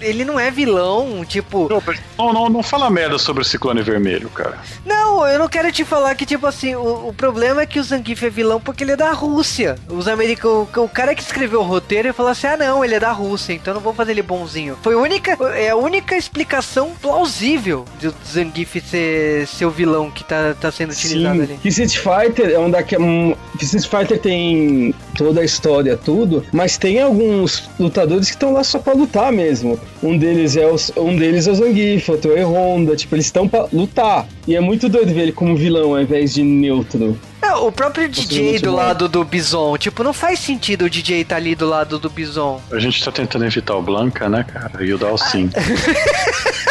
Ele 0.00 0.24
não 0.24 0.38
é 0.38 0.50
vilão, 0.50 1.24
tipo. 1.24 1.68
Não, 2.16 2.32
não, 2.32 2.48
não 2.48 2.62
fala 2.62 2.88
merda 2.90 3.18
sobre 3.18 3.42
o 3.42 3.44
Ciclone 3.44 3.82
Vermelho, 3.82 4.28
cara. 4.30 4.58
Não, 4.84 5.26
eu 5.26 5.38
não 5.38 5.48
quero 5.48 5.72
te 5.72 5.84
falar 5.84 6.14
que, 6.14 6.24
tipo 6.24 6.46
assim, 6.46 6.74
o, 6.74 7.08
o 7.08 7.14
problema 7.14 7.62
é 7.62 7.66
que 7.66 7.80
o 7.80 7.82
Zangief 7.82 8.24
é 8.24 8.30
vilão 8.30 8.60
porque 8.60 8.84
ele 8.84 8.92
é 8.92 8.96
da 8.96 9.12
Rússia. 9.12 9.76
Os 9.88 10.06
americanos. 10.06 10.68
O, 10.74 10.84
o 10.84 10.88
cara 10.88 11.14
que 11.14 11.22
escreveu 11.22 11.60
o 11.60 11.64
roteiro 11.64 12.14
falou 12.14 12.32
assim: 12.32 12.46
ah, 12.46 12.56
não, 12.56 12.84
ele 12.84 12.94
é 12.94 13.00
da 13.00 13.12
Rússia, 13.12 13.52
então 13.52 13.74
não 13.74 13.80
vou 13.80 13.92
fazer 13.92 14.12
ele 14.12 14.22
bonzinho. 14.22 14.76
Foi 14.82 14.94
a 14.94 14.98
única. 14.98 15.36
É 15.54 15.70
a 15.70 15.76
única 15.76 16.16
explicação 16.16 16.92
plausível 17.00 17.84
do 18.00 18.14
Zangief 18.26 18.80
ser, 18.80 19.46
ser 19.46 19.64
o 19.64 19.70
vilão 19.70 20.10
que 20.10 20.24
tá, 20.24 20.54
tá 20.60 20.70
sendo 20.70 20.92
utilizado 20.92 21.36
Sim. 21.36 21.42
ali. 21.42 21.58
Que 21.60 21.68
Street 21.68 21.96
Fighter 21.96 22.50
é 22.50 22.58
um 22.58 22.70
daqueles. 22.70 23.04
Um, 23.04 23.34
Street 23.60 23.86
Fighter 23.86 24.20
tem 24.20 24.94
toda 25.16 25.40
a 25.40 25.44
história, 25.44 25.96
tudo, 25.96 26.44
mas 26.52 26.78
tem 26.78 27.00
alguns 27.00 27.68
lutadores 27.78 28.26
que 28.28 28.34
estão 28.34 28.52
lá 28.52 28.64
só 28.64 28.78
pra 28.78 28.92
lutar 28.92 29.32
mesmo. 29.32 29.78
Um 30.02 30.16
deles 30.16 30.56
é 30.56 30.66
o, 30.66 30.76
um 31.02 31.16
deles 31.16 31.46
é 31.46 31.52
o 31.52 31.54
Zangief, 31.54 32.10
outro 32.10 32.36
é 32.36 32.44
o 32.44 32.52
Honda, 32.52 32.96
tipo, 32.96 33.14
eles 33.14 33.26
estão 33.26 33.48
pra 33.48 33.66
lutar. 33.72 34.26
E 34.46 34.54
é 34.54 34.60
muito 34.60 34.88
doido 34.88 35.12
ver 35.12 35.22
ele 35.22 35.32
como 35.32 35.56
vilão 35.56 35.94
ao 35.94 36.00
invés 36.00 36.34
de 36.34 36.42
neutro. 36.42 37.18
É, 37.42 37.52
o 37.54 37.72
próprio 37.72 38.08
DJ 38.08 38.58
do 38.58 38.72
lado 38.72 39.08
do 39.08 39.24
Bison, 39.24 39.76
tipo, 39.76 40.04
não 40.04 40.12
faz 40.12 40.38
sentido 40.40 40.84
o 40.84 40.90
DJ 40.90 41.22
estar 41.22 41.36
tá 41.36 41.40
ali 41.40 41.54
do 41.54 41.66
lado 41.66 41.98
do 41.98 42.10
Bison. 42.10 42.60
A 42.70 42.78
gente 42.78 43.02
tá 43.02 43.10
tentando 43.10 43.46
evitar 43.46 43.74
o 43.76 43.82
Blanca, 43.82 44.28
né, 44.28 44.44
cara? 44.44 44.84
E 44.84 44.92
o 44.92 44.98
Dalcin. 44.98 45.50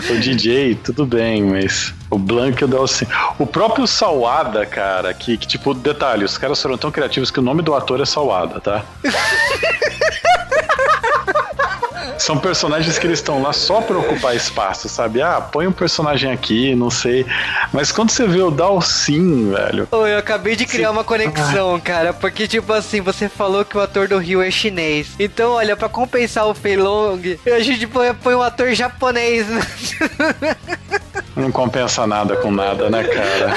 o 0.10 0.18
DJ, 0.18 0.74
tudo 0.76 1.06
bem, 1.06 1.42
mas 1.42 1.94
o 2.10 2.18
Blank 2.18 2.62
e 2.62 2.64
o 2.64 2.68
Dalcin. 2.68 3.06
O 3.38 3.46
próprio 3.46 3.86
Salada, 3.86 4.64
cara, 4.66 5.12
que, 5.14 5.36
que 5.36 5.46
tipo, 5.46 5.74
detalhe, 5.74 6.24
os 6.24 6.36
caras 6.38 6.60
foram 6.60 6.76
tão 6.76 6.90
criativos 6.90 7.30
que 7.30 7.38
o 7.38 7.42
nome 7.42 7.62
do 7.62 7.74
ator 7.74 8.00
é 8.00 8.04
Salada, 8.04 8.60
tá? 8.60 8.84
São 12.24 12.38
personagens 12.38 12.98
que 12.98 13.06
eles 13.06 13.18
estão 13.18 13.42
lá 13.42 13.52
só 13.52 13.82
pra 13.82 13.98
ocupar 13.98 14.34
espaço, 14.34 14.88
sabe? 14.88 15.20
Ah, 15.20 15.42
põe 15.42 15.66
um 15.66 15.72
personagem 15.72 16.32
aqui, 16.32 16.74
não 16.74 16.88
sei. 16.88 17.26
Mas 17.70 17.92
quando 17.92 18.08
você 18.08 18.26
vê 18.26 18.40
o 18.40 18.50
Dalcin, 18.50 19.50
velho. 19.52 19.86
Eu 19.92 20.18
acabei 20.18 20.56
de 20.56 20.64
criar 20.64 20.90
uma 20.90 21.04
conexão, 21.04 21.78
cara. 21.78 22.14
Porque, 22.14 22.48
tipo 22.48 22.72
assim, 22.72 23.02
você 23.02 23.28
falou 23.28 23.62
que 23.62 23.76
o 23.76 23.80
ator 23.80 24.08
do 24.08 24.16
Rio 24.16 24.40
é 24.40 24.50
chinês. 24.50 25.08
Então, 25.18 25.52
olha, 25.52 25.76
pra 25.76 25.86
compensar 25.86 26.46
o 26.46 26.54
Fei 26.54 26.78
Long, 26.78 27.20
a 27.46 27.60
gente 27.60 27.86
põe, 27.86 28.14
põe 28.14 28.34
um 28.34 28.40
ator 28.40 28.72
japonês. 28.72 29.46
Não 31.36 31.52
compensa 31.52 32.06
nada 32.06 32.36
com 32.36 32.50
nada, 32.50 32.88
né, 32.88 33.04
cara? 33.04 33.54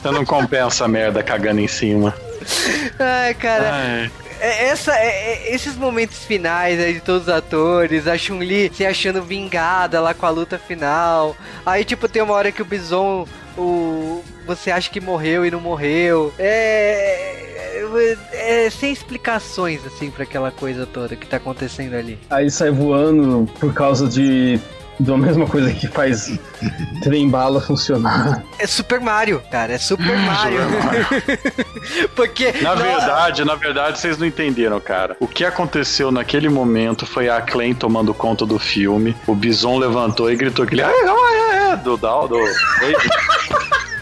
Você 0.00 0.08
não 0.12 0.24
compensa 0.24 0.84
a 0.84 0.88
merda 0.88 1.20
cagando 1.22 1.60
em 1.60 1.66
cima. 1.66 2.14
Ai, 2.98 3.34
cara. 3.34 3.70
Ai. 3.70 4.27
É, 4.40 4.68
essa, 4.68 4.94
é, 4.94 5.06
é, 5.06 5.54
esses 5.54 5.76
momentos 5.76 6.24
finais 6.24 6.80
aí 6.80 6.94
de 6.94 7.00
todos 7.00 7.22
os 7.22 7.28
atores, 7.28 8.06
a 8.06 8.16
Chun-Li 8.16 8.70
se 8.72 8.84
achando 8.86 9.22
vingada 9.22 10.00
lá 10.00 10.14
com 10.14 10.26
a 10.26 10.30
luta 10.30 10.58
final. 10.58 11.36
Aí, 11.64 11.84
tipo, 11.84 12.08
tem 12.08 12.22
uma 12.22 12.34
hora 12.34 12.52
que 12.52 12.62
o 12.62 12.64
Bison, 12.64 13.26
o, 13.56 14.22
você 14.46 14.70
acha 14.70 14.90
que 14.90 15.00
morreu 15.00 15.44
e 15.44 15.50
não 15.50 15.60
morreu. 15.60 16.32
É, 16.38 17.48
é, 18.32 18.66
é 18.66 18.70
sem 18.70 18.92
explicações, 18.92 19.84
assim, 19.86 20.10
para 20.10 20.22
aquela 20.22 20.50
coisa 20.50 20.86
toda 20.86 21.16
que 21.16 21.26
tá 21.26 21.38
acontecendo 21.38 21.94
ali. 21.94 22.18
Aí 22.30 22.50
sai 22.50 22.70
voando 22.70 23.48
por 23.58 23.72
causa 23.74 24.08
de 24.08 24.60
da 24.98 25.16
mesma 25.16 25.46
coisa 25.46 25.72
que 25.72 25.86
faz 25.86 26.38
trem 27.02 27.28
bala 27.28 27.60
funcionar. 27.60 28.42
É 28.58 28.66
Super 28.66 29.00
Mario, 29.00 29.42
cara, 29.50 29.74
é 29.74 29.78
Super 29.78 30.16
Mario. 30.18 30.60
Porque 32.16 32.52
na 32.60 32.74
verdade, 32.74 33.44
na 33.44 33.54
verdade 33.54 33.98
vocês 33.98 34.18
não 34.18 34.26
entenderam, 34.26 34.80
cara. 34.80 35.16
O 35.20 35.26
que 35.26 35.44
aconteceu 35.44 36.10
naquele 36.10 36.48
momento 36.48 37.06
foi 37.06 37.28
a 37.28 37.40
Clay 37.40 37.74
tomando 37.74 38.12
conta 38.12 38.44
do 38.44 38.58
filme. 38.58 39.16
O 39.26 39.34
Bison 39.34 39.78
levantou 39.78 40.30
e 40.30 40.36
gritou 40.36 40.64
aquele 40.64 40.82
ah, 40.82 40.90
é, 40.90 41.72
é, 41.72 41.76
do 41.76 41.96
Dal 41.96 42.26
do 42.28 42.38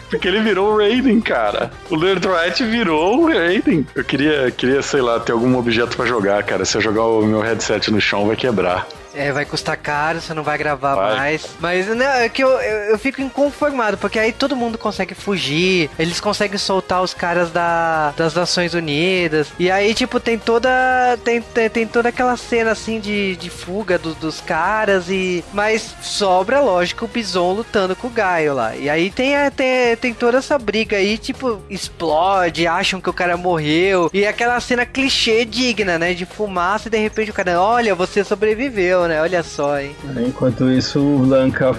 Porque 0.09 0.29
ele 0.29 0.41
virou 0.41 0.73
o 0.73 0.79
Raiden, 0.79 1.21
cara. 1.21 1.71
O 1.91 1.97
Lerdroite 1.97 2.65
virou 2.65 3.23
o 3.23 3.27
Raiden. 3.27 3.85
Eu 3.95 4.05
queria, 4.05 4.51
queria, 4.53 4.81
sei 4.81 5.01
lá, 5.01 5.19
ter 5.19 5.33
algum 5.33 5.59
objeto 5.59 5.97
para 5.97 6.07
jogar, 6.07 6.43
cara. 6.45 6.65
Se 6.65 6.77
eu 6.77 6.81
jogar 6.81 7.05
o 7.05 7.23
meu 7.25 7.41
headset 7.41 7.91
no 7.91 8.01
chão, 8.01 8.27
vai 8.27 8.37
quebrar. 8.37 8.87
É, 9.17 9.33
vai 9.33 9.47
custar 9.47 9.77
caro, 9.79 10.21
você 10.21 10.35
não 10.35 10.43
vai 10.43 10.59
gravar 10.59 10.95
vai. 10.95 11.17
mais. 11.17 11.47
Mas 11.59 11.87
né, 11.87 12.27
é 12.27 12.29
que 12.29 12.45
eu, 12.45 12.51
eu, 12.51 12.91
eu, 12.91 12.99
fico 12.99 13.23
inconformado, 13.23 13.97
porque 13.97 14.19
aí 14.19 14.31
todo 14.31 14.55
mundo 14.55 14.77
consegue 14.77 15.15
fugir, 15.15 15.91
eles 15.99 16.21
conseguem 16.21 16.59
soltar 16.59 17.03
os 17.03 17.15
caras 17.15 17.51
da, 17.51 18.13
das 18.17 18.35
Nações 18.35 18.75
Unidas. 18.75 19.49
E 19.59 19.71
aí, 19.71 19.95
tipo, 19.95 20.21
tem 20.21 20.39
toda. 20.39 20.69
Tem, 21.25 21.41
tem, 21.41 21.71
tem 21.71 21.87
toda 21.87 22.11
aquela 22.11 22.37
cena 22.37 22.73
assim 22.73 23.01
de, 23.01 23.37
de 23.37 23.49
fuga 23.49 23.99
do, 23.99 24.15
dos 24.15 24.41
caras. 24.41 25.09
e 25.09 25.43
Mas 25.53 25.95
sobra, 26.03 26.61
lógico, 26.61 27.07
o 27.07 27.09
Bison 27.09 27.53
lutando 27.53 27.97
com 27.97 28.09
o 28.09 28.11
Gaio 28.11 28.55
lá. 28.55 28.77
E 28.77 28.91
aí 28.91 29.11
tem, 29.11 29.35
tem, 29.53 29.97
tem 29.97 30.13
toda 30.13 30.39
essa 30.39 30.59
briga 30.59 30.99
aí, 30.99 31.17
tipo, 31.17 31.63
explode, 31.71 32.67
acham 32.67 33.01
que 33.01 33.09
o 33.09 33.15
cara 33.15 33.37
morreu. 33.37 34.11
E 34.13 34.27
aquela 34.27 34.61
cena 34.61 34.85
clichê 34.85 35.45
digna, 35.45 35.99
né? 35.99 36.13
De 36.13 36.27
fumaça 36.27 36.89
e 36.89 36.91
de 36.91 36.99
repente 36.99 37.31
o 37.31 37.35
cara, 37.35 37.61
olha, 37.61 37.95
você 37.95 38.23
sobreviveu 38.23 39.06
né? 39.09 39.21
Olha 39.21 39.43
só, 39.43 39.79
hein? 39.79 39.95
Enquanto 40.27 40.71
isso, 40.71 41.01
o 41.01 41.19
Blanca 41.21 41.73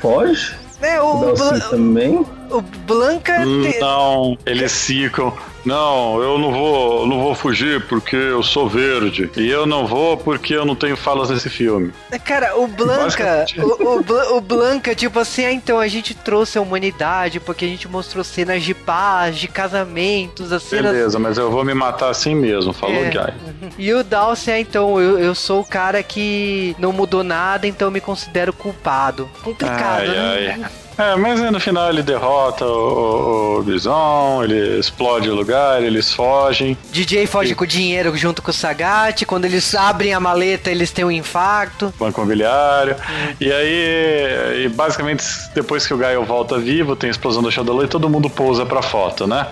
foge. 0.00 0.54
É, 0.80 1.00
o, 1.00 1.30
o 1.30 1.34
Blan... 1.34 1.58
também. 1.70 2.26
O 2.50 2.60
Blanca. 2.60 3.44
Não, 3.80 4.36
eles 4.46 4.84
ficam. 4.84 5.32
Não, 5.64 6.22
eu 6.22 6.38
não 6.38 6.52
vou, 6.52 7.06
não 7.06 7.22
vou 7.22 7.34
fugir 7.34 7.86
porque 7.86 8.14
eu 8.14 8.42
sou 8.42 8.68
verde. 8.68 9.30
E 9.36 9.48
eu 9.48 9.64
não 9.64 9.86
vou 9.86 10.16
porque 10.16 10.54
eu 10.54 10.64
não 10.64 10.76
tenho 10.76 10.96
falas 10.96 11.30
nesse 11.30 11.48
filme. 11.48 11.92
É, 12.10 12.18
cara, 12.18 12.56
o 12.56 12.66
Blanca, 12.66 13.46
o, 13.56 13.88
o, 13.88 14.36
o, 14.36 14.40
Blanca, 14.42 14.94
tipo 14.94 15.18
assim, 15.18 15.46
ah, 15.46 15.52
então 15.52 15.80
a 15.80 15.88
gente 15.88 16.14
trouxe 16.14 16.58
a 16.58 16.60
humanidade 16.60 17.40
porque 17.40 17.64
a 17.64 17.68
gente 17.68 17.88
mostrou 17.88 18.22
cenas 18.22 18.62
de 18.62 18.74
paz, 18.74 19.36
de 19.36 19.48
casamentos, 19.48 20.52
as 20.52 20.62
cenas... 20.62 20.92
Beleza, 20.92 21.18
mas 21.18 21.38
eu 21.38 21.50
vou 21.50 21.64
me 21.64 21.72
matar 21.72 22.10
assim 22.10 22.34
mesmo, 22.34 22.72
falou 22.72 22.96
é. 22.96 23.10
Guy. 23.10 23.72
E 23.78 23.92
o 23.92 24.04
Dawson, 24.04 24.50
ah, 24.52 24.60
então, 24.60 25.00
eu, 25.00 25.18
eu 25.18 25.34
sou 25.34 25.60
o 25.60 25.64
cara 25.64 26.02
que 26.02 26.76
não 26.78 26.92
mudou 26.92 27.24
nada, 27.24 27.66
então 27.66 27.90
me 27.90 28.00
considero 28.00 28.52
culpado. 28.52 29.28
Complicado, 29.42 30.02
ai, 30.02 30.08
né? 30.08 30.60
Ai. 30.62 30.83
É, 30.96 31.16
mas 31.16 31.40
no 31.40 31.58
final 31.58 31.90
ele 31.90 32.02
derrota 32.02 32.64
o, 32.64 33.58
o, 33.58 33.62
Bison, 33.62 34.44
ele 34.44 34.78
explode 34.78 35.28
o 35.28 35.34
lugar, 35.34 35.82
eles 35.82 36.12
fogem. 36.12 36.76
DJ 36.92 37.26
foge 37.26 37.52
e... 37.52 37.54
com 37.54 37.64
o 37.64 37.66
dinheiro 37.66 38.16
junto 38.16 38.40
com 38.40 38.50
o 38.50 38.54
Sagat, 38.54 39.24
quando 39.26 39.44
eles 39.44 39.74
abrem 39.74 40.14
a 40.14 40.20
maleta 40.20 40.70
eles 40.70 40.92
têm 40.92 41.04
um 41.04 41.10
infarto. 41.10 41.92
Banco 41.98 42.20
imobiliário. 42.20 42.94
Hum. 42.94 43.34
E 43.40 43.52
aí, 43.52 44.64
e 44.64 44.68
basicamente, 44.68 45.24
depois 45.54 45.86
que 45.86 45.92
o 45.92 45.98
Gaio 45.98 46.24
volta 46.24 46.58
vivo, 46.58 46.94
tem 46.94 47.08
a 47.08 47.10
explosão 47.10 47.42
do 47.42 47.50
Shadow 47.50 47.82
e 47.82 47.88
todo 47.88 48.08
mundo 48.08 48.30
pousa 48.30 48.64
pra 48.64 48.80
foto, 48.80 49.26
né? 49.26 49.48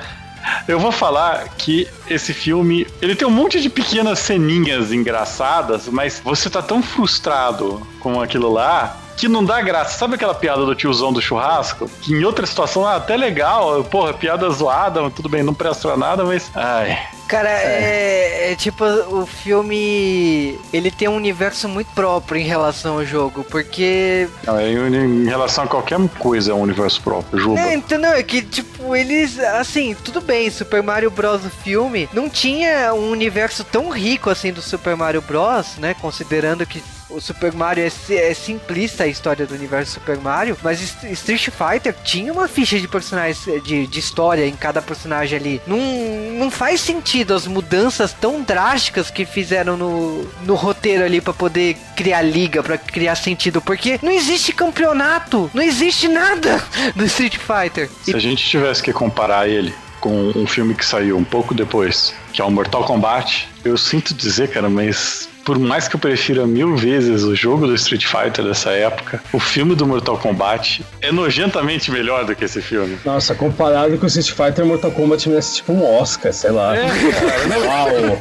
Eu 0.67 0.79
vou 0.79 0.91
falar 0.91 1.49
que 1.57 1.89
esse 2.09 2.33
filme, 2.33 2.87
ele 3.01 3.15
tem 3.15 3.27
um 3.27 3.31
monte 3.31 3.61
de 3.61 3.69
pequenas 3.69 4.19
ceninhas 4.19 4.93
engraçadas, 4.93 5.89
mas 5.89 6.21
você 6.23 6.51
tá 6.51 6.61
tão 6.61 6.83
frustrado 6.83 7.87
com 8.01 8.21
aquilo 8.21 8.53
lá 8.53 9.02
que 9.17 9.29
não 9.29 9.45
dá 9.45 9.61
graça. 9.61 9.99
Sabe 9.99 10.15
aquela 10.15 10.35
piada 10.35 10.65
do 10.65 10.75
tiozão 10.75 11.13
do 11.13 11.21
churrasco? 11.21 11.89
Que 12.01 12.15
em 12.15 12.25
outra 12.25 12.47
situação 12.47 12.89
é 12.89 12.97
até 12.97 13.17
legal, 13.17 13.85
porra, 13.85 14.13
piada 14.13 14.49
zoada, 14.51 15.11
tudo 15.11 15.29
bem, 15.29 15.43
não 15.43 15.55
presta 15.55 15.89
pra 15.89 15.97
nada, 15.97 16.25
mas. 16.25 16.51
Ai. 16.55 16.99
Cara, 17.33 17.49
é. 17.49 18.53
é, 18.53 18.57
tipo, 18.57 18.85
o 18.85 19.25
filme. 19.25 20.59
Ele 20.71 20.91
tem 20.91 21.09
um 21.09 21.17
universo 21.17 21.67
muito 21.67 21.91
próprio 21.95 22.39
em 22.39 22.45
relação 22.45 22.99
ao 22.99 23.07
jogo, 23.07 23.43
porque. 23.45 24.29
Não, 24.45 24.59
é 24.59 24.71
em, 24.71 25.23
em 25.23 25.25
relação 25.25 25.65
a 25.65 25.67
qualquer 25.67 25.99
coisa 26.19 26.53
é 26.53 26.55
um 26.55 26.61
universo 26.61 27.01
próprio, 27.01 27.41
Juba. 27.41 27.59
É, 27.59 27.75
entendeu? 27.75 28.11
É 28.11 28.23
que, 28.23 28.43
tipo, 28.43 28.95
eles. 28.95 29.39
Assim, 29.39 29.95
tudo 29.95 30.21
bem, 30.21 30.51
Super 30.51 30.83
Mario 30.83 31.11
Bros. 31.11 31.47
o 31.47 31.51
filme 31.51 32.07
não 32.13 32.29
tinha 32.29 32.93
um 32.93 33.11
universo 33.11 33.65
tão 33.65 33.89
rico 33.89 34.29
assim 34.29 34.53
do 34.53 34.61
Super 34.61 34.95
Mario 34.95 35.23
Bros, 35.23 35.79
né? 35.79 35.95
Considerando 35.95 36.67
que 36.67 36.83
o 37.15 37.21
Super 37.21 37.53
Mario 37.53 37.85
é, 37.85 38.15
é, 38.15 38.35
simplista 38.35 39.05
a 39.05 39.07
história 39.07 39.47
do 39.47 39.55
universo 39.55 39.93
Super 39.93 40.19
Mario, 40.19 40.57
mas 40.63 40.81
Street 41.05 41.49
Fighter 41.51 41.95
tinha 42.05 42.33
uma 42.33 42.49
ficha 42.49 42.79
de 42.79 42.89
personagens 42.89 43.45
de, 43.65 43.87
de 43.87 43.99
história 43.99 44.47
em 44.47 44.57
cada 44.57 44.81
personagem 44.81 45.39
ali. 45.39 45.63
Não, 45.67 45.79
não 46.39 46.51
faz 46.51 46.81
sentido 46.81 47.35
as 47.35 47.47
mudanças 47.47 48.13
tão 48.13 48.43
drásticas 48.43 49.11
que 49.11 49.25
fizeram 49.25 49.77
no, 49.77 50.25
no 50.45 50.55
roteiro 50.55 51.05
ali 51.05 51.21
para 51.21 51.33
poder 51.33 51.77
criar 51.97 52.23
liga, 52.23 52.63
para 52.63 52.79
criar 52.79 53.15
sentido, 53.15 53.61
porque 53.61 53.99
não 54.03 54.11
existe 54.11 54.53
campeonato, 54.53 55.51
não 55.55 55.63
existe 55.63 56.09
nada 56.09 56.63
do 56.97 57.05
Street 57.05 57.37
Fighter. 57.37 57.91
Se 58.03 58.15
a 58.15 58.19
gente 58.19 58.45
tivesse 58.45 58.83
que 58.83 58.93
comparar 58.93 59.49
ele 59.49 59.75
com 60.01 60.33
um 60.35 60.47
filme 60.47 60.75
que 60.75 60.85
saiu 60.85 61.17
um 61.17 61.23
pouco 61.25 61.55
depois, 61.55 62.13
que 62.33 62.43
é 62.43 62.45
o 62.45 62.51
Mortal 62.51 62.85
Kombat, 62.85 63.49
eu 63.65 63.77
sinto 63.77 64.13
dizer, 64.13 64.49
cara, 64.49 64.69
mas 64.69 65.29
por 65.45 65.59
mais 65.59 65.89
que 65.89 65.97
eu 65.97 66.01
prefira 66.01 66.47
mil 66.47 66.77
vezes 66.77 67.23
o 67.23 67.35
jogo 67.35 67.67
do 67.67 67.75
Street 67.75 68.05
Fighter 68.05 68.45
dessa 68.45 68.71
época, 68.71 69.23
o 69.33 69.41
filme 69.41 69.75
do 69.75 69.87
Mortal 69.87 70.19
Kombat 70.19 70.85
é 71.01 71.11
nojentamente 71.11 71.91
melhor 71.91 72.25
do 72.25 72.35
que 72.35 72.45
esse 72.45 72.61
filme. 72.61 72.99
Nossa, 73.05 73.35
comparado 73.35 73.97
com 73.99 74.05
o 74.05 74.09
Street 74.09 74.31
Fighter, 74.31 74.65
Mortal 74.65 74.91
Kombat 74.93 75.29
merece 75.29 75.57
tipo 75.57 75.73
um 75.73 75.85
Oscar, 75.99 76.33
sei 76.33 76.51
lá. 76.51 76.77
É, 76.77 76.87
cara, 76.87 77.47
não... 77.49 77.63
Uau. 77.67 78.19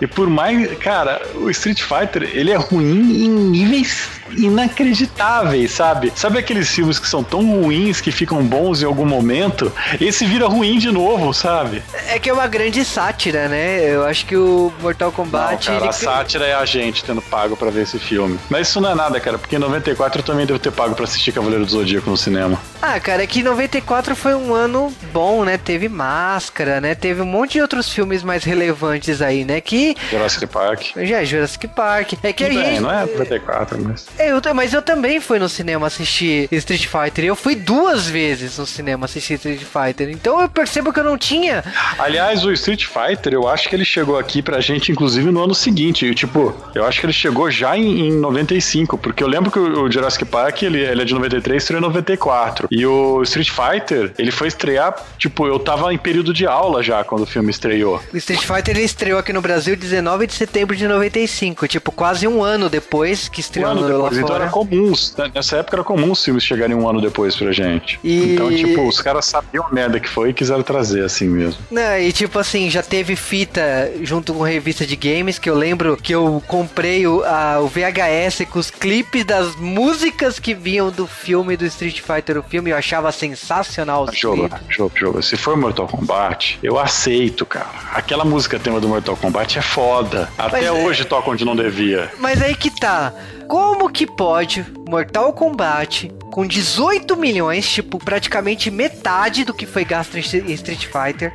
E 0.00 0.06
por 0.06 0.28
mais, 0.28 0.78
cara, 0.78 1.20
o 1.34 1.50
Street 1.50 1.82
Fighter, 1.82 2.28
ele 2.32 2.50
é 2.50 2.56
ruim 2.56 3.24
em 3.24 3.28
níveis 3.28 4.21
inacreditáveis, 4.36 5.72
sabe? 5.72 6.12
Sabe 6.14 6.38
aqueles 6.38 6.68
filmes 6.68 6.98
que 6.98 7.08
são 7.08 7.22
tão 7.22 7.44
ruins 7.62 8.00
que 8.00 8.10
ficam 8.10 8.42
bons 8.44 8.82
em 8.82 8.86
algum 8.86 9.06
momento? 9.06 9.72
Esse 10.00 10.24
vira 10.24 10.46
ruim 10.46 10.78
de 10.78 10.90
novo, 10.90 11.32
sabe? 11.32 11.82
É 12.08 12.18
que 12.18 12.28
é 12.28 12.32
uma 12.32 12.46
grande 12.46 12.84
sátira, 12.84 13.48
né? 13.48 13.94
Eu 13.94 14.04
acho 14.04 14.26
que 14.26 14.36
o 14.36 14.72
Mortal 14.80 15.12
Kombat. 15.12 15.68
Não, 15.68 15.74
cara, 15.74 15.86
ele 15.86 15.92
sátira 15.92 16.46
é 16.46 16.54
a 16.54 16.64
gente 16.64 17.04
tendo 17.04 17.22
pago 17.22 17.56
para 17.56 17.70
ver 17.70 17.82
esse 17.82 17.98
filme. 17.98 18.38
Mas 18.48 18.68
isso 18.68 18.80
não 18.80 18.90
é 18.90 18.94
nada, 18.94 19.20
cara, 19.20 19.38
porque 19.38 19.56
em 19.56 19.58
94 19.58 20.20
eu 20.20 20.24
também 20.24 20.46
devo 20.46 20.58
ter 20.58 20.72
pago 20.72 20.94
para 20.94 21.04
assistir 21.04 21.32
Cavaleiro 21.32 21.64
do 21.64 21.70
Zodíaco 21.70 22.08
no 22.10 22.16
cinema. 22.16 22.60
Ah, 22.80 22.98
cara, 22.98 23.22
é 23.22 23.26
que 23.26 23.42
94 23.42 24.16
foi 24.16 24.34
um 24.34 24.52
ano 24.54 24.92
bom, 25.12 25.44
né? 25.44 25.56
Teve 25.56 25.88
Máscara, 25.88 26.80
né? 26.80 26.94
Teve 26.94 27.22
um 27.22 27.26
monte 27.26 27.52
de 27.52 27.62
outros 27.62 27.88
filmes 27.88 28.22
mais 28.22 28.44
relevantes 28.44 29.22
aí, 29.22 29.44
né? 29.44 29.60
Que. 29.60 29.96
Jurassic 30.10 30.46
Park. 30.46 30.82
Já, 30.96 31.24
Jurassic 31.24 31.68
Park. 31.68 32.14
É 32.22 32.32
que 32.32 32.44
Bem, 32.44 32.58
a 32.58 32.64
gente. 32.64 32.80
Não 32.80 32.90
é 32.90 33.06
94, 33.06 33.78
mas. 33.82 34.06
Eu, 34.28 34.40
mas 34.54 34.72
eu 34.72 34.82
também 34.82 35.20
fui 35.20 35.38
no 35.38 35.48
cinema 35.48 35.86
assistir 35.86 36.48
Street 36.52 36.86
Fighter. 36.86 37.24
Eu 37.24 37.36
fui 37.36 37.54
duas 37.54 38.06
vezes 38.06 38.58
no 38.58 38.66
cinema 38.66 39.06
assistir 39.06 39.34
Street 39.34 39.62
Fighter. 39.62 40.10
Então 40.10 40.40
eu 40.40 40.48
percebo 40.48 40.92
que 40.92 41.00
eu 41.00 41.04
não 41.04 41.18
tinha. 41.18 41.64
Aliás, 41.98 42.44
o 42.44 42.52
Street 42.52 42.86
Fighter, 42.86 43.32
eu 43.32 43.48
acho 43.48 43.68
que 43.68 43.74
ele 43.74 43.84
chegou 43.84 44.18
aqui 44.18 44.42
pra 44.42 44.60
gente, 44.60 44.92
inclusive, 44.92 45.30
no 45.30 45.42
ano 45.42 45.54
seguinte 45.54 46.12
tipo, 46.14 46.54
eu 46.74 46.86
acho 46.86 47.00
que 47.00 47.06
ele 47.06 47.12
chegou 47.12 47.50
já 47.50 47.76
em, 47.76 48.08
em 48.08 48.12
95, 48.12 48.96
porque 48.98 49.22
eu 49.22 49.28
lembro 49.28 49.50
que 49.50 49.58
o, 49.58 49.90
Jurassic 49.90 50.24
Park, 50.24 50.62
ele, 50.62 50.80
ele 50.80 51.02
é 51.02 51.04
de 51.04 51.14
93, 51.14 51.62
estreou 51.62 51.80
em 51.80 51.82
94. 51.82 52.68
E 52.70 52.86
o 52.86 53.22
Street 53.22 53.50
Fighter, 53.50 54.12
ele 54.18 54.30
foi 54.30 54.48
estrear, 54.48 54.94
tipo, 55.18 55.46
eu 55.46 55.58
tava 55.58 55.92
em 55.92 55.98
período 55.98 56.32
de 56.32 56.46
aula 56.46 56.82
já 56.82 57.04
quando 57.04 57.22
o 57.22 57.26
filme 57.26 57.50
estreou. 57.50 58.00
O 58.12 58.16
Street 58.16 58.42
Fighter, 58.42 58.76
ele 58.76 58.84
estreou 58.84 59.18
aqui 59.18 59.32
no 59.32 59.40
Brasil 59.40 59.76
19 59.76 60.26
de 60.26 60.34
setembro 60.34 60.76
de 60.76 60.86
95, 60.86 61.68
tipo, 61.68 61.92
quase 61.92 62.26
um 62.26 62.42
ano 62.42 62.68
depois 62.68 63.28
que 63.28 63.40
estreou 63.40 63.68
um 63.68 63.70
ano 63.70 64.11
lá 64.18 64.22
então 64.22 64.36
era 64.36 64.48
comum, 64.48 64.92
né, 65.18 65.30
nessa 65.34 65.56
época 65.56 65.76
era 65.76 65.84
comum 65.84 66.12
os 66.12 66.24
filmes 66.24 66.42
chegarem 66.42 66.74
um 66.74 66.88
ano 66.88 67.00
depois 67.00 67.36
pra 67.36 67.52
gente. 67.52 67.98
E... 68.02 68.34
Então, 68.34 68.48
tipo, 68.50 68.86
os 68.86 69.00
caras 69.00 69.26
sabiam 69.26 69.66
a 69.66 69.72
merda 69.72 70.00
que 70.00 70.08
foi 70.08 70.30
e 70.30 70.34
quiseram 70.34 70.62
trazer 70.62 71.04
assim 71.04 71.28
mesmo. 71.28 71.60
Não, 71.70 71.98
e 71.98 72.12
tipo 72.12 72.38
assim, 72.38 72.70
já 72.70 72.82
teve 72.82 73.16
fita 73.16 73.90
junto 74.02 74.34
com 74.34 74.42
revista 74.42 74.86
de 74.86 74.96
games, 74.96 75.38
que 75.38 75.48
eu 75.48 75.54
lembro 75.54 75.96
que 75.96 76.14
eu 76.14 76.42
comprei 76.46 77.06
o, 77.06 77.22
a, 77.24 77.60
o 77.60 77.68
VHS 77.68 78.46
com 78.50 78.58
os 78.58 78.70
clipes 78.70 79.24
das 79.24 79.56
músicas 79.56 80.38
que 80.38 80.54
vinham 80.54 80.90
do 80.90 81.06
filme 81.06 81.56
do 81.56 81.64
Street 81.66 82.00
Fighter, 82.00 82.38
o 82.38 82.42
filme, 82.42 82.70
eu 82.70 82.76
achava 82.76 83.10
sensacional 83.12 84.04
os 84.04 84.16
jogo, 84.16 84.48
jogo, 84.68 84.92
jogo. 84.94 85.22
Se 85.22 85.36
for 85.36 85.56
Mortal 85.56 85.86
Kombat, 85.86 86.58
eu 86.62 86.78
aceito, 86.78 87.44
cara. 87.44 87.70
Aquela 87.92 88.24
música 88.24 88.58
tema 88.58 88.80
do 88.80 88.88
Mortal 88.88 89.16
Kombat 89.16 89.58
é 89.58 89.62
foda. 89.62 90.28
Até 90.38 90.58
mas, 90.58 90.66
é- 90.66 90.72
hoje 90.72 91.02
é... 91.02 91.04
toca 91.04 91.30
onde 91.30 91.44
não 91.44 91.56
devia. 91.56 92.10
Mas 92.18 92.40
aí 92.40 92.54
que 92.54 92.70
tá. 92.70 93.12
Como 93.52 93.90
que 93.90 94.06
pode 94.06 94.64
Mortal 94.88 95.30
Kombat 95.34 96.10
com 96.30 96.46
18 96.46 97.14
milhões, 97.18 97.70
tipo, 97.70 97.98
praticamente 97.98 98.70
metade 98.70 99.44
do 99.44 99.52
que 99.52 99.66
foi 99.66 99.84
gasto 99.84 100.16
em 100.16 100.20
Street 100.20 100.86
Fighter, 100.86 101.34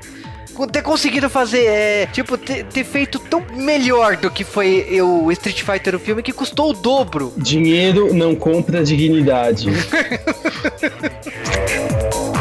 ter 0.72 0.82
conseguido 0.82 1.30
fazer, 1.30 1.66
é, 1.68 2.08
tipo, 2.08 2.36
ter, 2.36 2.66
ter, 2.66 2.84
feito 2.84 3.20
tão 3.20 3.46
melhor 3.54 4.18
do 4.18 4.32
que 4.32 4.44
foi 4.44 5.00
o 5.00 5.32
Street 5.32 5.62
Fighter 5.62 5.94
o 5.94 6.00
filme 6.00 6.24
que 6.24 6.34
custou 6.34 6.72
o 6.72 6.74
dobro. 6.74 7.32
Dinheiro 7.38 8.12
não 8.12 8.34
compra 8.34 8.84
dignidade. 8.84 9.70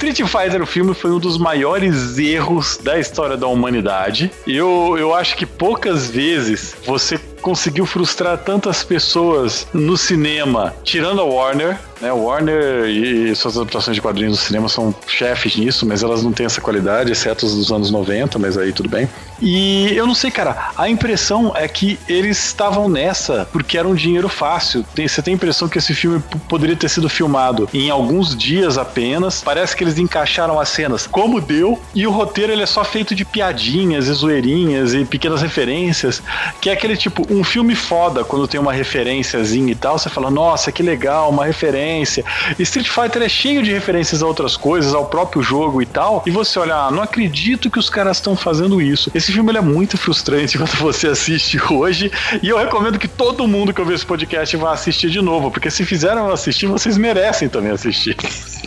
Street 0.00 0.22
Fighter, 0.26 0.62
o 0.62 0.66
filme, 0.66 0.94
foi 0.94 1.10
um 1.10 1.18
dos 1.18 1.36
maiores 1.36 2.16
erros 2.16 2.78
da 2.82 2.98
história 2.98 3.36
da 3.36 3.46
humanidade. 3.46 4.30
Eu, 4.46 4.96
eu 4.98 5.14
acho 5.14 5.36
que 5.36 5.44
poucas 5.44 6.08
vezes 6.08 6.74
você 6.86 7.18
conseguiu 7.40 7.86
frustrar 7.86 8.38
tantas 8.38 8.84
pessoas 8.84 9.66
no 9.72 9.96
cinema, 9.96 10.74
tirando 10.84 11.20
a 11.20 11.24
Warner, 11.24 11.78
né? 12.00 12.12
Warner 12.12 12.86
e 12.86 13.34
suas 13.36 13.56
adaptações 13.56 13.94
de 13.94 14.00
quadrinhos 14.00 14.38
no 14.38 14.44
cinema 14.44 14.68
são 14.68 14.94
chefes 15.06 15.56
nisso, 15.56 15.84
mas 15.86 16.02
elas 16.02 16.22
não 16.22 16.32
têm 16.32 16.46
essa 16.46 16.60
qualidade, 16.60 17.12
exceto 17.12 17.46
as 17.46 17.54
dos 17.54 17.70
anos 17.70 17.90
90, 17.90 18.38
mas 18.38 18.56
aí 18.56 18.72
tudo 18.72 18.88
bem. 18.88 19.08
E 19.40 19.92
eu 19.94 20.06
não 20.06 20.14
sei, 20.14 20.30
cara, 20.30 20.70
a 20.76 20.88
impressão 20.88 21.52
é 21.54 21.66
que 21.68 21.98
eles 22.08 22.42
estavam 22.46 22.88
nessa 22.88 23.48
porque 23.52 23.76
era 23.76 23.86
um 23.86 23.94
dinheiro 23.94 24.28
fácil. 24.28 24.84
Tem, 24.94 25.06
você 25.06 25.22
tem 25.22 25.32
a 25.32 25.36
impressão 25.36 25.68
que 25.68 25.78
esse 25.78 25.94
filme 25.94 26.22
poderia 26.48 26.76
ter 26.76 26.88
sido 26.88 27.08
filmado 27.08 27.68
em 27.72 27.90
alguns 27.90 28.36
dias 28.36 28.78
apenas. 28.78 29.42
Parece 29.42 29.76
que 29.76 29.84
eles 29.84 29.98
encaixaram 29.98 30.58
as 30.58 30.68
cenas 30.68 31.06
como 31.06 31.40
deu, 31.40 31.80
e 31.94 32.06
o 32.06 32.10
roteiro 32.10 32.52
ele 32.52 32.62
é 32.62 32.66
só 32.66 32.84
feito 32.84 33.14
de 33.14 33.24
piadinhas 33.24 34.08
e 34.08 34.12
zoeirinhas 34.12 34.94
e 34.94 35.04
pequenas 35.04 35.42
referências, 35.42 36.22
que 36.60 36.70
é 36.70 36.72
aquele 36.72 36.96
tipo, 36.96 37.26
um 37.30 37.44
filme 37.44 37.74
foda 37.74 38.24
quando 38.24 38.48
tem 38.48 38.60
uma 38.60 38.72
referenciazinha 38.72 39.70
e 39.70 39.74
tal, 39.74 39.98
você 39.98 40.10
fala, 40.10 40.30
nossa, 40.30 40.72
que 40.72 40.82
legal, 40.82 41.30
uma 41.30 41.46
referência. 41.46 42.24
Street 42.58 42.88
Fighter 42.88 43.22
é 43.22 43.28
cheio 43.28 43.62
de 43.62 43.72
referências 43.72 44.22
a 44.22 44.26
outras 44.26 44.56
coisas, 44.56 44.92
ao 44.92 45.06
próprio 45.06 45.42
jogo 45.42 45.80
e 45.80 45.86
tal, 45.86 46.22
e 46.26 46.30
você 46.30 46.58
olha, 46.58 46.74
ah, 46.74 46.90
não 46.90 47.02
acredito 47.02 47.70
que 47.70 47.78
os 47.78 47.88
caras 47.88 48.16
estão 48.16 48.34
fazendo 48.34 48.82
isso. 48.82 49.10
Esse 49.14 49.32
filme 49.32 49.56
é 49.56 49.60
muito 49.60 49.96
frustrante 49.96 50.58
quando 50.58 50.74
você 50.76 51.08
assiste 51.08 51.60
hoje, 51.72 52.10
e 52.42 52.48
eu 52.48 52.58
recomendo 52.58 52.98
que 52.98 53.08
todo 53.08 53.46
mundo 53.46 53.72
que 53.72 53.80
ouvir 53.80 53.94
esse 53.94 54.06
podcast 54.06 54.56
vá 54.56 54.72
assistir 54.72 55.10
de 55.10 55.22
novo, 55.22 55.50
porque 55.50 55.70
se 55.70 55.84
fizeram 55.84 56.30
assistir, 56.30 56.66
vocês 56.66 56.98
merecem 56.98 57.48
também 57.48 57.70
assistir. 57.70 58.16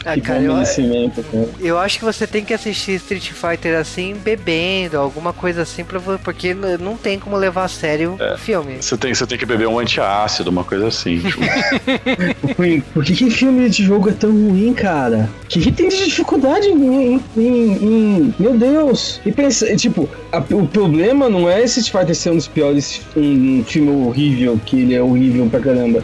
Ah, 0.05 0.19
cara, 0.19 0.41
eu, 0.41 0.53
cara. 0.53 1.49
eu 1.59 1.77
acho 1.79 1.99
que 1.99 2.05
você 2.05 2.27
tem 2.27 2.43
que 2.43 2.53
assistir 2.53 2.93
Street 2.93 3.31
Fighter 3.31 3.77
assim, 3.77 4.13
bebendo, 4.15 4.97
alguma 4.97 5.31
coisa 5.31 5.61
assim, 5.61 5.83
pra, 5.83 5.99
porque 6.23 6.53
não 6.53 6.97
tem 6.97 7.17
como 7.17 7.37
levar 7.37 7.65
a 7.65 7.67
sério 7.67 8.17
é. 8.19 8.33
o 8.33 8.37
filme 8.37 8.52
filme. 8.53 8.81
Você 8.81 8.97
tem, 8.97 9.13
você 9.13 9.25
tem 9.25 9.37
que 9.37 9.45
beber 9.45 9.67
um 9.67 9.79
antiácido, 9.79 10.49
uma 10.49 10.63
coisa 10.63 10.87
assim. 10.87 11.19
Tipo. 11.19 11.41
Por 12.93 13.03
que, 13.03 13.13
que 13.15 13.29
filme 13.29 13.69
de 13.69 13.83
jogo 13.83 14.09
é 14.09 14.13
tão 14.13 14.31
ruim, 14.31 14.73
cara? 14.73 15.29
O 15.43 15.47
que, 15.47 15.59
que 15.61 15.71
tem 15.71 15.89
de 15.89 16.05
dificuldade 16.05 16.67
em, 16.67 17.21
em, 17.35 17.41
em, 17.41 18.35
Meu 18.37 18.57
Deus! 18.57 19.19
E 19.25 19.31
pensa, 19.31 19.75
tipo, 19.75 20.09
a, 20.31 20.37
o 20.37 20.67
problema 20.67 21.29
não 21.29 21.49
é 21.49 21.63
esse 21.63 21.83
Fighter 21.83 22.15
ser 22.15 22.31
um 22.31 22.35
dos 22.35 22.47
piores, 22.47 23.01
um, 23.15 23.59
um 23.59 23.63
filme 23.63 23.89
horrível, 23.89 24.59
que 24.65 24.81
ele 24.81 24.93
é 24.93 25.01
horrível 25.01 25.47
pra 25.47 25.59
caramba. 25.59 26.03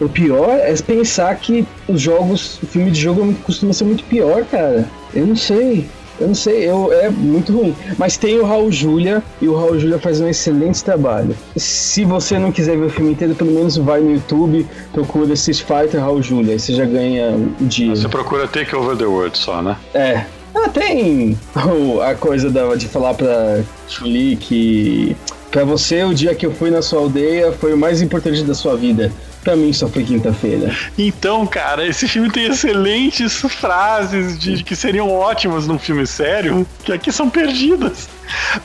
O 0.00 0.08
pior 0.08 0.58
é 0.58 0.74
pensar 0.76 1.34
que 1.36 1.66
os 1.86 2.00
jogos, 2.00 2.58
o 2.62 2.66
filme 2.66 2.90
de 2.90 2.98
jogo 2.98 3.34
costuma 3.44 3.74
ser 3.74 3.84
muito 3.84 4.02
pior, 4.04 4.44
cara. 4.46 4.88
Eu 5.14 5.26
não 5.26 5.36
sei. 5.36 5.86
Eu 6.20 6.28
não 6.28 6.34
sei, 6.34 6.68
eu, 6.68 6.92
é 6.92 7.08
muito 7.08 7.52
ruim. 7.56 7.74
Mas 7.98 8.16
tem 8.16 8.38
o 8.38 8.44
Raul 8.44 8.70
Julia 8.70 9.22
e 9.40 9.48
o 9.48 9.54
Raul 9.56 9.78
Julia 9.80 9.98
faz 9.98 10.20
um 10.20 10.28
excelente 10.28 10.84
trabalho. 10.84 11.34
Se 11.56 12.04
você 12.04 12.38
não 12.38 12.52
quiser 12.52 12.76
ver 12.76 12.84
o 12.86 12.90
filme 12.90 13.12
inteiro, 13.12 13.34
pelo 13.34 13.50
menos 13.52 13.76
vai 13.78 14.00
no 14.00 14.12
YouTube, 14.12 14.66
procura 14.92 15.32
Street 15.32 15.60
Fighter 15.62 16.00
Raul 16.00 16.22
Julia, 16.22 16.52
aí 16.52 16.58
você 16.60 16.74
já 16.74 16.84
ganha 16.84 17.30
o 17.60 17.64
dia. 17.64 17.96
Você 17.96 18.08
procura 18.08 18.46
Take 18.46 18.76
Over 18.76 18.96
the 18.96 19.06
World 19.06 19.36
só, 19.38 19.62
né? 19.62 19.76
É, 19.94 20.24
Ah, 20.52 20.68
tem 20.68 21.38
a 22.02 22.14
coisa 22.16 22.50
da- 22.50 22.74
de 22.74 22.88
falar 22.88 23.14
pra 23.14 23.60
Chuli 23.88 24.34
que 24.34 25.16
pra 25.48 25.62
você 25.64 26.02
o 26.02 26.12
dia 26.12 26.34
que 26.34 26.44
eu 26.44 26.50
fui 26.52 26.70
na 26.70 26.82
sua 26.82 26.98
aldeia 26.98 27.52
foi 27.52 27.72
o 27.72 27.76
mais 27.78 28.02
importante 28.02 28.42
da 28.42 28.52
sua 28.52 28.76
vida. 28.76 29.12
Pra 29.42 29.56
mim 29.56 29.72
só 29.72 29.88
foi 29.88 30.04
quinta-feira. 30.04 30.74
Então, 30.98 31.46
cara, 31.46 31.86
esse 31.86 32.06
filme 32.06 32.30
tem 32.30 32.46
excelentes 32.46 33.40
frases 33.40 34.38
de 34.38 34.62
que 34.62 34.76
seriam 34.76 35.10
ótimas 35.10 35.66
num 35.66 35.78
filme 35.78 36.06
sério, 36.06 36.66
que 36.84 36.92
aqui 36.92 37.10
são 37.10 37.30
perdidas. 37.30 38.08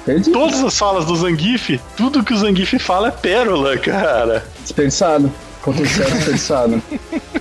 Perdi. 0.05 0.31
Todas 0.31 0.63
as 0.63 0.77
falas 0.77 1.05
do 1.05 1.15
Zangief, 1.15 1.79
tudo 1.95 2.23
que 2.23 2.33
o 2.33 2.37
Zangief 2.37 2.77
fala 2.79 3.07
é 3.07 3.11
pérola, 3.11 3.77
cara. 3.77 4.45
Desperdiçado. 4.61 5.31
Potencial 5.63 6.09
desperdiçado. 6.11 6.81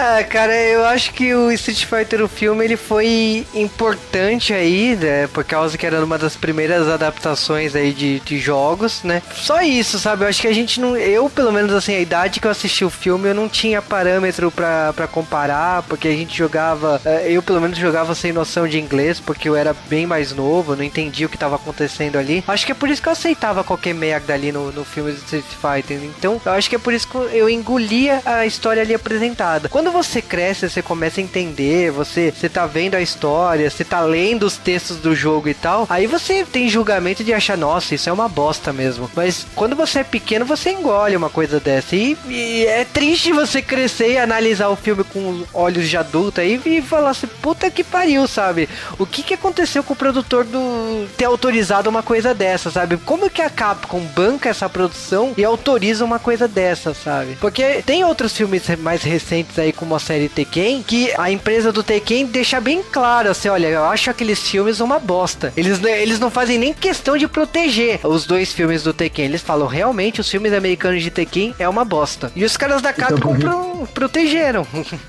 Ah, 0.00 0.22
cara, 0.22 0.54
eu 0.54 0.84
acho 0.84 1.12
que 1.12 1.34
o 1.34 1.50
Street 1.50 1.84
Fighter, 1.84 2.22
o 2.22 2.28
filme, 2.28 2.64
ele 2.64 2.76
foi 2.76 3.44
importante 3.52 4.54
aí, 4.54 4.94
né? 4.94 5.26
Por 5.26 5.42
causa 5.42 5.76
que 5.76 5.84
era 5.84 6.04
uma 6.04 6.16
das 6.16 6.36
primeiras 6.36 6.86
adaptações 6.86 7.74
aí 7.74 7.92
de, 7.92 8.20
de 8.20 8.38
jogos, 8.38 9.02
né? 9.02 9.20
Só 9.34 9.60
isso, 9.60 9.98
sabe? 9.98 10.22
Eu 10.24 10.28
acho 10.28 10.40
que 10.40 10.46
a 10.46 10.52
gente 10.52 10.80
não. 10.80 10.96
Eu, 10.96 11.28
pelo 11.28 11.50
menos, 11.52 11.74
assim, 11.74 11.96
a 11.96 11.98
idade 11.98 12.38
que 12.38 12.46
eu 12.46 12.50
assisti 12.50 12.84
o 12.84 12.90
filme, 12.90 13.28
eu 13.28 13.34
não 13.34 13.48
tinha 13.48 13.82
parâmetro 13.82 14.52
pra 14.52 15.08
comparar, 15.10 15.82
porque 15.82 16.06
a 16.06 16.12
gente 16.12 16.36
jogava. 16.36 17.00
eh, 17.04 17.32
Eu, 17.32 17.42
pelo 17.42 17.60
menos, 17.60 17.76
jogava 17.76 18.14
sem 18.14 18.32
noção 18.32 18.68
de 18.68 18.78
inglês, 18.78 19.18
porque 19.18 19.48
eu 19.48 19.56
era 19.56 19.74
bem 19.88 20.06
mais 20.06 20.30
novo, 20.32 20.76
não 20.76 20.84
entendia 20.84 21.26
o 21.26 21.28
que 21.28 21.36
tava 21.36 21.56
acontecendo 21.56 22.16
ali. 22.18 22.44
Acho 22.46 22.64
que 22.64 22.70
é 22.70 22.74
por 22.74 22.88
isso 22.88 23.02
que 23.02 23.08
eu 23.08 23.12
aceitava 23.12 23.64
qualquer 23.64 23.94
merda 23.94 24.32
ali 24.32 24.52
no, 24.52 24.70
no 24.70 24.84
filme 24.84 25.10
do 25.10 25.18
Street 25.18 25.44
Fighter. 25.60 25.98
Então, 26.04 26.40
eu 26.46 26.52
acho 26.52 26.70
que 26.70 26.76
é 26.76 26.78
por 26.78 26.94
isso 26.94 27.08
que 27.08 27.16
eu 27.16 27.50
engolia 27.50 28.22
a 28.24 28.46
história 28.46 28.80
ali 28.80 28.94
apresentada. 28.94 29.68
Quando 29.68 29.87
você 29.90 30.20
cresce, 30.22 30.68
você 30.68 30.82
começa 30.82 31.20
a 31.20 31.24
entender, 31.24 31.90
você, 31.90 32.32
você 32.32 32.48
tá 32.48 32.66
vendo 32.66 32.94
a 32.94 33.00
história, 33.00 33.68
você 33.68 33.84
tá 33.84 34.00
lendo 34.00 34.44
os 34.44 34.56
textos 34.56 34.98
do 34.98 35.14
jogo 35.14 35.48
e 35.48 35.54
tal, 35.54 35.86
aí 35.88 36.06
você 36.06 36.44
tem 36.44 36.68
julgamento 36.68 37.24
de 37.24 37.32
achar, 37.32 37.56
nossa, 37.56 37.94
isso 37.94 38.08
é 38.08 38.12
uma 38.12 38.28
bosta 38.28 38.72
mesmo. 38.72 39.10
Mas 39.14 39.46
quando 39.54 39.76
você 39.76 40.00
é 40.00 40.04
pequeno, 40.04 40.44
você 40.44 40.70
engole 40.70 41.16
uma 41.16 41.30
coisa 41.30 41.60
dessa. 41.60 41.96
E, 41.96 42.16
e 42.28 42.66
é 42.66 42.84
triste 42.84 43.32
você 43.32 43.62
crescer 43.62 44.12
e 44.12 44.18
analisar 44.18 44.68
o 44.68 44.76
filme 44.76 45.04
com 45.04 45.44
olhos 45.52 45.88
de 45.88 45.96
adulto 45.96 46.40
aí 46.40 46.60
e 46.64 46.82
falar 46.82 47.10
assim, 47.10 47.26
puta 47.40 47.70
que 47.70 47.84
pariu, 47.84 48.26
sabe? 48.26 48.68
O 48.98 49.06
que 49.06 49.22
que 49.22 49.34
aconteceu 49.34 49.82
com 49.82 49.92
o 49.92 49.96
produtor 49.96 50.44
do 50.44 51.08
ter 51.16 51.24
autorizado 51.24 51.88
uma 51.88 52.02
coisa 52.02 52.34
dessa, 52.34 52.70
sabe? 52.70 52.96
Como 52.98 53.30
que 53.30 53.42
a 53.42 53.50
Capcom 53.50 54.00
banca 54.00 54.48
essa 54.48 54.68
produção 54.68 55.32
e 55.36 55.44
autoriza 55.44 56.04
uma 56.04 56.18
coisa 56.18 56.46
dessa, 56.46 56.94
sabe? 56.94 57.36
Porque 57.40 57.82
tem 57.82 58.04
outros 58.04 58.36
filmes 58.36 58.62
mais 58.78 59.02
recentes 59.02 59.58
aí, 59.58 59.67
como 59.72 59.94
a 59.94 59.98
série 59.98 60.28
Tekken, 60.28 60.82
que 60.82 61.12
a 61.18 61.30
empresa 61.30 61.72
do 61.72 61.82
Tekken 61.82 62.26
deixa 62.26 62.60
bem 62.60 62.82
claro, 62.82 63.30
assim, 63.30 63.48
olha, 63.48 63.66
eu 63.66 63.84
acho 63.84 64.10
aqueles 64.10 64.40
filmes 64.40 64.80
uma 64.80 64.98
bosta. 64.98 65.52
Eles, 65.56 65.82
eles 65.82 66.18
não 66.18 66.30
fazem 66.30 66.58
nem 66.58 66.72
questão 66.72 67.16
de 67.16 67.26
proteger 67.28 68.00
os 68.04 68.26
dois 68.26 68.52
filmes 68.52 68.82
do 68.82 68.92
Tekken. 68.92 69.26
Eles 69.26 69.42
falam, 69.42 69.66
realmente, 69.66 70.20
os 70.20 70.30
filmes 70.30 70.52
americanos 70.52 71.02
de 71.02 71.10
Tekken 71.10 71.54
é 71.58 71.68
uma 71.68 71.84
bosta. 71.84 72.32
E 72.34 72.44
os 72.44 72.56
caras 72.56 72.82
da 72.82 72.92
Capcom 72.92 73.34
por 73.34 73.38
quê? 73.38 73.67
Pro- 73.86 74.08
protegeram. 74.08 74.66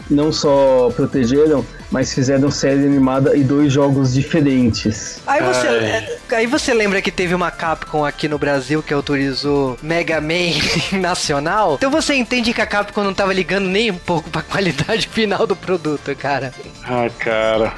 Não 0.09 0.31
só 0.31 0.89
protegeram, 0.95 1.65
mas 1.91 2.13
fizeram 2.13 2.51
série 2.51 2.85
animada 2.85 3.35
e 3.35 3.43
dois 3.43 3.71
jogos 3.73 4.13
diferentes. 4.13 5.21
Aí 5.25 5.41
você, 5.41 5.67
Ai. 5.67 5.75
é, 5.85 6.19
aí 6.35 6.47
você 6.47 6.73
lembra 6.73 7.01
que 7.01 7.11
teve 7.11 7.33
uma 7.33 7.49
Capcom 7.51 8.05
aqui 8.05 8.27
no 8.27 8.37
Brasil 8.37 8.83
que 8.83 8.93
autorizou 8.93 9.77
Mega 9.81 10.19
Man 10.21 10.53
nacional? 10.99 11.75
Então 11.75 11.89
você 11.91 12.13
entende 12.15 12.53
que 12.53 12.61
a 12.61 12.65
Capcom 12.65 13.03
não 13.03 13.13
tava 13.13 13.33
ligando 13.33 13.67
nem 13.67 13.91
um 13.91 13.97
pouco 13.97 14.29
pra 14.29 14.41
qualidade 14.41 15.07
final 15.11 15.47
do 15.47 15.55
produto, 15.55 16.15
cara. 16.15 16.53
Ah, 16.85 17.09
cara. 17.17 17.73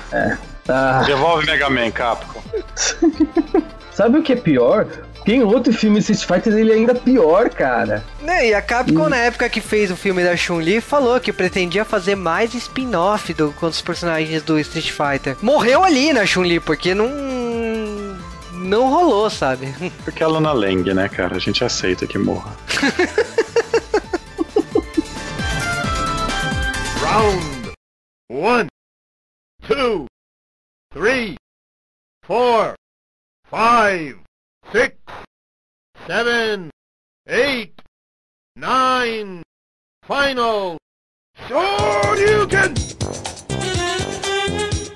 Ah, 0.68 1.04
Devolve 1.06 1.46
Mega 1.46 1.70
Man, 1.70 1.92
Capcom. 1.92 2.42
sabe 3.94 4.18
o 4.18 4.24
que 4.24 4.34
é 4.34 4.36
pior? 4.36 4.88
Tem 5.24 5.44
outro 5.44 5.72
filme 5.72 6.00
de 6.00 6.12
Street 6.12 6.44
Fighter, 6.44 6.60
ele 6.60 6.72
é 6.72 6.76
ainda 6.76 6.96
pior, 6.96 7.50
cara. 7.50 8.04
Né, 8.22 8.50
E 8.50 8.54
a 8.56 8.62
Capcom, 8.62 9.08
na 9.08 9.18
época 9.18 9.48
que 9.50 9.62
fez 9.62 9.92
o 9.92 9.96
filme 9.96 10.24
da 10.24 10.36
Chun-Li, 10.36 10.82
falou 10.82 11.20
que 11.20 11.32
pretendia 11.32 11.86
fazer 11.86 12.16
mais 12.16 12.56
spin-off 12.56 13.32
do- 13.34 13.54
com 13.54 13.68
os 13.68 13.82
personagens 13.82 14.42
do 14.42 14.58
Street 14.60 14.90
Fighter. 14.92 15.38
Morreu 15.42 15.84
ali 15.84 16.12
na 16.12 16.26
Chun-Li, 16.26 16.60
porque 16.60 16.96
não. 16.96 17.10
Não 18.54 18.90
rolou, 18.92 19.28
sabe? 19.30 19.74
Porque 20.06 20.22
é 20.22 20.26
a 20.26 20.30
Luna 20.30 20.52
Lang, 20.54 20.94
né, 20.94 21.10
cara? 21.10 21.36
A 21.36 21.40
gente 21.40 21.64
aceita 21.64 22.06
que 22.06 22.18
morra. 22.20 22.56
Round 27.02 27.74
one, 28.30 28.68
two, 29.68 30.06
three, 30.94 31.36
four, 32.24 32.76
five, 33.50 34.21
six, 34.72 34.96
seven, 36.08 36.70
eight, 37.28 37.74
nine. 38.56 39.42
Final. 40.08 40.78
Shoryuken! 41.48 42.74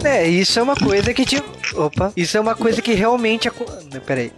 É, 0.04 0.28
isso 0.28 0.60
é 0.60 0.64
uma 0.64 0.76
coisa 0.76 1.14
que 1.14 1.26
tipo. 1.26 1.48
Opa! 1.76 2.12
Isso 2.16 2.38
é 2.38 2.40
uma 2.40 2.56
coisa 2.56 2.82
que 2.82 2.94
realmente. 2.94 3.50
Peraí. 4.06 4.32